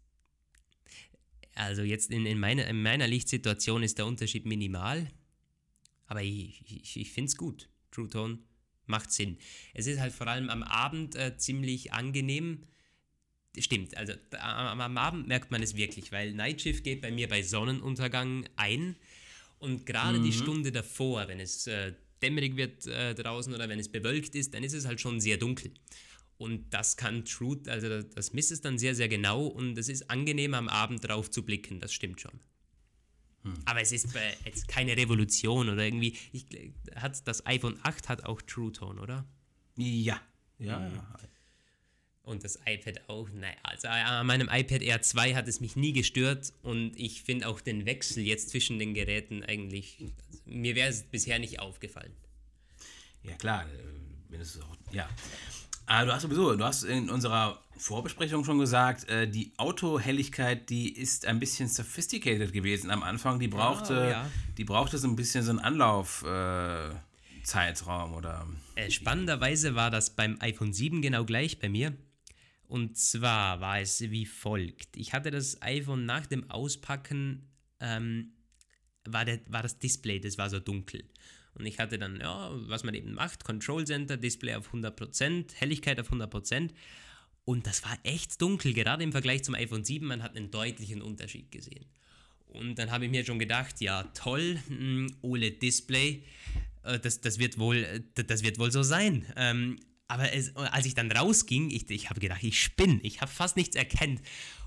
Also 1.55 1.83
jetzt 1.83 2.11
in, 2.11 2.27
in, 2.27 2.39
meiner, 2.39 2.67
in 2.67 2.83
meiner 2.83 3.07
Lichtsituation 3.07 3.83
ist 3.83 3.99
der 3.99 4.07
Unterschied 4.07 4.47
minimal, 4.47 5.11
aber 6.07 6.23
ich, 6.23 6.63
ich, 6.71 6.97
ich 6.97 7.11
finde 7.13 7.29
es 7.29 7.37
gut. 7.37 7.69
True 7.91 8.09
Tone 8.09 8.39
macht 8.87 9.13
Sinn. 9.13 9.39
Es 9.75 9.87
ist 9.87 9.99
halt 9.99 10.13
vor 10.13 10.27
allem 10.27 10.51
am 10.51 10.63
Abend 10.63 11.17
äh, 11.17 11.37
ziemlich 11.37 11.93
angenehm. 11.93 12.67
Stimmt, 13.59 13.97
also 13.97 14.13
am, 14.39 14.81
am 14.81 14.99
Abend 14.99 15.29
merkt 15.29 15.51
man 15.51 15.63
es 15.63 15.77
wirklich, 15.77 16.13
weil 16.13 16.35
Nightshift 16.35 16.85
geht 16.85 17.01
bei 17.01 17.11
mir 17.11 17.27
bei 17.27 17.43
Sonnenuntergang 17.43 18.47
ein 18.57 18.97
und 19.59 19.87
gerade 19.87 20.19
mhm. 20.19 20.25
die 20.25 20.33
Stunde 20.33 20.73
davor, 20.73 21.27
wenn 21.29 21.41
es 21.41 21.67
äh, 21.67 21.95
dämmerig 22.23 22.57
wird 22.57 22.87
äh, 22.87 23.15
draußen 23.15 23.55
oder 23.55 23.69
wenn 23.69 23.79
es 23.79 23.89
bewölkt 23.89 24.35
ist, 24.35 24.53
dann 24.53 24.63
ist 24.63 24.75
es 24.75 24.87
halt 24.87 25.01
schon 25.01 25.21
sehr 25.21 25.39
dunkel. 25.39 25.73
Und 26.39 26.71
das 26.71 26.97
kann 26.97 27.25
Truth, 27.25 27.69
also 27.69 28.03
das 28.03 28.33
misst 28.33 28.53
es 28.53 28.61
dann 28.61 28.79
sehr, 28.79 28.95
sehr 28.95 29.09
genau 29.09 29.47
und 29.47 29.79
es 29.79 29.89
ist 29.89 30.11
angenehm 30.11 30.53
am 30.55 30.69
Abend 30.69 31.07
drauf 31.07 31.31
zu 31.31 31.43
blicken, 31.43 31.81
das 31.81 31.93
stimmt 31.93 32.21
schon. 32.21 32.41
Hm. 33.43 33.55
Aber 33.65 33.81
es 33.81 33.93
ist 33.93 34.15
äh, 34.15 34.21
jetzt 34.45 34.69
keine 34.69 34.97
Revolution 34.97 35.69
oder 35.69 35.85
irgendwie. 35.85 36.17
Ich, 36.33 36.47
hat 36.97 37.27
das 37.27 37.47
iPhone 37.47 37.79
8 37.83 38.09
hat 38.09 38.25
auch 38.25 38.43
True 38.43 38.73
Tone, 38.73 39.01
oder? 39.01 39.25
Ja. 39.77 40.21
Ja, 40.59 40.79
mhm. 40.81 40.95
ja. 40.97 41.19
Und 42.23 42.43
das 42.43 42.59
iPad 42.67 43.09
auch. 43.09 43.29
Naja, 43.31 43.55
also 43.63 43.87
an 43.89 44.27
meinem 44.27 44.49
iPad 44.51 44.83
Air 44.83 45.01
2 45.01 45.35
hat 45.35 45.47
es 45.47 45.61
mich 45.61 45.77
nie 45.77 45.93
gestört 45.93 46.53
und 46.63 46.99
ich 46.99 47.23
finde 47.23 47.47
auch 47.47 47.61
den 47.61 47.87
Wechsel 47.87 48.25
jetzt 48.25 48.51
zwischen 48.51 48.81
den 48.81 48.95
Geräten 48.95 49.45
eigentlich. 49.45 49.99
Also 50.01 50.41
mir 50.45 50.75
wäre 50.75 50.89
es 50.89 51.05
bisher 51.05 51.39
nicht 51.39 51.61
aufgefallen. 51.61 52.13
Ja, 53.23 53.37
klar. 53.37 53.65
Äh, 53.67 53.79
wenn 54.29 54.41
es 54.41 54.61
auch, 54.61 54.77
ja. 54.91 55.09
Ah, 55.87 56.05
du 56.05 56.13
hast 56.13 56.23
sowieso, 56.23 56.57
du 56.57 56.65
hast 56.65 56.83
in 56.83 57.09
unserer 57.11 57.61
Vorbesprechung 57.77 58.45
schon 58.45 58.59
gesagt, 58.59 59.09
äh, 59.09 59.29
die 59.29 59.53
Autohelligkeit, 59.57 60.69
die 60.69 60.93
ist 60.93 61.27
ein 61.27 61.39
bisschen 61.39 61.69
sophisticated 61.69 62.53
gewesen 62.53 62.91
am 62.91 63.05
Anfang. 63.05 63.39
Die 63.39 63.47
brauchte, 63.47 63.95
oh, 63.95 64.11
ja. 64.11 64.29
die 64.59 64.65
brauchte 64.65 64.99
so 64.99 65.07
ein 65.07 65.15
bisschen 65.15 65.45
so 65.45 65.51
einen 65.51 65.61
Anlaufzeitraum 65.61 68.13
äh, 68.13 68.17
oder. 68.17 68.49
Äh, 68.75 68.91
spannenderweise 68.91 69.77
war 69.77 69.93
das 69.93 70.17
beim 70.17 70.39
iPhone 70.41 70.73
7 70.73 71.03
genau 71.03 71.25
gleich 71.25 71.61
bei 71.61 71.69
mir. 71.69 71.95
Und 72.67 72.99
zwar 72.99 73.61
war 73.61 73.81
es 73.81 74.01
wie 74.01 74.27
folgt. 74.27 74.97
Ich 74.97 75.13
hatte 75.13 75.31
das 75.31 75.63
iPhone 75.63 76.05
nach 76.05 76.27
dem 76.27 76.51
Auspacken, 76.51 77.49
ähm, 77.79 78.33
war, 79.05 79.25
der, 79.25 79.39
war 79.47 79.63
das 79.63 79.79
Display, 79.79 80.19
das 80.19 80.37
war 80.37 80.51
so 80.51 80.59
dunkel. 80.59 81.05
Und 81.57 81.67
ich 81.67 81.79
hatte 81.79 81.99
dann, 81.99 82.21
ja, 82.21 82.51
was 82.53 82.85
man 82.85 82.95
eben 82.95 83.15
macht, 83.15 83.45
Control 83.45 83.87
Center, 83.87 84.17
Display 84.17 84.55
auf 84.55 84.73
100%, 84.73 85.55
Helligkeit 85.55 85.99
auf 85.99 86.13
100%. 86.13 86.71
Und 87.45 87.67
das 87.67 87.85
war 87.85 87.97
echt 88.03 88.41
dunkel, 88.43 88.75
gerade 88.75 89.03
im 89.03 89.13
Vergleich 89.13 89.45
zum 89.45 89.55
iPhone 89.55 89.85
7, 89.85 90.07
man 90.07 90.23
hat 90.23 90.37
einen 90.37 90.51
deutlichen 90.51 91.01
Unterschied 91.01 91.51
gesehen. 91.51 91.87
Und 92.49 92.77
dann 92.79 92.91
habe 92.91 93.05
ich 93.05 93.11
mir 93.11 93.25
schon 93.25 93.39
gedacht, 93.39 93.81
ja 93.81 94.03
toll, 94.15 94.59
hm, 94.69 95.15
OLED-Display, 95.23 96.23
äh, 96.85 96.99
das, 96.99 97.21
das, 97.21 97.39
wird 97.39 97.59
wohl, 97.59 97.77
äh, 97.77 98.25
das 98.25 98.43
wird 98.43 98.59
wohl 98.59 98.73
so 98.73 98.83
sein. 98.83 99.27
Ähm, 99.37 99.79
aber 100.09 100.33
es, 100.33 100.55
als 100.57 100.87
ich 100.87 100.95
dann 100.95 101.11
rausging, 101.11 101.71
ich, 101.71 101.91
ich 101.91 102.11
habe 102.11 102.21
gedacht, 102.21 102.43
ich 102.43 102.61
spinne, 102.61 103.01
ich 103.03 103.21
habe 103.21 103.31
fast 103.31 103.57
nichts 103.57 103.77
erkannt. 103.77 104.21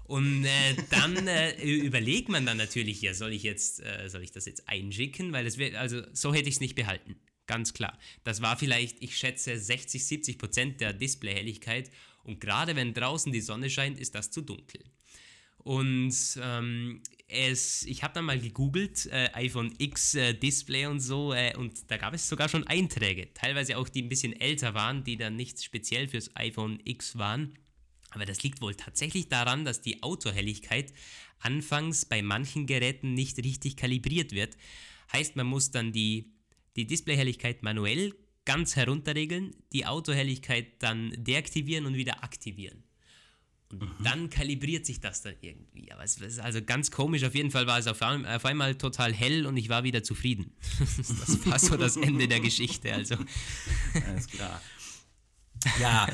Und 0.09 0.43
äh, 0.43 0.75
dann 0.89 1.27
äh, 1.27 1.61
überlegt 1.61 2.29
man 2.29 2.43
dann 2.43 2.57
natürlich, 2.57 2.99
ja, 2.99 3.13
soll 3.13 3.31
ich 3.31 3.43
jetzt, 3.43 3.79
äh, 3.81 4.09
soll 4.09 4.23
ich 4.23 4.31
das 4.31 4.47
jetzt 4.47 4.67
einschicken? 4.67 5.31
Weil 5.33 5.45
es 5.45 5.59
wird, 5.59 5.75
also 5.75 6.01
so 6.13 6.33
hätte 6.33 6.49
ich 6.49 6.55
es 6.55 6.61
nicht 6.61 6.73
behalten. 6.73 7.15
Ganz 7.45 7.75
klar. 7.75 7.95
Das 8.23 8.41
war 8.41 8.57
vielleicht, 8.57 9.03
ich 9.03 9.15
schätze, 9.15 9.55
60, 9.59 10.03
70 10.03 10.39
Prozent 10.39 10.81
der 10.81 10.93
Displayhelligkeit. 10.93 11.91
Und 12.23 12.41
gerade 12.41 12.75
wenn 12.75 12.95
draußen 12.95 13.31
die 13.31 13.39
Sonne 13.39 13.69
scheint, 13.69 13.99
ist 13.99 14.15
das 14.15 14.31
zu 14.31 14.41
dunkel. 14.41 14.83
Und 15.59 16.15
ähm, 16.41 17.03
es, 17.27 17.83
ich 17.83 18.01
habe 18.01 18.15
dann 18.15 18.25
mal 18.25 18.39
gegoogelt, 18.39 19.05
äh, 19.11 19.29
iPhone 19.33 19.75
X 19.77 20.15
äh, 20.15 20.33
Display 20.33 20.87
und 20.87 21.01
so, 21.01 21.33
äh, 21.33 21.55
und 21.55 21.91
da 21.91 21.97
gab 21.97 22.15
es 22.15 22.27
sogar 22.27 22.49
schon 22.49 22.65
Einträge, 22.65 23.31
teilweise 23.35 23.77
auch 23.77 23.87
die 23.87 24.01
ein 24.01 24.09
bisschen 24.09 24.33
älter 24.33 24.73
waren, 24.73 25.03
die 25.03 25.17
dann 25.17 25.35
nicht 25.35 25.63
speziell 25.63 26.07
fürs 26.07 26.35
iPhone 26.35 26.79
X 26.83 27.19
waren. 27.19 27.53
Aber 28.11 28.25
das 28.25 28.43
liegt 28.43 28.61
wohl 28.61 28.75
tatsächlich 28.75 29.29
daran, 29.29 29.65
dass 29.65 29.81
die 29.81 30.01
Autohelligkeit 30.03 30.93
anfangs 31.39 32.05
bei 32.05 32.21
manchen 32.21 32.65
Geräten 32.65 33.13
nicht 33.13 33.37
richtig 33.37 33.77
kalibriert 33.77 34.31
wird. 34.31 34.57
Heißt, 35.13 35.35
man 35.35 35.47
muss 35.47 35.71
dann 35.71 35.91
die, 35.91 36.33
die 36.75 36.85
Displayhelligkeit 36.85 37.63
manuell 37.63 38.13
ganz 38.45 38.75
herunterregeln, 38.75 39.55
die 39.73 39.85
Autohelligkeit 39.85 40.81
dann 40.81 41.13
deaktivieren 41.17 41.85
und 41.85 41.95
wieder 41.95 42.23
aktivieren. 42.23 42.83
Und 43.71 43.83
mhm. 43.83 44.03
dann 44.03 44.29
kalibriert 44.31 44.85
sich 44.85 44.99
das 44.99 45.21
dann 45.21 45.35
irgendwie. 45.41 45.91
Aber 45.91 46.03
es 46.03 46.17
ist 46.17 46.39
also 46.39 46.61
ganz 46.63 46.89
komisch. 46.89 47.23
Auf 47.23 47.35
jeden 47.35 47.51
Fall 47.51 47.67
war 47.67 47.77
es 47.77 47.85
auf, 47.85 48.01
auf 48.01 48.45
einmal 48.45 48.75
total 48.75 49.13
hell 49.13 49.45
und 49.45 49.57
ich 49.57 49.69
war 49.69 49.83
wieder 49.83 50.01
zufrieden. 50.03 50.51
das 50.97 51.45
war 51.45 51.59
so 51.59 51.77
das 51.77 51.95
Ende 51.95 52.27
der 52.27 52.39
Geschichte. 52.39 52.91
Also. 52.91 53.15
Alles 54.07 54.27
klar. 54.27 54.59
Ja, 55.79 56.07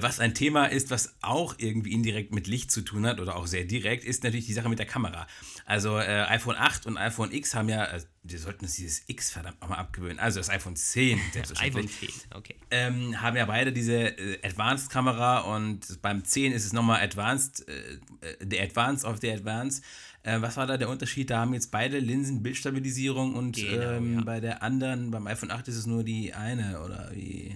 was 0.00 0.20
ein 0.20 0.34
Thema 0.34 0.66
ist, 0.66 0.90
was 0.90 1.16
auch 1.20 1.56
irgendwie 1.58 1.92
indirekt 1.92 2.34
mit 2.34 2.46
Licht 2.46 2.70
zu 2.70 2.80
tun 2.80 3.06
hat 3.06 3.20
oder 3.20 3.36
auch 3.36 3.46
sehr 3.46 3.64
direkt, 3.64 4.04
ist 4.04 4.24
natürlich 4.24 4.46
die 4.46 4.54
Sache 4.54 4.70
mit 4.70 4.78
der 4.78 4.86
Kamera. 4.86 5.26
Also 5.66 5.98
äh, 5.98 6.24
iPhone 6.28 6.56
8 6.56 6.86
und 6.86 6.96
iPhone 6.96 7.30
X 7.30 7.54
haben 7.54 7.68
ja, 7.68 7.84
äh, 7.84 8.00
wir 8.22 8.38
sollten 8.38 8.64
uns 8.64 8.76
dieses 8.76 9.02
X 9.06 9.30
verdammt 9.30 9.60
nochmal 9.60 9.80
abgewöhnen, 9.80 10.18
also 10.18 10.40
das 10.40 10.48
iPhone 10.48 10.76
10, 10.76 11.20
iPhone 11.58 11.88
10, 11.88 12.08
okay. 12.34 12.56
Ähm, 12.70 13.20
haben 13.20 13.36
ja 13.36 13.44
beide 13.44 13.70
diese 13.70 14.16
äh, 14.18 14.38
Advanced-Kamera 14.42 15.40
und 15.40 16.00
beim 16.00 16.24
10 16.24 16.52
ist 16.52 16.64
es 16.64 16.72
nochmal 16.72 17.02
Advanced, 17.02 17.68
äh, 17.68 17.98
der 18.40 18.64
Advanced 18.64 19.04
of 19.04 19.18
the 19.20 19.30
Advanced. 19.30 19.84
was 20.24 20.56
war 20.56 20.66
da 20.66 20.78
der 20.78 20.88
Unterschied? 20.88 21.28
Da 21.28 21.40
haben 21.40 21.52
jetzt 21.52 21.70
beide 21.70 21.98
Linsen 21.98 22.42
Bildstabilisierung 22.42 23.34
und 23.34 23.56
genau, 23.56 23.90
ähm, 23.90 24.14
ja. 24.14 24.24
bei 24.24 24.40
der 24.40 24.62
anderen, 24.62 25.10
beim 25.10 25.26
iPhone 25.26 25.50
8 25.50 25.68
ist 25.68 25.76
es 25.76 25.86
nur 25.86 26.02
die 26.02 26.32
eine 26.32 26.80
oder 26.80 27.10
wie? 27.12 27.54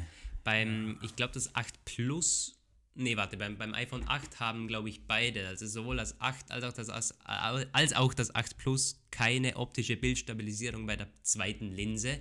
Beim, 0.48 0.98
ich 1.02 1.14
glaube, 1.14 1.34
das 1.34 1.54
8 1.54 1.84
Plus, 1.84 2.58
nee, 2.94 3.18
warte, 3.18 3.36
beim, 3.36 3.58
beim 3.58 3.74
iPhone 3.74 4.08
8 4.08 4.40
haben, 4.40 4.66
glaube 4.66 4.88
ich, 4.88 5.06
beide, 5.06 5.46
also 5.46 5.66
sowohl 5.66 5.98
das 5.98 6.18
8 6.22 6.50
als 6.50 6.64
auch 6.64 6.72
das, 6.72 7.12
als 7.20 7.92
auch 7.92 8.14
das 8.14 8.34
8 8.34 8.56
Plus, 8.56 8.98
keine 9.10 9.56
optische 9.56 9.98
Bildstabilisierung 9.98 10.86
bei 10.86 10.96
der 10.96 11.08
zweiten 11.22 11.72
Linse. 11.72 12.18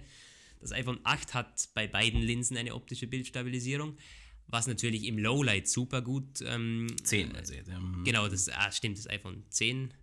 Das 0.60 0.74
iPhone 0.74 1.00
8 1.06 1.36
hat 1.36 1.70
bei 1.74 1.88
beiden 1.88 2.22
Linsen 2.22 2.58
eine 2.58 2.76
optische 2.76 3.08
Bildstabilisierung, 3.08 3.96
was 4.48 4.68
natürlich 4.68 5.06
im 5.06 5.18
Lowlight 5.18 5.70
super 5.70 6.02
gut. 6.02 6.42
Ähm, 6.42 6.88
10, 7.02 7.34
also. 7.34 7.54
Mhm. 7.54 8.04
Genau, 8.04 8.28
das 8.28 8.50
ah, 8.50 8.70
stimmt, 8.74 8.98
das 8.98 9.10
iPhone 9.10 9.46
10 9.52 9.94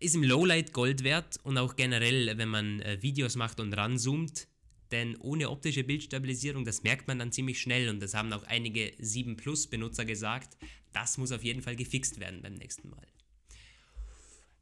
ist 0.00 0.14
im 0.14 0.22
Lowlight 0.22 0.72
Gold 0.72 1.04
wert 1.04 1.38
und 1.42 1.58
auch 1.58 1.76
generell, 1.76 2.38
wenn 2.38 2.48
man 2.48 2.80
äh, 2.80 3.02
Videos 3.02 3.36
macht 3.36 3.60
und 3.60 3.74
ranzoomt, 3.74 4.48
denn 4.90 5.16
ohne 5.16 5.50
optische 5.50 5.84
Bildstabilisierung, 5.84 6.64
das 6.64 6.82
merkt 6.82 7.08
man 7.08 7.18
dann 7.18 7.32
ziemlich 7.32 7.60
schnell 7.60 7.88
und 7.88 8.00
das 8.00 8.14
haben 8.14 8.32
auch 8.32 8.44
einige 8.44 8.92
7 8.98 9.36
Plus 9.36 9.66
Benutzer 9.66 10.04
gesagt, 10.04 10.56
das 10.92 11.18
muss 11.18 11.32
auf 11.32 11.44
jeden 11.44 11.62
Fall 11.62 11.76
gefixt 11.76 12.20
werden 12.20 12.42
beim 12.42 12.54
nächsten 12.54 12.88
Mal. 12.88 13.06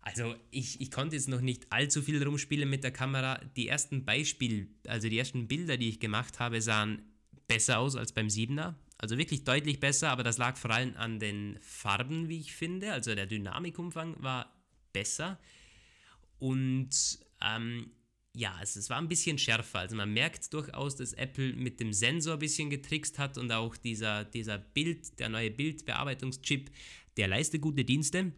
Also 0.01 0.37
ich, 0.53 0.81
ich 0.81 0.93
konnte 0.93 1.17
jetzt 1.17 1.29
noch 1.29 1.41
nicht 1.41 1.67
allzu 1.73 2.01
viel 2.01 2.23
rumspielen 2.23 2.71
mit 2.71 2.85
der 2.85 2.93
Kamera. 2.93 3.41
Die 3.57 3.67
ersten 3.67 4.05
Beispiele, 4.05 4.69
also 4.87 5.09
die 5.09 5.19
ersten 5.19 5.49
Bilder, 5.49 5.77
die 5.77 5.89
ich 5.89 5.99
gemacht 5.99 6.39
habe, 6.39 6.63
sahen 6.63 7.03
besser 7.49 7.81
aus 7.81 7.97
als 7.97 8.13
beim 8.13 8.29
7er. 8.29 8.75
Also 8.99 9.19
wirklich 9.19 9.43
deutlich 9.43 9.81
besser, 9.81 10.11
aber 10.11 10.23
das 10.23 10.39
lag 10.39 10.57
vor 10.57 10.71
allem 10.71 10.97
an 10.97 11.19
den 11.19 11.59
Farben, 11.61 12.29
wie 12.29 12.39
ich 12.39 12.53
finde. 12.55 12.93
Also 12.93 13.17
der 13.17 13.27
Dynamikumfang 13.27 14.23
war 14.23 14.53
besser. 14.93 15.41
Und 16.39 17.19
ähm, 17.43 17.91
ja, 18.37 18.55
es, 18.63 18.77
es 18.77 18.91
war 18.91 18.99
ein 18.99 19.09
bisschen 19.09 19.39
schärfer. 19.39 19.79
Also 19.79 19.97
man 19.97 20.13
merkt 20.13 20.53
durchaus, 20.53 20.95
dass 20.95 21.15
Apple 21.15 21.55
mit 21.55 21.81
dem 21.81 21.93
Sensor 21.93 22.35
ein 22.35 22.39
bisschen 22.39 22.69
getrickst 22.69 23.19
hat 23.19 23.39
und 23.39 23.51
auch 23.51 23.77
dieser, 23.77 24.25
dieser 24.25 24.59
Bild, 24.59 25.19
der 25.19 25.31
neue 25.31 25.51
Bildbearbeitungschip, 25.51 26.71
der 27.17 27.29
leistet 27.29 27.63
gute 27.63 27.85
Dienste. 27.85 28.33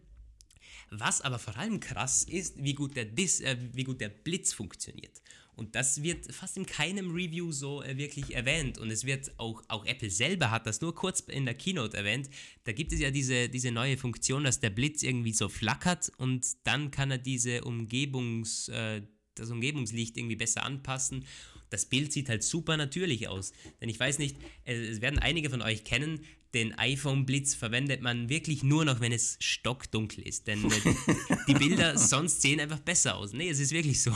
Was 0.89 1.21
aber 1.21 1.37
vor 1.37 1.57
allem 1.57 1.81
krass 1.81 2.23
ist, 2.23 2.63
wie 2.63 2.73
gut 2.73 2.95
der, 2.95 3.05
Dis, 3.05 3.41
äh, 3.41 3.57
wie 3.73 3.83
gut 3.83 3.99
der 3.99 4.09
Blitz 4.09 4.53
funktioniert. 4.53 5.21
Und 5.55 5.75
das 5.75 6.01
wird 6.01 6.33
fast 6.33 6.55
in 6.55 6.65
keinem 6.65 7.11
Review 7.11 7.51
so 7.51 7.83
äh, 7.83 7.97
wirklich 7.97 8.33
erwähnt. 8.33 8.77
Und 8.77 8.89
es 8.91 9.03
wird 9.03 9.37
auch, 9.37 9.61
auch 9.67 9.85
Apple 9.85 10.09
selber 10.09 10.49
hat 10.49 10.65
das 10.65 10.79
nur 10.79 10.95
kurz 10.95 11.19
in 11.19 11.43
der 11.43 11.55
Keynote 11.55 11.97
erwähnt. 11.97 12.29
Da 12.63 12.71
gibt 12.71 12.93
es 12.93 13.01
ja 13.01 13.11
diese, 13.11 13.49
diese 13.49 13.71
neue 13.71 13.97
Funktion, 13.97 14.45
dass 14.45 14.61
der 14.61 14.69
Blitz 14.69 15.03
irgendwie 15.03 15.33
so 15.33 15.49
flackert 15.49 16.09
und 16.17 16.45
dann 16.63 16.89
kann 16.89 17.11
er 17.11 17.17
diese 17.17 17.65
Umgebungs... 17.65 18.69
Äh, 18.69 19.01
das 19.35 19.51
Umgebungslicht 19.51 20.17
irgendwie 20.17 20.35
besser 20.35 20.63
anpassen. 20.63 21.25
Das 21.69 21.85
Bild 21.85 22.11
sieht 22.11 22.29
halt 22.29 22.43
super 22.43 22.77
natürlich 22.77 23.27
aus. 23.27 23.51
Denn 23.79 23.89
ich 23.89 23.99
weiß 23.99 24.19
nicht, 24.19 24.37
es 24.65 25.01
werden 25.01 25.19
einige 25.19 25.49
von 25.49 25.61
euch 25.61 25.83
kennen, 25.83 26.21
den 26.53 26.77
iPhone-Blitz 26.77 27.53
verwendet 27.53 28.01
man 28.01 28.29
wirklich 28.29 28.63
nur 28.63 28.83
noch, 28.83 29.01
wenn 29.01 29.11
es 29.11 29.37
stockdunkel 29.39 30.27
ist. 30.27 30.47
Denn 30.47 30.65
äh, 30.65 30.95
die 31.47 31.53
Bilder 31.53 31.97
sonst 31.97 32.41
sehen 32.41 32.59
einfach 32.59 32.79
besser 32.79 33.15
aus. 33.15 33.33
Nee, 33.33 33.49
es 33.49 33.59
ist 33.59 33.71
wirklich 33.71 34.01
so. 34.01 34.11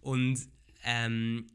Und 0.00 0.38
ähm, 0.84 1.48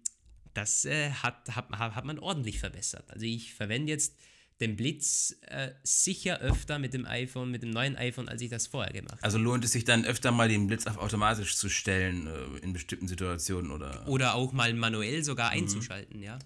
das 0.53 0.83
äh, 0.83 1.11
hat, 1.11 1.55
hat, 1.55 1.71
hat 1.71 2.05
man 2.05 2.19
ordentlich 2.19 2.59
verbessert. 2.59 3.09
Also 3.09 3.25
ich 3.25 3.53
verwende 3.53 3.93
jetzt 3.93 4.15
den 4.61 4.75
Blitz 4.75 5.35
äh, 5.47 5.71
sicher 5.83 6.39
öfter 6.39 6.79
mit 6.79 6.93
dem 6.93 7.05
iPhone, 7.05 7.51
mit 7.51 7.63
dem 7.63 7.71
neuen 7.71 7.95
iPhone, 7.97 8.29
als 8.29 8.41
ich 8.41 8.49
das 8.49 8.67
vorher 8.67 8.93
gemacht 8.93 9.13
habe. 9.13 9.23
Also 9.23 9.37
lohnt 9.37 9.65
es 9.65 9.71
sich 9.71 9.83
dann 9.83 10.05
öfter 10.05 10.31
mal 10.31 10.47
den 10.47 10.67
Blitz 10.67 10.87
auf 10.87 10.97
automatisch 10.97 11.57
zu 11.57 11.69
stellen 11.69 12.27
äh, 12.27 12.59
in 12.63 12.71
bestimmten 12.71 13.07
Situationen 13.07 13.71
oder? 13.71 14.07
Oder 14.07 14.35
auch 14.35 14.53
mal 14.53 14.73
manuell 14.73 15.23
sogar 15.23 15.49
einzuschalten, 15.49 16.21
ja. 16.21 16.37
ja. 16.37 16.39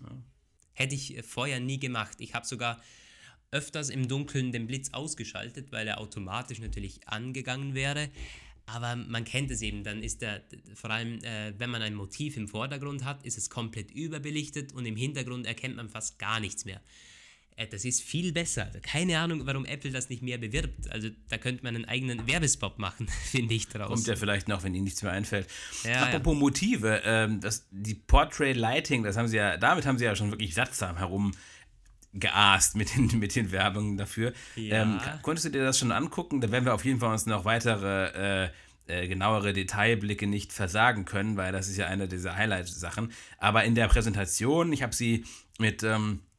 Hätte 0.73 0.95
ich 0.95 1.21
vorher 1.25 1.59
nie 1.59 1.79
gemacht. 1.79 2.17
Ich 2.19 2.33
habe 2.33 2.45
sogar 2.45 2.81
öfters 3.51 3.89
im 3.89 4.07
Dunkeln 4.07 4.51
den 4.51 4.67
Blitz 4.67 4.89
ausgeschaltet, 4.91 5.71
weil 5.71 5.87
er 5.87 5.99
automatisch 5.99 6.59
natürlich 6.59 7.07
angegangen 7.07 7.73
wäre. 7.73 8.09
Aber 8.65 8.95
man 8.95 9.25
kennt 9.25 9.51
es 9.51 9.61
eben, 9.61 9.83
dann 9.83 10.01
ist 10.01 10.21
der, 10.21 10.41
vor 10.73 10.89
allem 10.89 11.23
äh, 11.23 11.53
wenn 11.57 11.69
man 11.69 11.81
ein 11.81 11.93
Motiv 11.93 12.35
im 12.35 12.47
Vordergrund 12.47 13.05
hat, 13.05 13.23
ist 13.23 13.37
es 13.37 13.49
komplett 13.49 13.91
überbelichtet 13.91 14.73
und 14.73 14.85
im 14.85 14.95
Hintergrund 14.95 15.45
erkennt 15.45 15.75
man 15.75 15.87
fast 15.87 16.17
gar 16.17 16.39
nichts 16.39 16.65
mehr. 16.65 16.81
Äh, 17.55 17.67
das 17.67 17.85
ist 17.85 18.01
viel 18.01 18.33
besser. 18.33 18.71
Keine 18.81 19.19
Ahnung, 19.19 19.45
warum 19.45 19.65
Apple 19.65 19.91
das 19.91 20.09
nicht 20.09 20.21
mehr 20.21 20.37
bewirbt. 20.37 20.91
Also 20.91 21.09
da 21.29 21.37
könnte 21.37 21.63
man 21.63 21.75
einen 21.75 21.85
eigenen 21.85 22.27
Werbespot 22.27 22.79
machen, 22.79 23.07
finde 23.31 23.53
ich 23.53 23.67
draus. 23.67 23.87
Kommt 23.87 24.07
ja 24.07 24.15
vielleicht 24.15 24.47
noch, 24.47 24.63
wenn 24.63 24.73
Ihnen 24.75 24.83
nichts 24.83 25.01
mehr 25.03 25.11
einfällt. 25.11 25.47
Ja, 25.83 26.03
Apropos 26.03 26.33
ja. 26.33 26.39
Motive, 26.39 27.01
ähm, 27.05 27.41
das, 27.41 27.67
die 27.71 27.95
Portrait 27.95 28.55
Lighting, 28.55 29.03
das 29.03 29.17
haben 29.17 29.27
sie 29.27 29.37
ja, 29.37 29.57
damit 29.57 29.85
haben 29.85 29.97
sie 29.97 30.05
ja 30.05 30.15
schon 30.15 30.31
wirklich 30.31 30.53
sattsam 30.53 30.97
herum 30.97 31.33
geaßt 32.13 32.75
mit 32.75 32.95
den, 32.95 33.19
mit 33.19 33.35
den 33.35 33.51
Werbungen 33.51 33.97
dafür. 33.97 34.33
Ja. 34.55 34.81
Ähm, 34.83 34.99
konntest 35.21 35.45
du 35.45 35.49
dir 35.49 35.63
das 35.63 35.79
schon 35.79 35.91
angucken? 35.91 36.41
Da 36.41 36.51
werden 36.51 36.65
wir 36.65 36.73
auf 36.73 36.85
jeden 36.85 36.99
Fall 36.99 37.11
uns 37.11 37.25
noch 37.25 37.45
weitere 37.45 38.45
äh, 38.45 38.49
äh, 38.87 39.07
genauere 39.07 39.51
Detailblicke 39.53 40.27
nicht 40.27 40.53
versagen 40.53 41.05
können, 41.05 41.37
weil 41.37 41.51
das 41.51 41.67
ist 41.67 41.77
ja 41.77 41.87
eine 41.87 42.07
dieser 42.07 42.35
Highlight-Sachen. 42.35 43.11
Aber 43.37 43.63
in 43.63 43.75
der 43.75 43.87
Präsentation, 43.87 44.71
ich 44.71 44.83
habe 44.83 44.93
sie 44.93 45.25
mit, 45.59 45.83
ähm, 45.83 46.21
äh, 46.21 46.34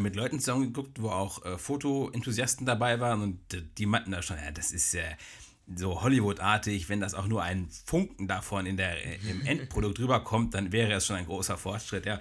mit 0.00 0.16
Leuten 0.16 0.40
zusammengeguckt, 0.40 1.00
wo 1.02 1.10
auch 1.10 1.44
äh, 1.44 1.58
Fotoenthusiasten 1.58 2.66
dabei 2.66 3.00
waren 3.00 3.22
und 3.22 3.38
die 3.78 3.86
meinten 3.86 4.12
da 4.12 4.22
schon, 4.22 4.36
ja, 4.36 4.50
das 4.50 4.72
ist 4.72 4.92
ja 4.94 5.02
so 5.74 6.02
Hollywood-artig, 6.02 6.88
wenn 6.88 7.00
das 7.00 7.14
auch 7.14 7.26
nur 7.26 7.42
ein 7.42 7.68
Funken 7.84 8.26
davon 8.28 8.66
in 8.66 8.76
der, 8.76 9.04
äh, 9.04 9.18
im 9.28 9.44
Endprodukt 9.46 9.98
rüberkommt, 9.98 10.54
dann 10.54 10.72
wäre 10.72 10.92
es 10.92 11.06
schon 11.06 11.16
ein 11.16 11.26
großer 11.26 11.56
Fortschritt. 11.56 12.06
Ja, 12.06 12.20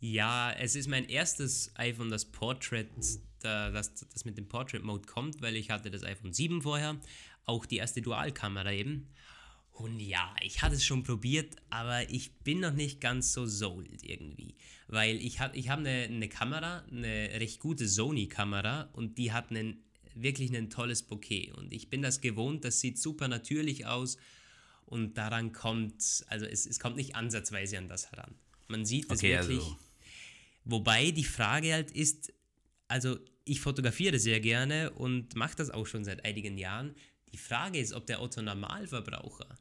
ja, 0.00 0.50
es 0.50 0.74
ist 0.74 0.88
mein 0.88 1.08
erstes 1.08 1.70
iPhone, 1.76 2.10
das 2.10 2.24
Portrait, 2.24 2.88
das, 2.96 3.94
das 3.94 4.24
mit 4.24 4.36
dem 4.36 4.48
Portrait 4.48 4.82
Mode 4.82 5.06
kommt, 5.06 5.40
weil 5.40 5.54
ich 5.54 5.70
hatte 5.70 5.92
das 5.92 6.02
iPhone 6.02 6.32
7 6.32 6.62
vorher, 6.62 6.96
auch 7.44 7.66
die 7.66 7.76
erste 7.76 8.02
Dualkamera 8.02 8.72
eben. 8.72 9.08
Und 9.72 10.00
ja, 10.00 10.34
ich 10.42 10.62
hatte 10.62 10.74
es 10.76 10.84
schon 10.84 11.02
probiert, 11.02 11.56
aber 11.70 12.08
ich 12.10 12.32
bin 12.40 12.60
noch 12.60 12.74
nicht 12.74 13.00
ganz 13.00 13.32
so 13.32 13.46
sold 13.46 14.04
irgendwie. 14.04 14.54
Weil 14.86 15.16
ich 15.16 15.40
habe 15.40 15.56
ich 15.56 15.70
hab 15.70 15.78
eine, 15.78 16.04
eine 16.04 16.28
Kamera, 16.28 16.84
eine 16.90 17.40
recht 17.40 17.58
gute 17.58 17.88
Sony-Kamera 17.88 18.90
und 18.92 19.16
die 19.16 19.32
hat 19.32 19.50
einen, 19.50 19.82
wirklich 20.14 20.54
ein 20.54 20.68
tolles 20.68 21.02
Bokeh. 21.02 21.52
Und 21.52 21.72
ich 21.72 21.88
bin 21.88 22.02
das 22.02 22.20
gewohnt, 22.20 22.64
das 22.64 22.80
sieht 22.80 22.98
super 22.98 23.28
natürlich 23.28 23.86
aus 23.86 24.18
und 24.84 25.16
daran 25.16 25.52
kommt, 25.52 26.24
also 26.26 26.44
es, 26.44 26.66
es 26.66 26.78
kommt 26.78 26.96
nicht 26.96 27.16
ansatzweise 27.16 27.78
an 27.78 27.88
das 27.88 28.10
heran. 28.12 28.34
Man 28.68 28.84
sieht 28.84 29.10
es 29.10 29.18
okay, 29.18 29.38
wirklich. 29.38 29.58
Also 29.58 29.78
Wobei 30.64 31.10
die 31.10 31.24
Frage 31.24 31.72
halt 31.72 31.90
ist, 31.90 32.32
also 32.88 33.18
ich 33.44 33.60
fotografiere 33.60 34.18
sehr 34.18 34.40
gerne 34.40 34.90
und 34.90 35.34
mache 35.34 35.56
das 35.56 35.70
auch 35.70 35.86
schon 35.86 36.04
seit 36.04 36.24
einigen 36.24 36.58
Jahren. 36.58 36.94
Die 37.32 37.38
Frage 37.38 37.78
ist, 37.78 37.92
ob 37.92 38.06
der 38.06 38.20
Otto 38.20 38.42
Normalverbraucher, 38.42 39.58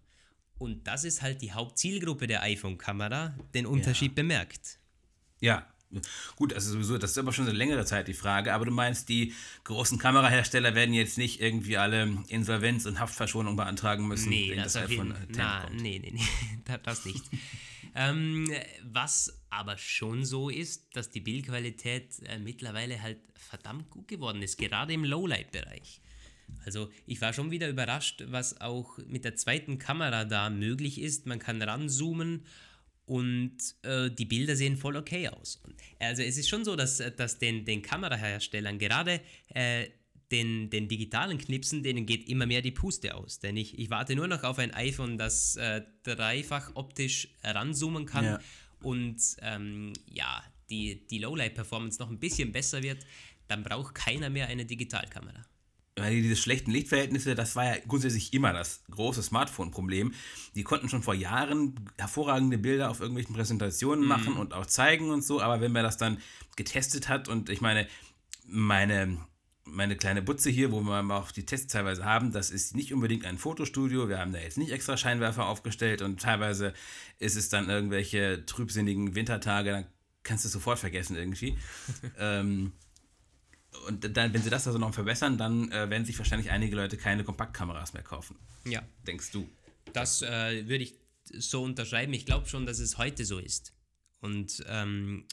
und 0.57 0.85
das 0.85 1.03
ist 1.03 1.21
halt 1.21 1.41
die 1.41 1.53
Hauptzielgruppe 1.53 2.27
der 2.27 2.43
iPhone-Kamera, 2.43 3.35
den 3.53 3.65
Unterschied 3.65 4.11
ja. 4.11 4.15
bemerkt. 4.15 4.77
Ja, 5.39 5.67
Gut, 6.35 6.53
also 6.53 6.71
sowieso, 6.71 6.97
das 6.97 7.11
ist 7.11 7.17
aber 7.17 7.33
schon 7.33 7.47
eine 7.47 7.57
längere 7.57 7.85
Zeit 7.85 8.07
die 8.07 8.13
Frage, 8.13 8.53
aber 8.53 8.65
du 8.65 8.71
meinst, 8.71 9.09
die 9.09 9.33
großen 9.65 9.97
Kamerahersteller 9.97 10.73
werden 10.73 10.93
jetzt 10.93 11.17
nicht 11.17 11.41
irgendwie 11.41 11.77
alle 11.77 12.17
Insolvenz 12.27 12.85
und 12.85 12.99
Haftverschonung 12.99 13.55
beantragen 13.55 14.07
müssen? 14.07 14.29
Nee, 14.29 14.55
das, 14.55 14.73
das 14.73 14.83
iPhone 14.89 15.13
jeden, 15.19 15.35
na, 15.35 15.69
nee, 15.69 15.99
nee, 15.99 16.11
nee, 16.13 16.77
das 16.83 17.05
nicht. 17.05 17.23
ähm, 17.95 18.49
was 18.83 19.41
aber 19.49 19.77
schon 19.77 20.23
so 20.23 20.49
ist, 20.49 20.95
dass 20.95 21.09
die 21.09 21.19
Bildqualität 21.19 22.19
äh, 22.25 22.39
mittlerweile 22.39 23.01
halt 23.01 23.19
verdammt 23.35 23.89
gut 23.89 24.07
geworden 24.07 24.41
ist, 24.41 24.57
gerade 24.57 24.93
im 24.93 25.03
Lowlight-Bereich. 25.03 25.99
Also 26.65 26.89
ich 27.05 27.21
war 27.21 27.33
schon 27.33 27.51
wieder 27.51 27.69
überrascht, 27.69 28.23
was 28.27 28.61
auch 28.61 28.97
mit 29.07 29.25
der 29.25 29.35
zweiten 29.35 29.77
Kamera 29.77 30.25
da 30.25 30.49
möglich 30.49 31.01
ist. 31.01 31.25
Man 31.25 31.39
kann 31.39 31.61
ranzoomen 31.61 32.45
und 33.05 33.57
äh, 33.81 34.09
die 34.11 34.25
Bilder 34.25 34.55
sehen 34.55 34.77
voll 34.77 34.95
okay 34.95 35.27
aus. 35.27 35.61
Also 35.99 36.21
es 36.21 36.37
ist 36.37 36.49
schon 36.49 36.63
so, 36.63 36.75
dass, 36.75 37.03
dass 37.17 37.39
den, 37.39 37.65
den 37.65 37.81
Kameraherstellern 37.81 38.77
gerade 38.77 39.21
äh, 39.49 39.87
den, 40.31 40.69
den 40.69 40.87
digitalen 40.87 41.37
Knipsen, 41.37 41.83
denen 41.83 42.05
geht 42.05 42.29
immer 42.29 42.45
mehr 42.45 42.61
die 42.61 42.71
Puste 42.71 43.15
aus. 43.15 43.39
Denn 43.39 43.57
ich, 43.57 43.77
ich 43.77 43.89
warte 43.89 44.15
nur 44.15 44.27
noch 44.27 44.43
auf 44.43 44.59
ein 44.59 44.73
iPhone, 44.73 45.17
das 45.17 45.57
äh, 45.57 45.81
dreifach 46.03 46.71
optisch 46.75 47.27
ranzoomen 47.43 48.05
kann 48.05 48.25
ja. 48.25 48.39
und 48.81 49.21
ähm, 49.41 49.91
ja, 50.05 50.41
die, 50.69 51.05
die 51.07 51.17
Lowlight-Performance 51.17 51.99
noch 51.99 52.09
ein 52.09 52.19
bisschen 52.19 52.53
besser 52.53 52.81
wird. 52.81 53.05
Dann 53.49 53.63
braucht 53.63 53.93
keiner 53.93 54.29
mehr 54.29 54.47
eine 54.47 54.65
Digitalkamera 54.65 55.45
weil 55.97 56.21
diese 56.21 56.35
schlechten 56.35 56.71
Lichtverhältnisse, 56.71 57.35
das 57.35 57.55
war 57.55 57.65
ja 57.65 57.75
grundsätzlich 57.85 58.33
immer 58.33 58.53
das 58.53 58.83
große 58.91 59.21
Smartphone-Problem. 59.21 60.13
Die 60.55 60.63
konnten 60.63 60.89
schon 60.89 61.03
vor 61.03 61.13
Jahren 61.13 61.75
hervorragende 61.97 62.57
Bilder 62.57 62.89
auf 62.89 63.01
irgendwelchen 63.01 63.35
Präsentationen 63.35 64.03
mhm. 64.03 64.07
machen 64.07 64.33
und 64.33 64.53
auch 64.53 64.65
zeigen 64.65 65.11
und 65.11 65.23
so, 65.23 65.41
aber 65.41 65.59
wenn 65.61 65.71
man 65.71 65.83
das 65.83 65.97
dann 65.97 66.19
getestet 66.55 67.09
hat 67.09 67.27
und 67.27 67.49
ich 67.49 67.61
meine, 67.61 67.87
meine, 68.45 69.17
meine 69.65 69.97
kleine 69.97 70.21
Butze 70.21 70.49
hier, 70.49 70.71
wo 70.71 70.81
wir 70.81 71.15
auch 71.15 71.31
die 71.31 71.45
Tests 71.45 71.71
teilweise 71.71 72.05
haben, 72.05 72.31
das 72.31 72.51
ist 72.51 72.75
nicht 72.75 72.93
unbedingt 72.93 73.25
ein 73.25 73.37
Fotostudio. 73.37 74.07
Wir 74.07 74.19
haben 74.19 74.33
da 74.33 74.39
jetzt 74.39 74.57
nicht 74.57 74.71
extra 74.71 74.95
Scheinwerfer 74.97 75.45
aufgestellt 75.45 76.01
und 76.01 76.21
teilweise 76.21 76.73
ist 77.19 77.35
es 77.35 77.49
dann 77.49 77.69
irgendwelche 77.69 78.45
trübsinnigen 78.45 79.15
Wintertage, 79.15 79.71
dann 79.71 79.85
kannst 80.23 80.45
du 80.45 80.47
es 80.47 80.53
sofort 80.53 80.79
vergessen 80.79 81.15
irgendwie. 81.15 81.57
ähm, 82.17 82.71
und 83.87 84.17
dann, 84.17 84.33
wenn 84.33 84.41
sie 84.41 84.49
das 84.49 84.67
also 84.67 84.79
noch 84.79 84.93
verbessern, 84.93 85.37
dann 85.37 85.71
äh, 85.71 85.89
werden 85.89 86.05
sich 86.05 86.17
wahrscheinlich 86.17 86.51
einige 86.51 86.75
Leute 86.75 86.97
keine 86.97 87.23
Kompaktkameras 87.23 87.93
mehr 87.93 88.03
kaufen. 88.03 88.37
Ja. 88.65 88.83
Denkst 89.07 89.31
du? 89.31 89.49
Das 89.93 90.21
äh, 90.21 90.67
würde 90.67 90.83
ich 90.83 90.95
so 91.23 91.63
unterschreiben. 91.63 92.13
Ich 92.13 92.25
glaube 92.25 92.47
schon, 92.47 92.65
dass 92.65 92.79
es 92.79 92.97
heute 92.97 93.25
so 93.25 93.39
ist. 93.39 93.73
Und 94.19 94.63
ähm, 94.67 95.25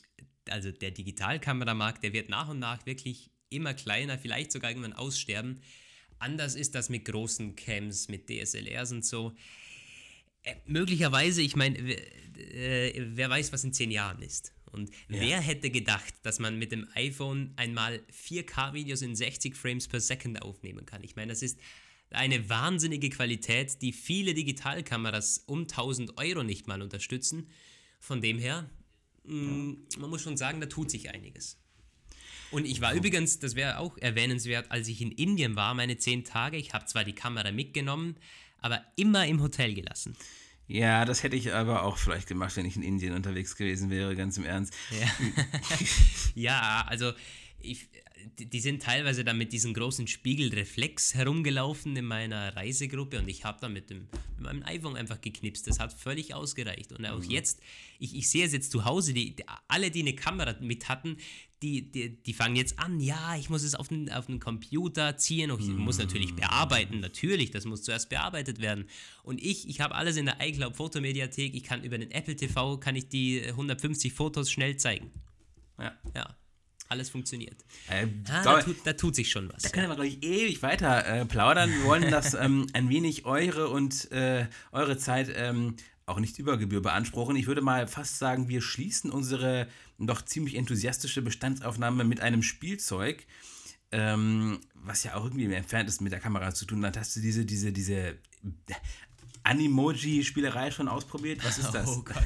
also 0.48 0.70
der 0.70 0.92
Digitalkameramarkt, 0.92 2.02
der 2.02 2.12
wird 2.12 2.28
nach 2.28 2.48
und 2.48 2.58
nach 2.58 2.86
wirklich 2.86 3.30
immer 3.50 3.74
kleiner, 3.74 4.18
vielleicht 4.18 4.52
sogar 4.52 4.70
irgendwann 4.70 4.92
aussterben. 4.92 5.62
Anders 6.18 6.54
ist 6.54 6.74
das 6.74 6.88
mit 6.88 7.04
großen 7.04 7.54
Cams, 7.54 8.08
mit 8.08 8.28
DSLRs 8.28 8.92
und 8.92 9.04
so. 9.04 9.34
Äh, 10.42 10.54
möglicherweise, 10.66 11.42
ich 11.42 11.56
meine, 11.56 11.78
äh, 11.78 13.06
wer 13.14 13.30
weiß, 13.30 13.52
was 13.52 13.64
in 13.64 13.72
zehn 13.72 13.90
Jahren 13.90 14.22
ist. 14.22 14.52
Und 14.68 14.90
ja. 15.08 15.20
wer 15.20 15.40
hätte 15.40 15.70
gedacht, 15.70 16.14
dass 16.22 16.38
man 16.38 16.58
mit 16.58 16.72
dem 16.72 16.86
iPhone 16.94 17.52
einmal 17.56 18.02
4K-Videos 18.12 19.02
in 19.02 19.14
60 19.14 19.56
Frames 19.56 19.88
per 19.88 20.00
Second 20.00 20.42
aufnehmen 20.42 20.86
kann? 20.86 21.02
Ich 21.04 21.16
meine, 21.16 21.32
das 21.32 21.42
ist 21.42 21.58
eine 22.10 22.48
wahnsinnige 22.48 23.10
Qualität, 23.10 23.82
die 23.82 23.92
viele 23.92 24.34
Digitalkameras 24.34 25.44
um 25.46 25.60
1000 25.62 26.18
Euro 26.18 26.42
nicht 26.42 26.66
mal 26.66 26.80
unterstützen. 26.80 27.48
Von 28.00 28.22
dem 28.22 28.38
her, 28.38 28.70
mh, 29.24 29.34
mm, 29.34 29.86
man 29.98 30.10
muss 30.10 30.22
schon 30.22 30.36
sagen, 30.36 30.60
da 30.60 30.66
tut 30.66 30.90
sich 30.90 31.10
einiges. 31.10 31.58
Und 32.50 32.64
ich 32.64 32.80
war 32.80 32.94
übrigens, 32.94 33.40
das 33.40 33.56
wäre 33.56 33.78
auch 33.78 33.98
erwähnenswert, 33.98 34.70
als 34.70 34.88
ich 34.88 35.02
in 35.02 35.12
Indien 35.12 35.54
war, 35.54 35.74
meine 35.74 35.98
10 35.98 36.24
Tage. 36.24 36.56
Ich 36.56 36.72
habe 36.72 36.86
zwar 36.86 37.04
die 37.04 37.14
Kamera 37.14 37.52
mitgenommen, 37.52 38.16
aber 38.58 38.82
immer 38.96 39.26
im 39.26 39.42
Hotel 39.42 39.74
gelassen. 39.74 40.16
Ja, 40.68 41.06
das 41.06 41.22
hätte 41.22 41.34
ich 41.34 41.54
aber 41.54 41.82
auch 41.82 41.96
vielleicht 41.96 42.28
gemacht, 42.28 42.54
wenn 42.56 42.66
ich 42.66 42.76
in 42.76 42.82
Indien 42.82 43.14
unterwegs 43.14 43.56
gewesen 43.56 43.88
wäre, 43.88 44.14
ganz 44.14 44.36
im 44.36 44.44
Ernst. 44.44 44.74
Ja, 44.90 45.08
ja 46.34 46.84
also 46.86 47.12
ich, 47.58 47.88
die 48.38 48.60
sind 48.60 48.82
teilweise 48.82 49.24
dann 49.24 49.38
mit 49.38 49.52
diesem 49.52 49.72
großen 49.72 50.06
Spiegelreflex 50.06 51.14
herumgelaufen 51.14 51.96
in 51.96 52.04
meiner 52.04 52.54
Reisegruppe 52.54 53.18
und 53.18 53.28
ich 53.28 53.44
habe 53.44 53.58
da 53.60 53.68
mit, 53.70 53.88
dem, 53.88 54.08
mit 54.36 54.40
meinem 54.40 54.62
iPhone 54.64 54.96
einfach 54.96 55.20
geknipst. 55.20 55.66
Das 55.66 55.80
hat 55.80 55.92
völlig 55.92 56.34
ausgereicht. 56.34 56.92
Und 56.92 57.06
auch 57.06 57.18
mhm. 57.18 57.30
jetzt, 57.30 57.60
ich, 57.98 58.14
ich 58.14 58.28
sehe 58.28 58.44
es 58.44 58.52
jetzt 58.52 58.70
zu 58.70 58.84
Hause, 58.84 59.14
die, 59.14 59.36
die, 59.36 59.44
alle, 59.68 59.90
die 59.90 60.00
eine 60.00 60.14
Kamera 60.14 60.54
mit 60.60 60.88
hatten, 60.90 61.16
die, 61.62 61.90
die, 61.90 62.22
die 62.22 62.32
fangen 62.32 62.56
jetzt 62.56 62.78
an, 62.78 63.00
ja, 63.00 63.36
ich 63.36 63.50
muss 63.50 63.62
es 63.62 63.74
auf 63.74 63.88
den, 63.88 64.12
auf 64.12 64.26
den 64.26 64.38
Computer 64.38 65.16
ziehen 65.16 65.50
und 65.50 65.60
ich 65.60 65.68
mhm. 65.68 65.78
muss 65.78 65.98
natürlich 65.98 66.34
bearbeiten, 66.36 67.00
natürlich, 67.00 67.50
das 67.50 67.64
muss 67.64 67.82
zuerst 67.82 68.08
bearbeitet 68.08 68.60
werden. 68.60 68.86
Und 69.22 69.42
ich, 69.42 69.68
ich 69.68 69.80
habe 69.80 69.94
alles 69.94 70.16
in 70.16 70.26
der 70.26 70.36
iCloud 70.40 70.76
Fotomediathek, 70.76 71.54
ich 71.54 71.64
kann 71.64 71.82
über 71.82 71.98
den 71.98 72.10
Apple 72.10 72.36
TV, 72.36 72.78
kann 72.78 72.94
ich 72.94 73.08
die 73.08 73.42
150 73.44 74.12
Fotos 74.12 74.50
schnell 74.50 74.76
zeigen. 74.76 75.10
Ja. 75.78 75.92
Ja 76.14 76.36
alles 76.88 77.10
funktioniert. 77.10 77.56
Äh, 77.88 78.06
ah, 78.30 78.42
da, 78.42 78.62
tut, 78.62 78.76
da, 78.84 78.92
tut, 78.94 79.14
sich 79.14 79.30
schon 79.30 79.52
was. 79.52 79.62
Da 79.62 79.68
können 79.68 79.88
wir, 79.88 79.94
glaube 79.94 80.08
ich, 80.08 80.22
ewig 80.22 80.62
weiter 80.62 81.06
äh, 81.06 81.24
plaudern. 81.26 81.70
Wir 81.70 81.84
wollen 81.84 82.10
das 82.10 82.34
ähm, 82.34 82.66
ein 82.72 82.88
wenig 82.88 83.26
eure 83.26 83.68
und 83.68 84.10
äh, 84.10 84.46
eure 84.72 84.96
Zeit 84.96 85.30
ähm, 85.34 85.76
auch 86.08 86.20
nicht 86.20 86.38
über 86.38 86.56
Gebühr 86.56 86.82
beanspruchen. 86.82 87.36
Ich 87.36 87.46
würde 87.46 87.60
mal 87.60 87.86
fast 87.86 88.18
sagen, 88.18 88.48
wir 88.48 88.62
schließen 88.62 89.10
unsere 89.10 89.68
doch 89.98 90.22
ziemlich 90.22 90.54
enthusiastische 90.54 91.22
Bestandsaufnahme 91.22 92.04
mit 92.04 92.20
einem 92.20 92.42
Spielzeug, 92.42 93.26
ähm, 93.90 94.60
was 94.74 95.04
ja 95.04 95.14
auch 95.14 95.24
irgendwie 95.24 95.52
entfernt 95.52 95.88
ist 95.88 96.00
mit 96.00 96.12
der 96.12 96.20
Kamera 96.20 96.54
zu 96.54 96.64
tun 96.64 96.84
hat. 96.84 96.96
Hast 96.96 97.16
du 97.16 97.20
diese, 97.20 97.44
diese, 97.44 97.72
diese 97.72 98.16
Animoji-Spielerei 99.42 100.70
schon 100.70 100.88
ausprobiert? 100.88 101.44
Was 101.44 101.58
ist 101.58 101.70
das? 101.72 101.88
Oh 101.88 102.02
Gott. 102.02 102.16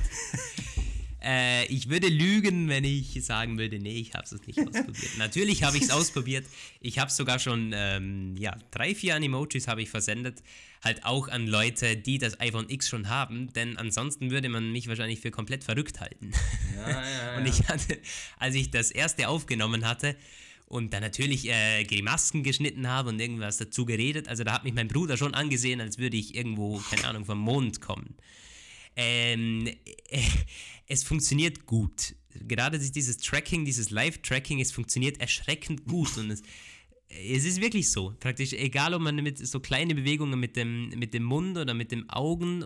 Äh, 1.22 1.66
ich 1.66 1.88
würde 1.88 2.08
lügen, 2.08 2.68
wenn 2.68 2.84
ich 2.84 3.24
sagen 3.24 3.58
würde, 3.58 3.78
nee, 3.78 3.98
ich 3.98 4.14
habe 4.14 4.24
es 4.24 4.32
nicht 4.46 4.58
ausprobiert. 4.58 5.10
Natürlich 5.18 5.62
habe 5.62 5.76
ich 5.76 5.84
es 5.84 5.90
ausprobiert. 5.90 6.46
Ich 6.80 6.98
habe 6.98 7.10
sogar 7.10 7.38
schon, 7.38 7.72
ähm, 7.74 8.36
ja, 8.36 8.56
drei, 8.70 8.94
vier 8.94 9.14
Animojis 9.14 9.68
habe 9.68 9.82
ich 9.82 9.90
versendet. 9.90 10.42
Halt 10.82 11.04
auch 11.04 11.28
an 11.28 11.46
Leute, 11.46 11.96
die 11.96 12.18
das 12.18 12.40
iPhone 12.40 12.68
X 12.68 12.88
schon 12.88 13.08
haben, 13.08 13.52
denn 13.52 13.76
ansonsten 13.76 14.32
würde 14.32 14.48
man 14.48 14.72
mich 14.72 14.88
wahrscheinlich 14.88 15.20
für 15.20 15.30
komplett 15.30 15.62
verrückt 15.62 16.00
halten. 16.00 16.32
Ja, 16.76 16.90
ja, 16.90 17.02
ja. 17.08 17.36
Und 17.38 17.46
ich 17.46 17.68
hatte, 17.68 17.98
als 18.38 18.56
ich 18.56 18.70
das 18.70 18.90
erste 18.90 19.28
aufgenommen 19.28 19.86
hatte, 19.86 20.16
und 20.66 20.94
dann 20.94 21.02
natürlich 21.02 21.50
äh, 21.50 21.84
Grimasken 21.84 22.42
geschnitten 22.42 22.88
habe 22.88 23.10
und 23.10 23.20
irgendwas 23.20 23.58
dazu 23.58 23.84
geredet. 23.84 24.26
Also 24.26 24.42
da 24.42 24.54
hat 24.54 24.64
mich 24.64 24.72
mein 24.72 24.88
Bruder 24.88 25.18
schon 25.18 25.34
angesehen, 25.34 25.82
als 25.82 25.98
würde 25.98 26.16
ich 26.16 26.34
irgendwo, 26.34 26.78
keine 26.88 27.08
Ahnung, 27.08 27.26
vom 27.26 27.38
Mond 27.38 27.82
kommen. 27.82 28.14
Ähm, 28.96 29.66
äh, 30.08 30.20
es 30.86 31.02
funktioniert 31.04 31.66
gut. 31.66 32.14
Gerade 32.34 32.78
dieses 32.78 33.18
Tracking, 33.18 33.64
dieses 33.64 33.90
Live-Tracking, 33.90 34.60
es 34.60 34.72
funktioniert 34.72 35.20
erschreckend 35.20 35.84
gut 35.84 36.16
und 36.16 36.30
es, 36.30 36.42
es 37.08 37.44
ist 37.44 37.60
wirklich 37.60 37.90
so. 37.90 38.14
Praktisch 38.20 38.54
egal, 38.54 38.94
ob 38.94 39.02
man 39.02 39.16
mit 39.16 39.38
so 39.46 39.60
kleine 39.60 39.94
Bewegungen 39.94 40.40
mit 40.40 40.56
dem, 40.56 40.88
mit 40.90 41.12
dem 41.12 41.24
Mund 41.24 41.58
oder 41.58 41.74
mit 41.74 41.92
den 41.92 42.08
Augen 42.08 42.64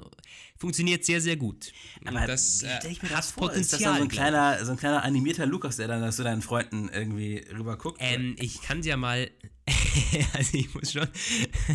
funktioniert 0.57 1.05
sehr, 1.05 1.21
sehr 1.21 1.37
gut. 1.37 1.73
Aber 2.05 2.27
das 2.27 2.63
äh, 2.63 2.79
ich 2.89 3.03
mir 3.03 3.11
hat 3.11 3.19
das 3.19 3.33
vor? 3.33 3.49
Potenzial. 3.49 3.61
Ist 3.61 3.73
das 3.73 3.97
so 3.97 4.03
ein 4.03 4.09
kleiner, 4.09 4.65
so 4.65 4.73
ein 4.73 4.79
kleiner 4.79 5.03
animierter 5.03 5.47
Lukas, 5.47 5.77
der 5.77 5.89
dann 5.89 6.13
zu 6.13 6.23
deinen 6.23 6.43
Freunden 6.43 6.89
irgendwie 6.89 7.45
rüber 7.53 7.77
guckt? 7.77 7.99
Ähm, 8.01 8.37
ich 8.39 8.63
kann 8.63 8.83
dir 8.83 8.97
mal 8.97 9.31
also 10.35 10.57
ich 10.57 10.73
muss 10.75 10.93
schon. 10.93 11.09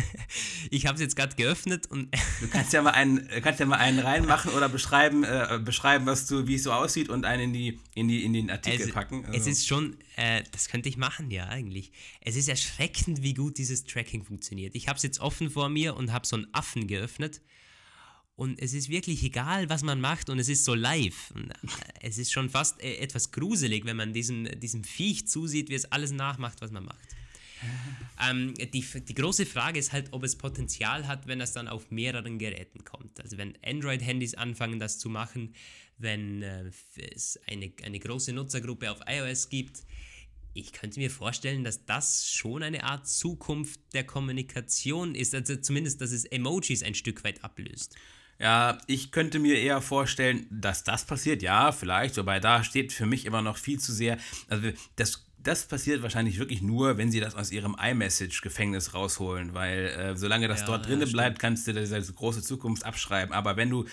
ich 0.70 0.86
habe 0.86 0.94
es 0.94 1.00
jetzt 1.02 1.14
gerade 1.14 1.36
geöffnet 1.36 1.86
und. 1.90 2.08
du 2.40 2.48
kannst 2.48 2.72
ja 2.72 2.80
mal 2.80 2.92
einen, 2.92 3.28
kannst 3.42 3.60
ja 3.60 3.66
mal 3.66 3.76
einen 3.76 3.98
reinmachen 3.98 4.52
oder 4.52 4.68
beschreiben, 4.68 5.24
äh, 5.24 5.60
beschreiben, 5.62 6.06
was 6.06 6.26
du, 6.26 6.46
wie 6.46 6.54
es 6.54 6.62
so 6.62 6.72
aussieht 6.72 7.10
und 7.10 7.26
einen 7.26 7.42
in 7.42 7.52
die, 7.52 7.80
in 7.94 8.08
die, 8.08 8.24
in 8.24 8.32
den 8.32 8.50
Artikel 8.50 8.82
also, 8.82 8.94
packen. 8.94 9.26
Also. 9.26 9.38
Es 9.38 9.46
ist 9.46 9.66
schon, 9.66 9.98
äh, 10.16 10.42
das 10.52 10.68
könnte 10.68 10.88
ich 10.88 10.96
machen, 10.96 11.30
ja, 11.30 11.48
eigentlich. 11.48 11.92
Es 12.22 12.36
ist 12.36 12.48
erschreckend, 12.48 13.22
wie 13.22 13.34
gut 13.34 13.58
dieses 13.58 13.84
Tracking 13.84 14.24
funktioniert. 14.24 14.74
Ich 14.74 14.88
habe 14.88 14.96
es 14.96 15.02
jetzt 15.02 15.20
offen 15.20 15.50
vor 15.50 15.68
mir 15.68 15.94
und 15.94 16.12
habe 16.12 16.26
so 16.26 16.36
einen 16.36 16.46
Affen 16.52 16.86
geöffnet. 16.86 17.42
Und 18.34 18.58
es 18.60 18.72
ist 18.72 18.88
wirklich 18.88 19.22
egal, 19.22 19.68
was 19.68 19.82
man 19.82 20.00
macht 20.00 20.30
und 20.30 20.38
es 20.38 20.48
ist 20.48 20.64
so 20.64 20.74
live. 20.74 21.30
Und 21.34 21.50
äh, 21.50 21.54
es 22.00 22.16
ist 22.16 22.32
schon 22.32 22.48
fast 22.48 22.82
äh, 22.82 22.96
etwas 22.96 23.32
gruselig, 23.32 23.84
wenn 23.84 23.98
man 23.98 24.14
diesem, 24.14 24.48
diesem 24.58 24.82
Viech 24.82 25.28
zusieht, 25.28 25.68
wie 25.68 25.74
es 25.74 25.92
alles 25.92 26.12
nachmacht, 26.12 26.62
was 26.62 26.70
man 26.70 26.86
macht. 26.86 27.08
Ähm, 28.20 28.54
die, 28.54 28.82
die 28.82 29.14
große 29.14 29.46
Frage 29.46 29.78
ist 29.78 29.92
halt, 29.92 30.08
ob 30.12 30.22
es 30.22 30.36
Potenzial 30.36 31.06
hat, 31.06 31.26
wenn 31.26 31.40
es 31.40 31.52
dann 31.52 31.68
auf 31.68 31.90
mehreren 31.90 32.38
Geräten 32.38 32.84
kommt. 32.84 33.20
Also 33.20 33.38
wenn 33.38 33.56
Android-Handys 33.64 34.34
anfangen, 34.34 34.78
das 34.78 34.98
zu 34.98 35.08
machen, 35.08 35.54
wenn 35.98 36.42
äh, 36.42 36.70
es 37.14 37.38
eine, 37.46 37.72
eine 37.82 37.98
große 37.98 38.32
Nutzergruppe 38.32 38.90
auf 38.90 39.00
iOS 39.06 39.48
gibt. 39.48 39.82
Ich 40.54 40.72
könnte 40.72 41.00
mir 41.00 41.10
vorstellen, 41.10 41.64
dass 41.64 41.86
das 41.86 42.30
schon 42.30 42.62
eine 42.62 42.84
Art 42.84 43.08
Zukunft 43.08 43.80
der 43.94 44.04
Kommunikation 44.04 45.14
ist. 45.14 45.34
Also 45.34 45.56
zumindest, 45.56 46.00
dass 46.00 46.12
es 46.12 46.26
Emojis 46.26 46.82
ein 46.82 46.94
Stück 46.94 47.24
weit 47.24 47.42
ablöst. 47.42 47.96
Ja, 48.38 48.78
ich 48.86 49.12
könnte 49.12 49.38
mir 49.38 49.58
eher 49.58 49.80
vorstellen, 49.80 50.46
dass 50.50 50.84
das 50.84 51.06
passiert. 51.06 51.42
Ja, 51.42 51.70
vielleicht, 51.70 52.16
wobei 52.16 52.40
da 52.40 52.64
steht 52.64 52.92
für 52.92 53.06
mich 53.06 53.24
immer 53.24 53.40
noch 53.40 53.56
viel 53.56 53.78
zu 53.78 53.92
sehr. 53.92 54.18
Also 54.48 54.72
das 54.96 55.24
das 55.42 55.66
passiert 55.66 56.02
wahrscheinlich 56.02 56.38
wirklich 56.38 56.62
nur, 56.62 56.98
wenn 56.98 57.10
sie 57.10 57.20
das 57.20 57.34
aus 57.34 57.50
ihrem 57.50 57.76
iMessage-Gefängnis 57.80 58.94
rausholen, 58.94 59.54
weil 59.54 59.86
äh, 59.86 60.16
solange 60.16 60.48
das 60.48 60.60
ja, 60.60 60.66
dort 60.66 60.86
drinnen 60.86 61.06
ja, 61.06 61.12
bleibt, 61.12 61.38
kannst 61.38 61.66
du 61.66 61.72
diese 61.72 62.00
große 62.00 62.42
Zukunft 62.42 62.84
abschreiben. 62.84 63.32
Aber 63.34 63.56
wenn 63.56 63.70
du, 63.70 63.84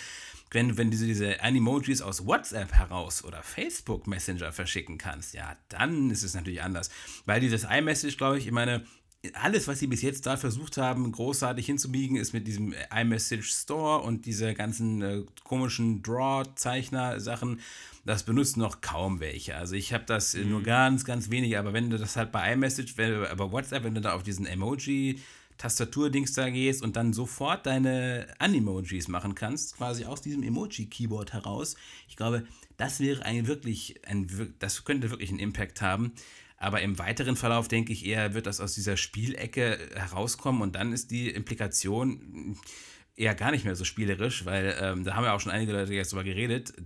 wenn, 0.52 0.78
wenn 0.78 0.92
du 0.92 0.98
diese 0.98 1.42
Animojis 1.42 2.02
aus 2.02 2.26
WhatsApp 2.26 2.74
heraus 2.74 3.24
oder 3.24 3.44
Facebook 3.44 4.08
Messenger 4.08 4.52
verschicken 4.52 4.98
kannst, 4.98 5.34
ja, 5.34 5.56
dann 5.70 6.12
ist 6.12 6.24
es 6.24 6.34
natürlich 6.34 6.62
anders. 6.62 6.90
Weil 7.26 7.40
dieses 7.40 7.64
iMessage, 7.64 8.18
glaube 8.18 8.38
ich, 8.38 8.46
ich 8.46 8.52
meine, 8.52 8.86
alles, 9.34 9.68
was 9.68 9.80
sie 9.80 9.88
bis 9.88 10.02
jetzt 10.02 10.26
da 10.26 10.38
versucht 10.38 10.78
haben, 10.78 11.12
großartig 11.12 11.66
hinzubiegen, 11.66 12.16
ist 12.16 12.32
mit 12.34 12.48
diesem 12.48 12.74
iMessage 12.96 13.52
Store 13.52 14.02
und 14.02 14.26
diese 14.26 14.54
ganzen 14.54 15.02
äh, 15.02 15.24
komischen 15.44 16.02
Draw-Zeichner-Sachen 16.04 17.60
das 18.06 18.24
benutzt 18.24 18.58
noch 18.58 18.82
kaum 18.82 19.20
welche. 19.20 19.56
Also 19.56 19.76
ich 19.76 19.94
habe 19.94 20.06
das 20.06 20.34
mhm. 20.34 20.50
nur 20.50 20.64
ganz, 20.64 21.06
ganz 21.06 21.30
wenige, 21.30 21.60
aber 21.60 21.74
wenn 21.74 21.90
du 21.90 21.98
das 21.98 22.16
halt 22.16 22.32
bei 22.32 22.54
iMessage, 22.54 22.98
wenn, 22.98 23.22
bei 23.38 23.52
WhatsApp, 23.52 23.84
wenn 23.84 23.96
du 23.96 24.02
da 24.02 24.14
auf 24.14 24.24
diesen 24.24 24.46
Emoji 24.46 25.20
Tastaturdings 25.60 26.34
da 26.34 26.50
gehst 26.50 26.82
und 26.82 26.96
dann 26.96 27.14
sofort 27.14 27.66
deine 27.66 28.28
Animojis 28.40 29.10
machen 29.10 29.36
kannst, 29.36 29.76
quasi 29.76 30.06
aus 30.06 30.22
diesem 30.22 30.42
Emoji-Keyboard 30.42 31.34
heraus. 31.34 31.76
Ich 32.08 32.16
glaube, 32.16 32.48
das 32.78 33.02
wäre 33.02 33.24
ein 33.26 33.46
wirklich, 33.46 34.00
ein, 34.08 34.56
das 34.60 34.86
könnte 34.86 35.12
wirklich 35.12 35.30
einen 35.30 35.40
Impact 35.40 35.82
haben. 35.82 36.14
Aber 36.58 36.82
im 36.82 36.98
weiteren 36.98 37.36
Verlauf 37.36 37.68
denke 37.68 37.94
ich 37.94 38.06
eher, 38.06 38.34
wird 38.34 38.46
das 38.46 38.60
aus 38.60 38.74
dieser 38.74 38.98
Spielecke 38.98 39.78
herauskommen 39.96 40.62
und 40.62 40.76
dann 40.76 40.94
ist 40.94 41.12
die 41.12 41.30
Implikation 41.30 42.58
eher 43.20 43.36
gar 43.36 43.52
nicht 43.52 43.66
mehr 43.66 43.76
so 43.76 43.84
spielerisch, 43.84 44.46
weil 44.46 44.76
ähm, 44.82 45.04
da 45.04 45.16
haben 45.16 45.26
ja 45.26 45.34
auch 45.34 45.40
schon 45.40 45.52
einige 45.52 45.74
Leute 45.74 45.94
jetzt 45.94 46.12
drüber 46.12 46.24
geredet 46.24 46.74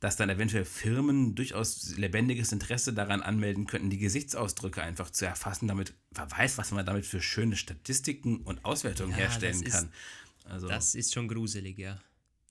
dass 0.00 0.16
dann 0.16 0.30
eventuell 0.30 0.64
Firmen 0.64 1.34
durchaus 1.34 1.96
lebendiges 1.96 2.52
Interesse 2.52 2.92
daran 2.92 3.20
anmelden 3.20 3.66
könnten, 3.66 3.90
die 3.90 3.98
Gesichtsausdrücke 3.98 4.80
einfach 4.82 5.10
zu 5.10 5.26
erfassen, 5.26 5.66
damit 5.66 5.92
wer 6.12 6.30
weiß, 6.30 6.56
was 6.56 6.70
man 6.70 6.86
damit 6.86 7.04
für 7.04 7.20
schöne 7.20 7.56
Statistiken 7.56 8.38
und 8.42 8.64
Auswertungen 8.64 9.10
ja, 9.10 9.16
herstellen 9.16 9.62
kann. 9.64 9.86
Ist, 9.86 9.92
also. 10.44 10.68
Das 10.68 10.94
ist 10.94 11.12
schon 11.12 11.26
gruselig, 11.26 11.78
ja. 11.78 12.00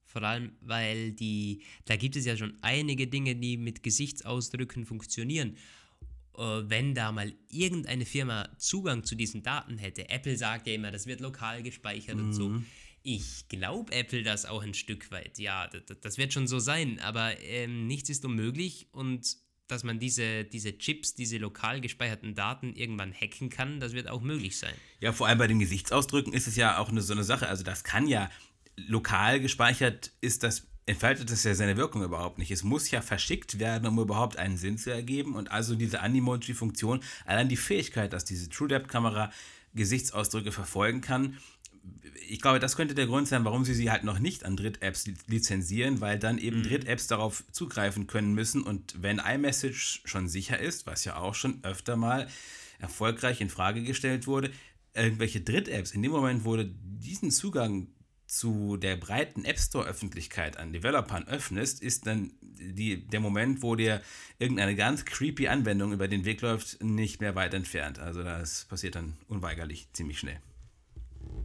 Vor 0.05 0.23
allem, 0.23 0.51
weil 0.61 1.11
die, 1.11 1.61
da 1.85 1.95
gibt 1.95 2.15
es 2.15 2.25
ja 2.25 2.35
schon 2.35 2.57
einige 2.61 3.07
Dinge, 3.07 3.35
die 3.35 3.55
mit 3.55 3.81
Gesichtsausdrücken 3.81 4.85
funktionieren. 4.85 5.55
Äh, 6.37 6.41
wenn 6.41 6.95
da 6.95 7.11
mal 7.11 7.33
irgendeine 7.49 8.05
Firma 8.05 8.49
Zugang 8.57 9.03
zu 9.05 9.15
diesen 9.15 9.43
Daten 9.43 9.77
hätte, 9.77 10.09
Apple 10.09 10.35
sagt 10.35 10.67
ja 10.67 10.73
immer, 10.73 10.91
das 10.91 11.07
wird 11.07 11.21
lokal 11.21 11.63
gespeichert 11.63 12.17
mhm. 12.17 12.25
und 12.25 12.33
so. 12.33 12.61
Ich 13.09 13.47
glaube 13.47 13.93
Apple 13.93 14.21
das 14.21 14.45
auch 14.45 14.61
ein 14.61 14.73
Stück 14.73 15.11
weit. 15.11 15.39
Ja, 15.39 15.67
das, 15.67 15.97
das 16.01 16.17
wird 16.17 16.33
schon 16.33 16.45
so 16.45 16.59
sein, 16.59 16.99
aber 16.99 17.39
ähm, 17.39 17.87
nichts 17.87 18.09
ist 18.09 18.25
unmöglich 18.25 18.89
und 18.91 19.37
dass 19.69 19.85
man 19.85 19.97
diese, 19.97 20.43
diese 20.43 20.77
Chips, 20.77 21.15
diese 21.15 21.37
lokal 21.37 21.79
gespeicherten 21.79 22.35
Daten 22.35 22.73
irgendwann 22.75 23.13
hacken 23.13 23.49
kann, 23.49 23.79
das 23.79 23.93
wird 23.93 24.09
auch 24.09 24.19
möglich 24.19 24.57
sein. 24.57 24.73
Ja, 24.99 25.13
vor 25.13 25.27
allem 25.27 25.37
bei 25.37 25.47
den 25.47 25.59
Gesichtsausdrücken 25.59 26.33
ist 26.33 26.47
es 26.47 26.57
ja 26.57 26.79
auch 26.79 26.89
eine, 26.89 27.01
so 27.01 27.13
eine 27.13 27.23
Sache. 27.23 27.47
Also 27.47 27.63
das 27.63 27.85
kann 27.85 28.09
ja 28.09 28.29
lokal 28.75 29.39
gespeichert, 29.39 30.11
ist 30.19 30.43
das 30.43 30.67
entfaltet 30.85 31.31
das 31.31 31.45
ja 31.45 31.55
seine 31.55 31.77
Wirkung 31.77 32.03
überhaupt 32.03 32.39
nicht. 32.39 32.51
Es 32.51 32.63
muss 32.63 32.91
ja 32.91 33.01
verschickt 33.01 33.57
werden, 33.57 33.87
um 33.87 33.99
überhaupt 33.99 34.35
einen 34.35 34.57
Sinn 34.57 34.77
zu 34.77 34.89
ergeben. 34.89 35.35
Und 35.35 35.49
also 35.49 35.75
diese 35.75 36.01
Animoji-Funktion, 36.01 36.99
allein 37.25 37.47
die 37.47 37.55
Fähigkeit, 37.55 38.11
dass 38.11 38.25
diese 38.25 38.49
TrueDepth-Kamera 38.49 39.31
Gesichtsausdrücke 39.77 40.51
verfolgen 40.51 40.99
kann, 40.99 41.37
ich 42.29 42.41
glaube, 42.41 42.59
das 42.59 42.75
könnte 42.75 42.95
der 42.95 43.07
Grund 43.07 43.27
sein, 43.27 43.45
warum 43.45 43.63
sie 43.63 43.73
sie 43.73 43.89
halt 43.89 44.03
noch 44.03 44.19
nicht 44.19 44.43
an 44.43 44.57
Dritt-Apps 44.57 45.05
lizenzieren, 45.27 46.01
weil 46.01 46.19
dann 46.19 46.37
eben 46.37 46.59
mhm. 46.59 46.63
Dritt-Apps 46.63 47.07
darauf 47.07 47.43
zugreifen 47.51 48.07
können 48.07 48.33
müssen. 48.33 48.63
Und 48.63 49.01
wenn 49.01 49.19
iMessage 49.19 50.01
schon 50.05 50.27
sicher 50.27 50.59
ist, 50.59 50.85
was 50.85 51.05
ja 51.05 51.17
auch 51.17 51.35
schon 51.35 51.59
öfter 51.63 51.95
mal 51.95 52.27
erfolgreich 52.79 53.41
in 53.41 53.49
Frage 53.49 53.83
gestellt 53.83 54.27
wurde, 54.27 54.51
irgendwelche 54.93 55.41
Dritt-Apps, 55.41 55.91
in 55.91 56.01
dem 56.01 56.11
Moment, 56.11 56.45
wo 56.45 56.55
du 56.55 56.65
diesen 56.65 57.31
Zugang 57.31 57.87
zu 58.25 58.75
der 58.75 58.97
breiten 58.97 59.45
App 59.45 59.57
Store-Öffentlichkeit 59.57 60.57
an 60.57 60.73
Developern 60.73 61.27
öffnest, 61.27 61.81
ist 61.81 62.07
dann 62.07 62.33
die, 62.41 63.07
der 63.07 63.21
Moment, 63.21 63.61
wo 63.61 63.75
dir 63.75 64.01
irgendeine 64.37 64.75
ganz 64.75 65.05
creepy 65.05 65.47
Anwendung 65.47 65.93
über 65.93 66.09
den 66.09 66.25
Weg 66.25 66.41
läuft, 66.41 66.83
nicht 66.83 67.21
mehr 67.21 67.35
weit 67.35 67.53
entfernt. 67.53 67.99
Also 67.99 68.23
das 68.23 68.65
passiert 68.65 68.95
dann 68.95 69.13
unweigerlich 69.29 69.87
ziemlich 69.93 70.19
schnell. 70.19 70.41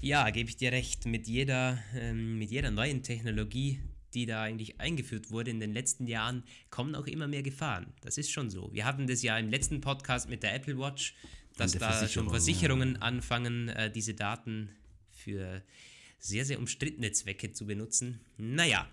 Ja, 0.03 0.29
gebe 0.31 0.51
ich 0.51 0.57
dir 0.57 0.73
recht. 0.73 1.07
Mit 1.07 1.29
jeder, 1.29 1.79
ähm, 1.95 2.37
mit 2.37 2.51
jeder 2.51 2.73
neuen 2.73 3.05
Technologie, 3.05 3.79
die 4.15 4.27
da 4.27 4.43
eigentlich 4.43 4.81
eingeführt 4.81 5.31
wurde 5.31 5.53
in 5.53 5.61
den 5.61 5.73
letzten 5.73 6.09
Jahren, 6.09 6.43
kommen 6.71 6.97
auch 6.97 7.07
immer 7.07 7.29
mehr 7.29 7.45
Gefahren. 7.45 7.87
Das 8.01 8.19
ist 8.19 8.33
schon 8.33 8.51
so. 8.51 8.69
Wir 8.73 8.85
hatten 8.85 9.07
das 9.07 9.23
ja 9.23 9.39
im 9.39 9.49
letzten 9.49 9.81
Podcast 9.81 10.29
mit 10.29 10.43
der 10.43 10.57
Apple 10.57 10.77
Watch, 10.77 11.15
dass 11.57 11.71
da 11.73 12.09
schon 12.09 12.29
Versicherungen 12.29 13.01
anfangen, 13.01 13.69
äh, 13.69 13.93
diese 13.93 14.15
Daten 14.15 14.71
für 15.09 15.63
sehr, 16.19 16.45
sehr 16.45 16.59
umstrittene 16.59 17.13
Zwecke 17.13 17.53
zu 17.53 17.65
benutzen. 17.65 18.21
Naja. 18.37 18.91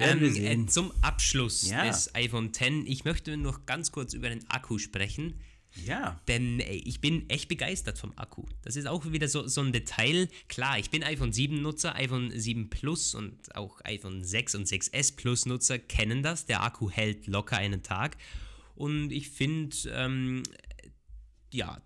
Ähm, 0.00 0.34
äh, 0.34 0.66
zum 0.66 0.90
Abschluss 1.02 1.70
ja. 1.70 1.86
des 1.86 2.12
iPhone 2.16 2.46
X, 2.46 2.58
ich 2.86 3.04
möchte 3.04 3.36
noch 3.36 3.66
ganz 3.66 3.92
kurz 3.92 4.14
über 4.14 4.30
den 4.30 4.50
Akku 4.50 4.78
sprechen. 4.78 5.38
Ja. 5.74 6.20
Denn 6.28 6.60
ich 6.60 7.00
bin 7.00 7.28
echt 7.30 7.48
begeistert 7.48 7.98
vom 7.98 8.12
Akku. 8.16 8.44
Das 8.62 8.76
ist 8.76 8.86
auch 8.86 9.10
wieder 9.10 9.28
so, 9.28 9.46
so 9.46 9.62
ein 9.62 9.72
Detail. 9.72 10.28
Klar, 10.48 10.78
ich 10.78 10.90
bin 10.90 11.02
iPhone 11.02 11.32
7 11.32 11.60
Nutzer, 11.62 11.94
iPhone 11.94 12.30
7 12.38 12.68
Plus 12.70 13.14
und 13.14 13.54
auch 13.56 13.80
iPhone 13.84 14.22
6 14.22 14.54
und 14.56 14.68
6S 14.68 15.16
Plus 15.16 15.46
Nutzer 15.46 15.78
kennen 15.78 16.22
das. 16.22 16.46
Der 16.46 16.62
Akku 16.62 16.90
hält 16.90 17.26
locker 17.26 17.56
einen 17.56 17.82
Tag. 17.82 18.16
Und 18.74 19.12
ich 19.12 19.30
finde, 19.30 19.76
ähm, 19.92 20.42
ja, 21.52 21.80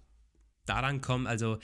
daran 0.67 1.01
kommt, 1.01 1.27
also 1.27 1.59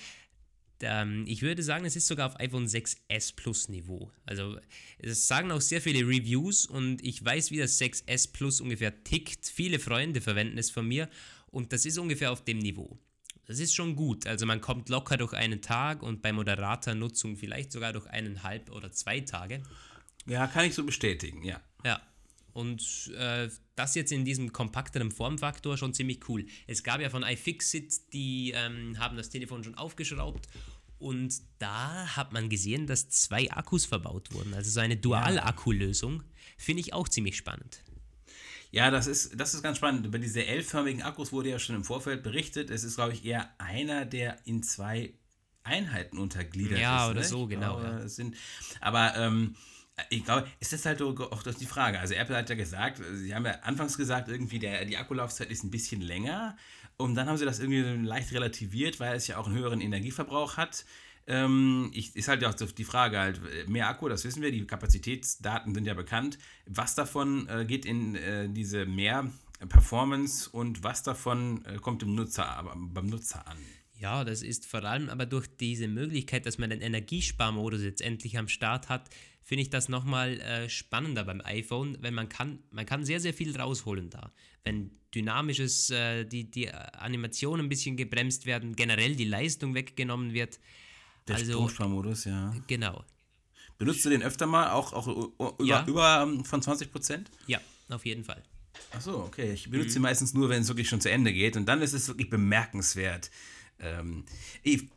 ähm, 0.83 1.25
ich 1.27 1.43
würde 1.43 1.63
sagen, 1.63 1.85
es 1.85 1.97
ist 1.97 2.07
sogar 2.07 2.29
auf 2.29 2.41
iPhone 2.41 2.67
6S 2.67 3.35
Plus 3.35 3.69
Niveau. 3.69 4.11
Also 4.27 4.59
es 4.99 5.27
sagen 5.29 5.51
auch 5.51 5.61
sehr 5.61 5.81
viele 5.81 6.07
Reviews 6.07 6.67
und 6.67 7.05
ich 7.05 7.25
weiß, 7.25 7.51
wie 7.51 7.59
das 7.59 7.81
6S 7.81 8.33
Plus 8.33 8.61
ungefähr 8.61 9.05
tickt. 9.05 9.47
Viele 9.47 9.79
Freunde 9.79 10.21
verwenden 10.21 10.59
es 10.59 10.71
von 10.71 10.87
mir 10.87 11.09
und 11.53 11.73
das 11.73 11.87
ist 11.87 11.99
ungefähr 11.99 12.33
auf 12.33 12.43
dem 12.45 12.59
Niveau. 12.59 12.99
Das 13.47 13.61
ist 13.61 13.75
schon 13.75 13.95
gut. 13.95 14.27
Also 14.27 14.47
man 14.47 14.61
kommt 14.61 14.89
locker 14.89 15.17
durch 15.17 15.35
einen 15.35 15.63
Tag 15.63 16.03
und 16.03 16.23
bei 16.23 16.33
moderater 16.33 16.95
Nutzung 16.95 17.37
vielleicht 17.37 17.71
sogar 17.71 17.93
durch 17.93 18.07
eineinhalb 18.07 18.71
oder 18.71 18.91
zwei 18.91 19.21
Tage. 19.21 19.63
Ja, 20.27 20.47
kann 20.47 20.65
ich 20.65 20.75
so 20.75 20.85
bestätigen, 20.85 21.45
ja. 21.45 21.61
Ja. 21.85 22.01
Und 22.53 23.11
äh, 23.17 23.49
das 23.77 23.95
jetzt 23.95 24.13
in 24.13 24.25
diesem 24.25 24.53
kompakteren 24.53 25.11
Formfaktor 25.11 25.77
schon 25.77 25.95
ziemlich 25.95 26.29
cool. 26.29 26.47
Es 26.67 26.83
gab 26.83 27.01
ja 27.01 27.11
von 27.11 27.23
iFixit, 27.23 28.13
die 28.13 28.53
ähm, 28.55 28.99
haben 28.99 29.17
das 29.17 29.31
Telefon 29.31 29.65
schon 29.65 29.75
aufgeschraubt 29.75 30.49
und 30.99 31.43
da 31.59 32.15
hat 32.17 32.33
man 32.33 32.49
gesehen, 32.49 32.87
dass 32.87 33.09
zwei 33.09 33.51
Akkus 33.51 33.87
verbaut 33.87 34.33
wurden. 34.33 34.55
Also 34.55 34.71
so 34.71 34.81
eine 34.81 34.97
Dual-Akku-Lösung. 34.97 36.23
Finde 36.57 36.81
ich 36.81 36.93
auch 36.93 37.09
ziemlich 37.09 37.37
spannend. 37.37 37.83
Ja, 38.73 38.91
das 38.91 39.07
ist, 39.07 39.39
das 39.39 39.53
ist 39.53 39.63
ganz 39.63 39.77
spannend. 39.77 40.07
Über 40.07 40.19
diese 40.19 40.47
L-förmigen 40.47 41.03
Akkus 41.03 41.31
wurde 41.31 41.51
ja 41.51 41.59
schon 41.59 41.77
im 41.77 41.85
Vorfeld 41.85 42.23
berichtet. 42.23 42.71
Es 42.71 42.85
ist, 42.85 42.97
glaube 42.97 43.13
ich, 43.13 43.25
eher 43.25 43.51
einer, 43.59 44.07
der 44.07 44.39
in 44.47 44.63
zwei 44.63 45.13
Einheiten 45.63 46.19
untergliedert 46.19 46.79
ja, 46.79 47.05
ist. 47.05 47.11
oder 47.11 47.21
ne? 47.21 47.27
so, 47.27 47.47
genau. 47.47 47.79
Glaube, 47.79 47.99
Ja. 47.99 48.05
es 48.05 48.17
Sind, 48.17 48.35
aber 48.81 49.15
ähm, 49.17 49.57
ich 50.09 50.25
glaube, 50.25 50.49
es 50.59 50.73
ist 50.73 50.87
halt 50.87 51.03
auch 51.03 51.43
das 51.43 51.57
die 51.57 51.67
Frage. 51.67 52.01
Also 52.01 52.15
Apple 52.15 52.35
hat 52.35 52.49
ja 52.49 52.57
gesagt, 52.57 53.03
sie 53.13 53.35
haben 53.35 53.45
ja 53.45 53.53
anfangs 53.61 53.99
gesagt, 53.99 54.29
irgendwie 54.29 54.59
der, 54.59 54.87
die 54.87 54.97
Akkulaufzeit 54.97 55.51
ist 55.51 55.65
ein 55.65 55.71
bisschen 55.71 56.01
länger. 56.01 56.57
Und 56.97 57.15
dann 57.15 57.29
haben 57.29 57.37
sie 57.37 57.45
das 57.45 57.61
irgendwie 57.61 57.83
leicht 57.83 58.33
relativiert, 58.33 59.01
weil 59.01 59.17
es 59.17 59.27
ja 59.27 59.37
auch 59.37 59.47
einen 59.47 59.57
höheren 59.57 59.83
Energieverbrauch 59.83 60.57
hat. 60.57 60.87
Ähm, 61.27 61.91
ich, 61.95 62.17
ist 62.17 62.29
halt 62.29 62.45
auch 62.45 62.55
die 62.55 62.85
Frage 62.85 63.19
halt, 63.19 63.41
mehr 63.69 63.89
Akku, 63.89 64.09
das 64.09 64.25
wissen 64.25 64.43
wir, 64.43 64.51
die 64.51 64.67
Kapazitätsdaten 64.67 65.75
sind 65.75 65.87
ja 65.87 65.95
bekannt. 65.95 66.39
Was 66.67 66.95
davon 66.95 67.49
äh, 67.49 67.65
geht 67.65 67.85
in 67.85 68.17
äh, 68.17 68.49
diese 68.49 68.87
mehr 68.87 69.31
Performance 69.69 70.51
und 70.51 70.83
was 70.83 71.03
davon 71.03 71.65
äh, 71.65 71.77
kommt 71.77 72.03
im 72.03 72.15
Nutzer, 72.15 72.65
beim 72.75 73.07
Nutzer 73.07 73.47
an? 73.47 73.59
Ja, 73.99 74.25
das 74.25 74.43
ist 74.43 74.67
vor 74.67 74.83
allem 74.83 75.09
aber 75.09 75.27
durch 75.27 75.47
diese 75.47 75.87
Möglichkeit, 75.87 76.45
dass 76.45 76.59
man 76.59 76.71
den 76.71 76.81
Energiesparmodus 76.81 77.83
jetzt 77.83 78.03
endlich 78.03 78.37
am 78.37 78.49
Start 78.49 78.89
hat, 78.89 79.09
finde 79.45 79.63
ich 79.63 79.71
das 79.71 79.89
nochmal 79.89 80.41
äh, 80.41 80.69
spannender 80.69 81.25
beim 81.25 81.41
iPhone, 81.41 81.99
wenn 82.01 82.15
man 82.15 82.29
kann, 82.29 82.61
man 82.71 82.85
kann 82.85 83.05
sehr, 83.05 83.21
sehr 83.21 83.33
viel 83.33 83.57
rausholen 83.57 84.11
da. 84.11 84.33
Wenn 84.65 84.91
dynamisches, 85.15 85.91
äh, 85.91 86.25
die, 86.25 86.51
die 86.51 86.73
Animationen 86.73 87.67
ein 87.67 87.69
bisschen 87.69 87.97
gebremst 87.97 88.47
werden, 88.47 88.75
generell 88.75 89.15
die 89.15 89.25
Leistung 89.25 89.75
weggenommen 89.75 90.33
wird. 90.33 90.59
Der 91.29 91.37
also, 91.37 91.53
Stromsparmodus, 91.53 92.25
ja. 92.25 92.55
genau. 92.67 93.05
Benutzt 93.79 94.05
du 94.05 94.11
den 94.11 94.23
öfter 94.23 94.47
mal, 94.47 94.71
auch, 94.71 94.93
auch 94.93 95.07
über, 95.09 95.65
Ja. 95.65 95.85
über 95.87 96.23
ähm, 96.23 96.45
von 96.45 96.63
20 96.63 96.91
Prozent? 96.93 97.31
Ja, 97.47 97.61
auf 97.89 98.05
jeden 98.05 98.25
Fall. 98.25 98.43
Achso, 98.93 99.25
okay. 99.25 99.53
Ich 99.53 99.71
benutze 99.71 99.89
Mhm. 99.91 99.93
sie 99.95 99.99
meistens 100.01 100.35
nur, 100.35 100.49
wenn 100.49 100.63
es 100.63 100.69
wirklich 100.69 100.89
schon 100.89 101.01
zu 101.01 101.11
Ende 101.11 101.33
geht. 101.33 101.57
Und 101.57 101.67
dann 101.67 101.83
ist 101.83 101.93
es 101.93 102.09
wirklich 102.09 102.31
bemerkenswert. 102.31 103.31
Ähm, 103.81 104.25
ich 104.63 104.89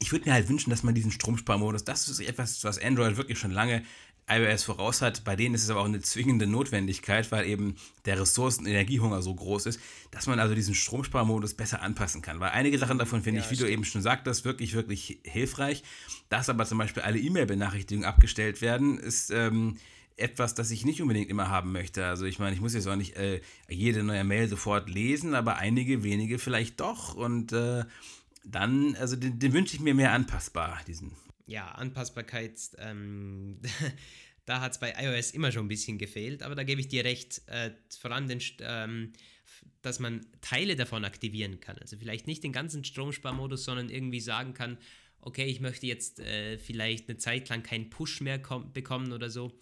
ich 0.00 0.10
würde 0.12 0.28
mir 0.28 0.34
halt 0.34 0.48
wünschen, 0.48 0.70
dass 0.70 0.82
man 0.82 0.94
diesen 0.94 1.12
Stromsparmodus, 1.12 1.84
das 1.84 2.08
ist 2.08 2.18
etwas, 2.20 2.62
was 2.64 2.78
Android 2.82 3.16
wirklich 3.16 3.38
schon 3.38 3.52
lange 3.52 3.84
iOS 4.28 4.64
voraus 4.64 5.02
hat. 5.02 5.24
Bei 5.24 5.36
denen 5.36 5.54
ist 5.54 5.64
es 5.64 5.70
aber 5.70 5.80
auch 5.80 5.86
eine 5.86 6.00
zwingende 6.00 6.46
Notwendigkeit, 6.46 7.30
weil 7.30 7.46
eben 7.46 7.76
der 8.04 8.20
Ressourcen- 8.20 8.66
Energiehunger 8.66 9.22
so 9.22 9.34
groß 9.34 9.66
ist, 9.66 9.80
dass 10.10 10.26
man 10.26 10.38
also 10.38 10.54
diesen 10.54 10.74
Stromsparmodus 10.74 11.54
besser 11.54 11.82
anpassen 11.82 12.22
kann. 12.22 12.40
Weil 12.40 12.50
einige 12.50 12.78
Sachen 12.78 12.98
davon 12.98 13.22
finde 13.22 13.40
ich, 13.40 13.50
wie 13.50 13.56
du 13.56 13.68
eben 13.68 13.84
schon 13.84 14.02
sagtest, 14.02 14.44
wirklich, 14.44 14.74
wirklich 14.74 15.18
hilfreich. 15.24 15.82
Dass 16.28 16.48
aber 16.48 16.64
zum 16.64 16.78
Beispiel 16.78 17.02
alle 17.02 17.18
E-Mail-Benachrichtigungen 17.18 18.08
abgestellt 18.08 18.62
werden, 18.62 18.98
ist 18.98 19.30
ähm, 19.30 19.76
etwas, 20.16 20.54
das 20.54 20.70
ich 20.70 20.84
nicht 20.84 21.02
unbedingt 21.02 21.28
immer 21.28 21.48
haben 21.48 21.72
möchte. 21.72 22.06
Also 22.06 22.24
ich 22.24 22.38
meine, 22.38 22.54
ich 22.54 22.60
muss 22.60 22.74
jetzt 22.74 22.86
auch 22.86 22.96
nicht 22.96 23.16
äh, 23.16 23.40
jede 23.68 24.02
neue 24.02 24.24
Mail 24.24 24.48
sofort 24.48 24.88
lesen, 24.88 25.34
aber 25.34 25.56
einige 25.56 26.02
wenige 26.02 26.38
vielleicht 26.38 26.80
doch. 26.80 27.14
Und 27.14 27.52
äh, 27.52 27.84
dann, 28.44 28.94
also 28.96 29.16
den, 29.16 29.38
den 29.38 29.52
wünsche 29.52 29.74
ich 29.74 29.82
mir 29.82 29.94
mehr 29.94 30.12
anpassbar, 30.12 30.80
diesen. 30.86 31.12
Ja, 31.46 31.68
Anpassbarkeit, 31.72 32.58
ähm, 32.78 33.60
da 34.46 34.60
hat 34.60 34.72
es 34.72 34.80
bei 34.80 34.94
iOS 34.98 35.32
immer 35.32 35.52
schon 35.52 35.66
ein 35.66 35.68
bisschen 35.68 35.98
gefehlt, 35.98 36.42
aber 36.42 36.54
da 36.54 36.62
gebe 36.64 36.80
ich 36.80 36.88
dir 36.88 37.04
recht, 37.04 37.42
äh, 37.46 37.72
vor 37.98 38.10
allem, 38.12 38.28
den, 38.28 38.40
ähm, 38.60 39.12
dass 39.82 39.98
man 40.00 40.26
Teile 40.40 40.76
davon 40.76 41.04
aktivieren 41.04 41.60
kann. 41.60 41.76
Also 41.78 41.96
vielleicht 41.98 42.26
nicht 42.26 42.42
den 42.44 42.52
ganzen 42.52 42.84
Stromsparmodus, 42.84 43.64
sondern 43.64 43.90
irgendwie 43.90 44.20
sagen 44.20 44.54
kann, 44.54 44.78
okay, 45.20 45.44
ich 45.44 45.60
möchte 45.60 45.86
jetzt 45.86 46.20
äh, 46.20 46.58
vielleicht 46.58 47.08
eine 47.08 47.18
Zeit 47.18 47.48
lang 47.48 47.62
keinen 47.62 47.90
Push 47.90 48.20
mehr 48.20 48.42
kom- 48.42 48.72
bekommen 48.72 49.12
oder 49.12 49.30
so. 49.30 49.52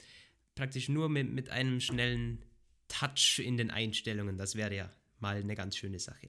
Praktisch 0.55 0.89
nur 0.89 1.09
mit, 1.09 1.31
mit 1.31 1.51
einem 1.51 1.81
schnellen 1.81 2.45
Touch 2.89 3.41
in 3.43 3.57
den 3.57 3.71
Einstellungen, 3.71 4.37
das 4.37 4.55
wäre 4.55 4.75
ja 4.75 4.91
mal 5.19 5.37
eine 5.37 5.55
ganz 5.55 5.77
schöne 5.77 5.99
Sache. 5.99 6.29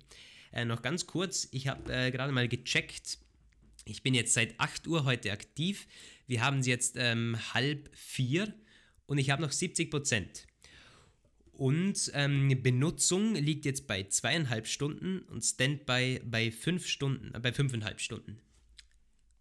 Äh, 0.51 0.66
noch 0.66 0.82
ganz 0.82 1.08
kurz, 1.08 1.47
ich 1.51 1.68
habe 1.68 1.91
äh, 1.91 2.12
gerade 2.12 2.32
mal 2.32 2.47
gecheckt, 2.47 3.18
ich 3.86 4.04
bin 4.04 4.14
jetzt 4.14 4.34
seit 4.34 4.60
8 4.60 4.88
Uhr 4.88 5.06
heute 5.06 5.32
aktiv. 5.32 5.88
Wir 6.28 6.42
haben 6.42 6.60
es 6.60 6.68
jetzt 6.68 6.96
ähm, 6.98 7.38
halb 7.54 7.90
vier 7.96 8.54
und 9.06 9.18
ich 9.18 9.30
habe 9.30 9.42
noch 9.42 9.52
70 9.52 9.92
Prozent. 9.92 10.48
Und 11.52 12.12
ähm, 12.16 12.62
Benutzung 12.64 13.36
liegt 13.36 13.66
jetzt 13.66 13.86
bei 13.88 14.04
zweieinhalb 14.04 14.68
Stunden 14.68 15.20
und 15.30 15.42
Standby 15.44 16.22
bei 16.26 16.52
fünf 16.52 16.88
Stunden, 16.88 17.34
äh, 17.36 17.40
bei 17.40 17.54
fünfeinhalb 17.54 18.02
Stunden. 18.02 18.40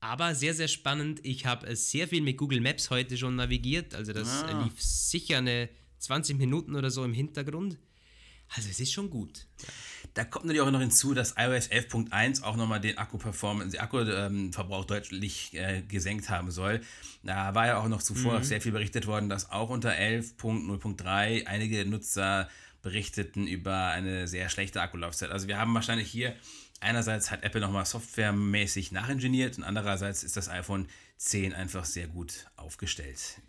Aber 0.00 0.34
sehr, 0.34 0.52
sehr 0.52 0.68
spannend. 0.68 1.20
Ich 1.22 1.46
habe 1.46 1.66
äh, 1.68 1.76
sehr 1.76 2.08
viel 2.08 2.20
mit 2.20 2.36
Google 2.36 2.60
Maps 2.60 2.90
heute 2.90 3.16
schon 3.16 3.36
navigiert. 3.36 3.94
Also 3.94 4.12
das 4.12 4.28
Ah. 4.44 4.60
äh, 4.60 4.64
lief 4.64 4.80
sicher 4.82 5.38
eine 5.38 5.68
20 5.98 6.36
Minuten 6.36 6.74
oder 6.74 6.90
so 6.90 7.04
im 7.04 7.14
Hintergrund. 7.14 7.78
Also 8.54 8.68
es 8.68 8.80
ist 8.80 8.92
schon 8.92 9.08
gut. 9.08 9.46
Da 10.14 10.24
kommt 10.24 10.44
natürlich 10.44 10.66
auch 10.66 10.70
noch 10.70 10.80
hinzu, 10.80 11.14
dass 11.14 11.34
iOS 11.38 11.70
11.1 11.70 12.42
auch 12.42 12.56
nochmal 12.56 12.80
den 12.80 12.98
Akku-Performance, 12.98 13.76
den 13.76 13.80
Akkuverbrauch 13.80 14.84
deutlich 14.84 15.54
äh, 15.54 15.82
gesenkt 15.82 16.28
haben 16.28 16.50
soll. 16.50 16.82
Da 17.22 17.54
war 17.54 17.66
ja 17.66 17.78
auch 17.78 17.88
noch 17.88 18.02
zuvor 18.02 18.42
sehr 18.44 18.60
viel 18.60 18.72
berichtet 18.72 19.06
worden, 19.06 19.30
dass 19.30 19.50
auch 19.50 19.70
unter 19.70 19.92
11.0.3 19.92 21.46
einige 21.46 21.86
Nutzer 21.86 22.48
berichteten 22.82 23.46
über 23.46 23.86
eine 23.86 24.28
sehr 24.28 24.48
schlechte 24.50 24.82
Akkulaufzeit. 24.82 25.30
Also 25.30 25.48
wir 25.48 25.58
haben 25.58 25.72
wahrscheinlich 25.72 26.10
hier, 26.10 26.34
einerseits 26.80 27.30
hat 27.30 27.44
Apple 27.44 27.60
nochmal 27.60 27.86
softwaremäßig 27.86 28.92
nachingeniert 28.92 29.56
und 29.56 29.64
andererseits 29.64 30.24
ist 30.24 30.36
das 30.36 30.48
iPhone 30.48 30.88
10 31.16 31.54
einfach 31.54 31.84
sehr 31.84 32.08
gut 32.08 32.46
aufgestellt. 32.56 33.40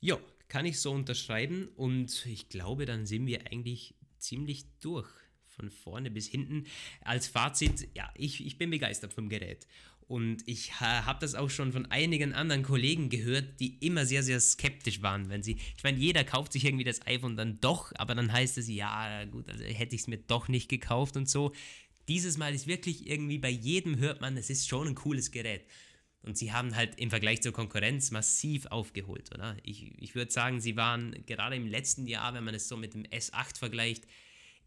Ja, 0.00 0.18
kann 0.48 0.66
ich 0.66 0.80
so 0.80 0.90
unterschreiben 0.90 1.68
und 1.76 2.26
ich 2.26 2.48
glaube, 2.48 2.86
dann 2.86 3.06
sind 3.06 3.26
wir 3.26 3.52
eigentlich 3.52 3.94
ziemlich 4.20 4.66
durch. 4.80 5.08
Von 5.46 5.70
vorne 5.70 6.10
bis 6.10 6.26
hinten. 6.28 6.64
Als 7.02 7.26
Fazit, 7.26 7.88
ja, 7.94 8.10
ich, 8.14 8.46
ich 8.46 8.56
bin 8.56 8.70
begeistert 8.70 9.12
vom 9.12 9.28
Gerät. 9.28 9.66
Und 10.10 10.42
ich 10.46 10.80
ha, 10.80 11.06
habe 11.06 11.20
das 11.20 11.36
auch 11.36 11.50
schon 11.50 11.72
von 11.72 11.86
einigen 11.86 12.32
anderen 12.32 12.64
Kollegen 12.64 13.10
gehört, 13.10 13.60
die 13.60 13.78
immer 13.78 14.06
sehr, 14.06 14.24
sehr 14.24 14.40
skeptisch 14.40 15.02
waren, 15.02 15.28
wenn 15.28 15.44
sie. 15.44 15.56
Ich 15.76 15.84
meine, 15.84 15.98
jeder 15.98 16.24
kauft 16.24 16.52
sich 16.52 16.64
irgendwie 16.64 16.82
das 16.82 17.06
iPhone 17.06 17.36
dann 17.36 17.60
doch, 17.60 17.92
aber 17.94 18.16
dann 18.16 18.32
heißt 18.32 18.58
es, 18.58 18.68
ja, 18.68 19.24
gut, 19.26 19.48
also 19.48 19.62
hätte 19.62 19.94
ich 19.94 20.00
es 20.00 20.08
mir 20.08 20.18
doch 20.18 20.48
nicht 20.48 20.68
gekauft 20.68 21.16
und 21.16 21.28
so. 21.28 21.52
Dieses 22.08 22.38
Mal 22.38 22.54
ist 22.54 22.66
wirklich 22.66 23.06
irgendwie 23.06 23.38
bei 23.38 23.50
jedem 23.50 23.98
hört 23.98 24.20
man, 24.20 24.36
es 24.36 24.50
ist 24.50 24.66
schon 24.66 24.88
ein 24.88 24.94
cooles 24.96 25.30
Gerät. 25.30 25.64
Und 26.22 26.36
sie 26.36 26.52
haben 26.52 26.76
halt 26.76 27.00
im 27.00 27.08
Vergleich 27.08 27.40
zur 27.40 27.52
Konkurrenz 27.52 28.10
massiv 28.10 28.66
aufgeholt, 28.66 29.30
oder? 29.34 29.56
Ich, 29.62 29.90
ich 29.98 30.14
würde 30.14 30.30
sagen, 30.30 30.60
sie 30.60 30.76
waren 30.76 31.14
gerade 31.26 31.56
im 31.56 31.66
letzten 31.66 32.06
Jahr, 32.06 32.34
wenn 32.34 32.44
man 32.44 32.54
es 32.54 32.68
so 32.68 32.76
mit 32.76 32.92
dem 32.94 33.04
S8 33.04 33.58
vergleicht, 33.58 34.06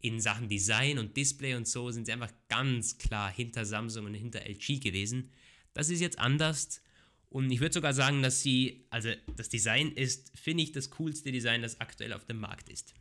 in 0.00 0.20
Sachen 0.20 0.48
Design 0.48 0.98
und 0.98 1.16
Display 1.16 1.54
und 1.54 1.66
so, 1.66 1.90
sind 1.90 2.06
sie 2.06 2.12
einfach 2.12 2.32
ganz 2.48 2.98
klar 2.98 3.32
hinter 3.32 3.64
Samsung 3.64 4.06
und 4.06 4.14
hinter 4.14 4.40
LG 4.44 4.80
gewesen. 4.80 5.30
Das 5.72 5.88
ist 5.88 6.00
jetzt 6.00 6.18
anders. 6.18 6.82
Und 7.30 7.50
ich 7.50 7.60
würde 7.60 7.72
sogar 7.72 7.94
sagen, 7.94 8.22
dass 8.22 8.42
sie, 8.42 8.86
also 8.90 9.10
das 9.36 9.48
Design 9.48 9.92
ist, 9.92 10.38
finde 10.38 10.62
ich, 10.62 10.72
das 10.72 10.90
coolste 10.90 11.32
Design, 11.32 11.62
das 11.62 11.80
aktuell 11.80 12.12
auf 12.12 12.24
dem 12.26 12.38
Markt 12.38 12.68
ist. 12.68 12.94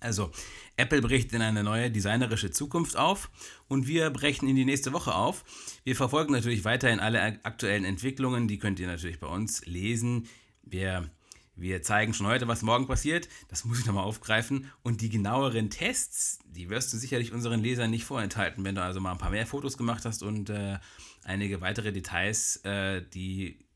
Also, 0.00 0.30
Apple 0.76 1.00
bricht 1.00 1.32
in 1.32 1.42
eine 1.42 1.64
neue 1.64 1.90
designerische 1.90 2.50
Zukunft 2.50 2.96
auf 2.96 3.30
und 3.66 3.86
wir 3.88 4.10
brechen 4.10 4.48
in 4.48 4.56
die 4.56 4.64
nächste 4.64 4.92
Woche 4.92 5.14
auf. 5.14 5.44
Wir 5.84 5.96
verfolgen 5.96 6.32
natürlich 6.32 6.64
weiterhin 6.64 7.00
alle 7.00 7.20
aktuellen 7.44 7.84
Entwicklungen, 7.84 8.46
die 8.46 8.58
könnt 8.58 8.78
ihr 8.78 8.86
natürlich 8.86 9.18
bei 9.18 9.26
uns 9.26 9.66
lesen. 9.66 10.28
Wir 10.62 11.10
Wir 11.60 11.82
zeigen 11.82 12.14
schon 12.14 12.28
heute, 12.28 12.46
was 12.46 12.62
morgen 12.62 12.86
passiert. 12.86 13.28
Das 13.48 13.64
muss 13.64 13.80
ich 13.80 13.86
nochmal 13.86 14.04
aufgreifen. 14.04 14.70
Und 14.84 15.00
die 15.00 15.08
genaueren 15.08 15.70
Tests, 15.70 16.38
die 16.46 16.70
wirst 16.70 16.92
du 16.92 16.96
sicherlich 16.96 17.32
unseren 17.32 17.60
Lesern 17.60 17.90
nicht 17.90 18.04
vorenthalten, 18.04 18.62
wenn 18.64 18.76
du 18.76 18.82
also 18.82 19.00
mal 19.00 19.10
ein 19.10 19.18
paar 19.18 19.30
mehr 19.30 19.44
Fotos 19.44 19.76
gemacht 19.76 20.04
hast 20.04 20.22
und 20.22 20.50
äh, 20.50 20.78
einige 21.24 21.60
weitere 21.60 21.90
Details, 21.92 22.58
äh, 22.58 23.02
die 23.12 23.66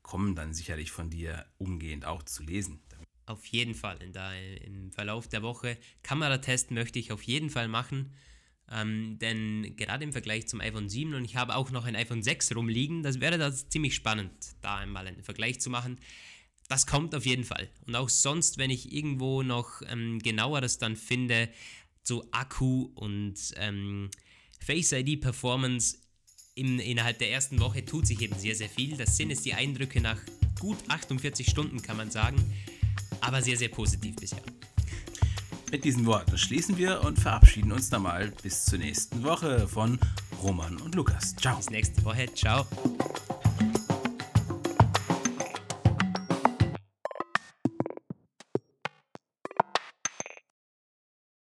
kommen 0.00 0.34
dann 0.34 0.54
sicherlich 0.54 0.90
von 0.92 1.10
dir 1.10 1.44
umgehend 1.58 2.06
auch 2.06 2.22
zu 2.22 2.42
lesen. 2.42 2.80
Auf 3.26 3.44
jeden 3.46 3.74
Fall. 3.74 3.98
In 4.02 4.14
Im 4.64 4.92
Verlauf 4.92 5.28
der 5.28 5.42
Woche 5.42 5.76
Kameratest 6.02 6.70
möchte 6.70 6.98
ich 6.98 7.12
auf 7.12 7.22
jeden 7.22 7.50
Fall 7.50 7.68
machen. 7.68 8.14
Ähm, 8.70 9.18
denn 9.20 9.76
gerade 9.76 10.02
im 10.02 10.12
Vergleich 10.12 10.48
zum 10.48 10.60
iPhone 10.60 10.88
7 10.88 11.14
und 11.14 11.24
ich 11.24 11.36
habe 11.36 11.54
auch 11.54 11.70
noch 11.70 11.84
ein 11.84 11.94
iPhone 11.94 12.22
6 12.22 12.56
rumliegen, 12.56 13.04
das 13.04 13.20
wäre 13.20 13.38
das 13.38 13.68
ziemlich 13.68 13.94
spannend, 13.94 14.32
da 14.60 14.78
einmal 14.78 15.06
einen 15.06 15.22
Vergleich 15.22 15.60
zu 15.60 15.70
machen 15.70 16.00
das 16.68 16.86
kommt 16.86 17.14
auf 17.14 17.26
jeden 17.26 17.44
Fall. 17.44 17.68
Und 17.86 17.96
auch 17.96 18.08
sonst, 18.08 18.58
wenn 18.58 18.70
ich 18.70 18.92
irgendwo 18.92 19.42
noch 19.42 19.82
ähm, 19.88 20.18
genaueres 20.18 20.78
dann 20.78 20.96
finde 20.96 21.48
zu 22.02 22.24
Akku 22.32 22.90
und 22.94 23.36
ähm, 23.56 24.10
Face 24.60 24.92
ID 24.92 25.20
Performance 25.20 25.98
im, 26.54 26.78
innerhalb 26.78 27.18
der 27.18 27.30
ersten 27.30 27.60
Woche 27.60 27.84
tut 27.84 28.06
sich 28.06 28.20
eben 28.20 28.38
sehr, 28.38 28.54
sehr 28.54 28.68
viel. 28.68 28.96
Das 28.96 29.16
sind 29.16 29.30
jetzt 29.30 29.44
die 29.44 29.54
Eindrücke 29.54 30.00
nach 30.00 30.18
gut 30.58 30.78
48 30.88 31.48
Stunden, 31.48 31.82
kann 31.82 31.96
man 31.96 32.10
sagen, 32.10 32.36
aber 33.20 33.42
sehr, 33.42 33.56
sehr 33.56 33.68
positiv 33.68 34.16
bisher. 34.16 34.42
Mit 35.70 35.84
diesen 35.84 36.06
Worten 36.06 36.38
schließen 36.38 36.76
wir 36.78 37.02
und 37.02 37.18
verabschieden 37.18 37.72
uns 37.72 37.90
dann 37.90 38.02
mal 38.02 38.32
bis 38.42 38.64
zur 38.64 38.78
nächsten 38.78 39.24
Woche 39.24 39.66
von 39.66 39.98
Roman 40.42 40.76
und 40.78 40.94
Lukas. 40.94 41.34
Ciao. 41.36 41.56
Bis 41.56 41.70
nächste 41.70 42.04
Woche. 42.04 42.26
Ciao. 42.34 42.66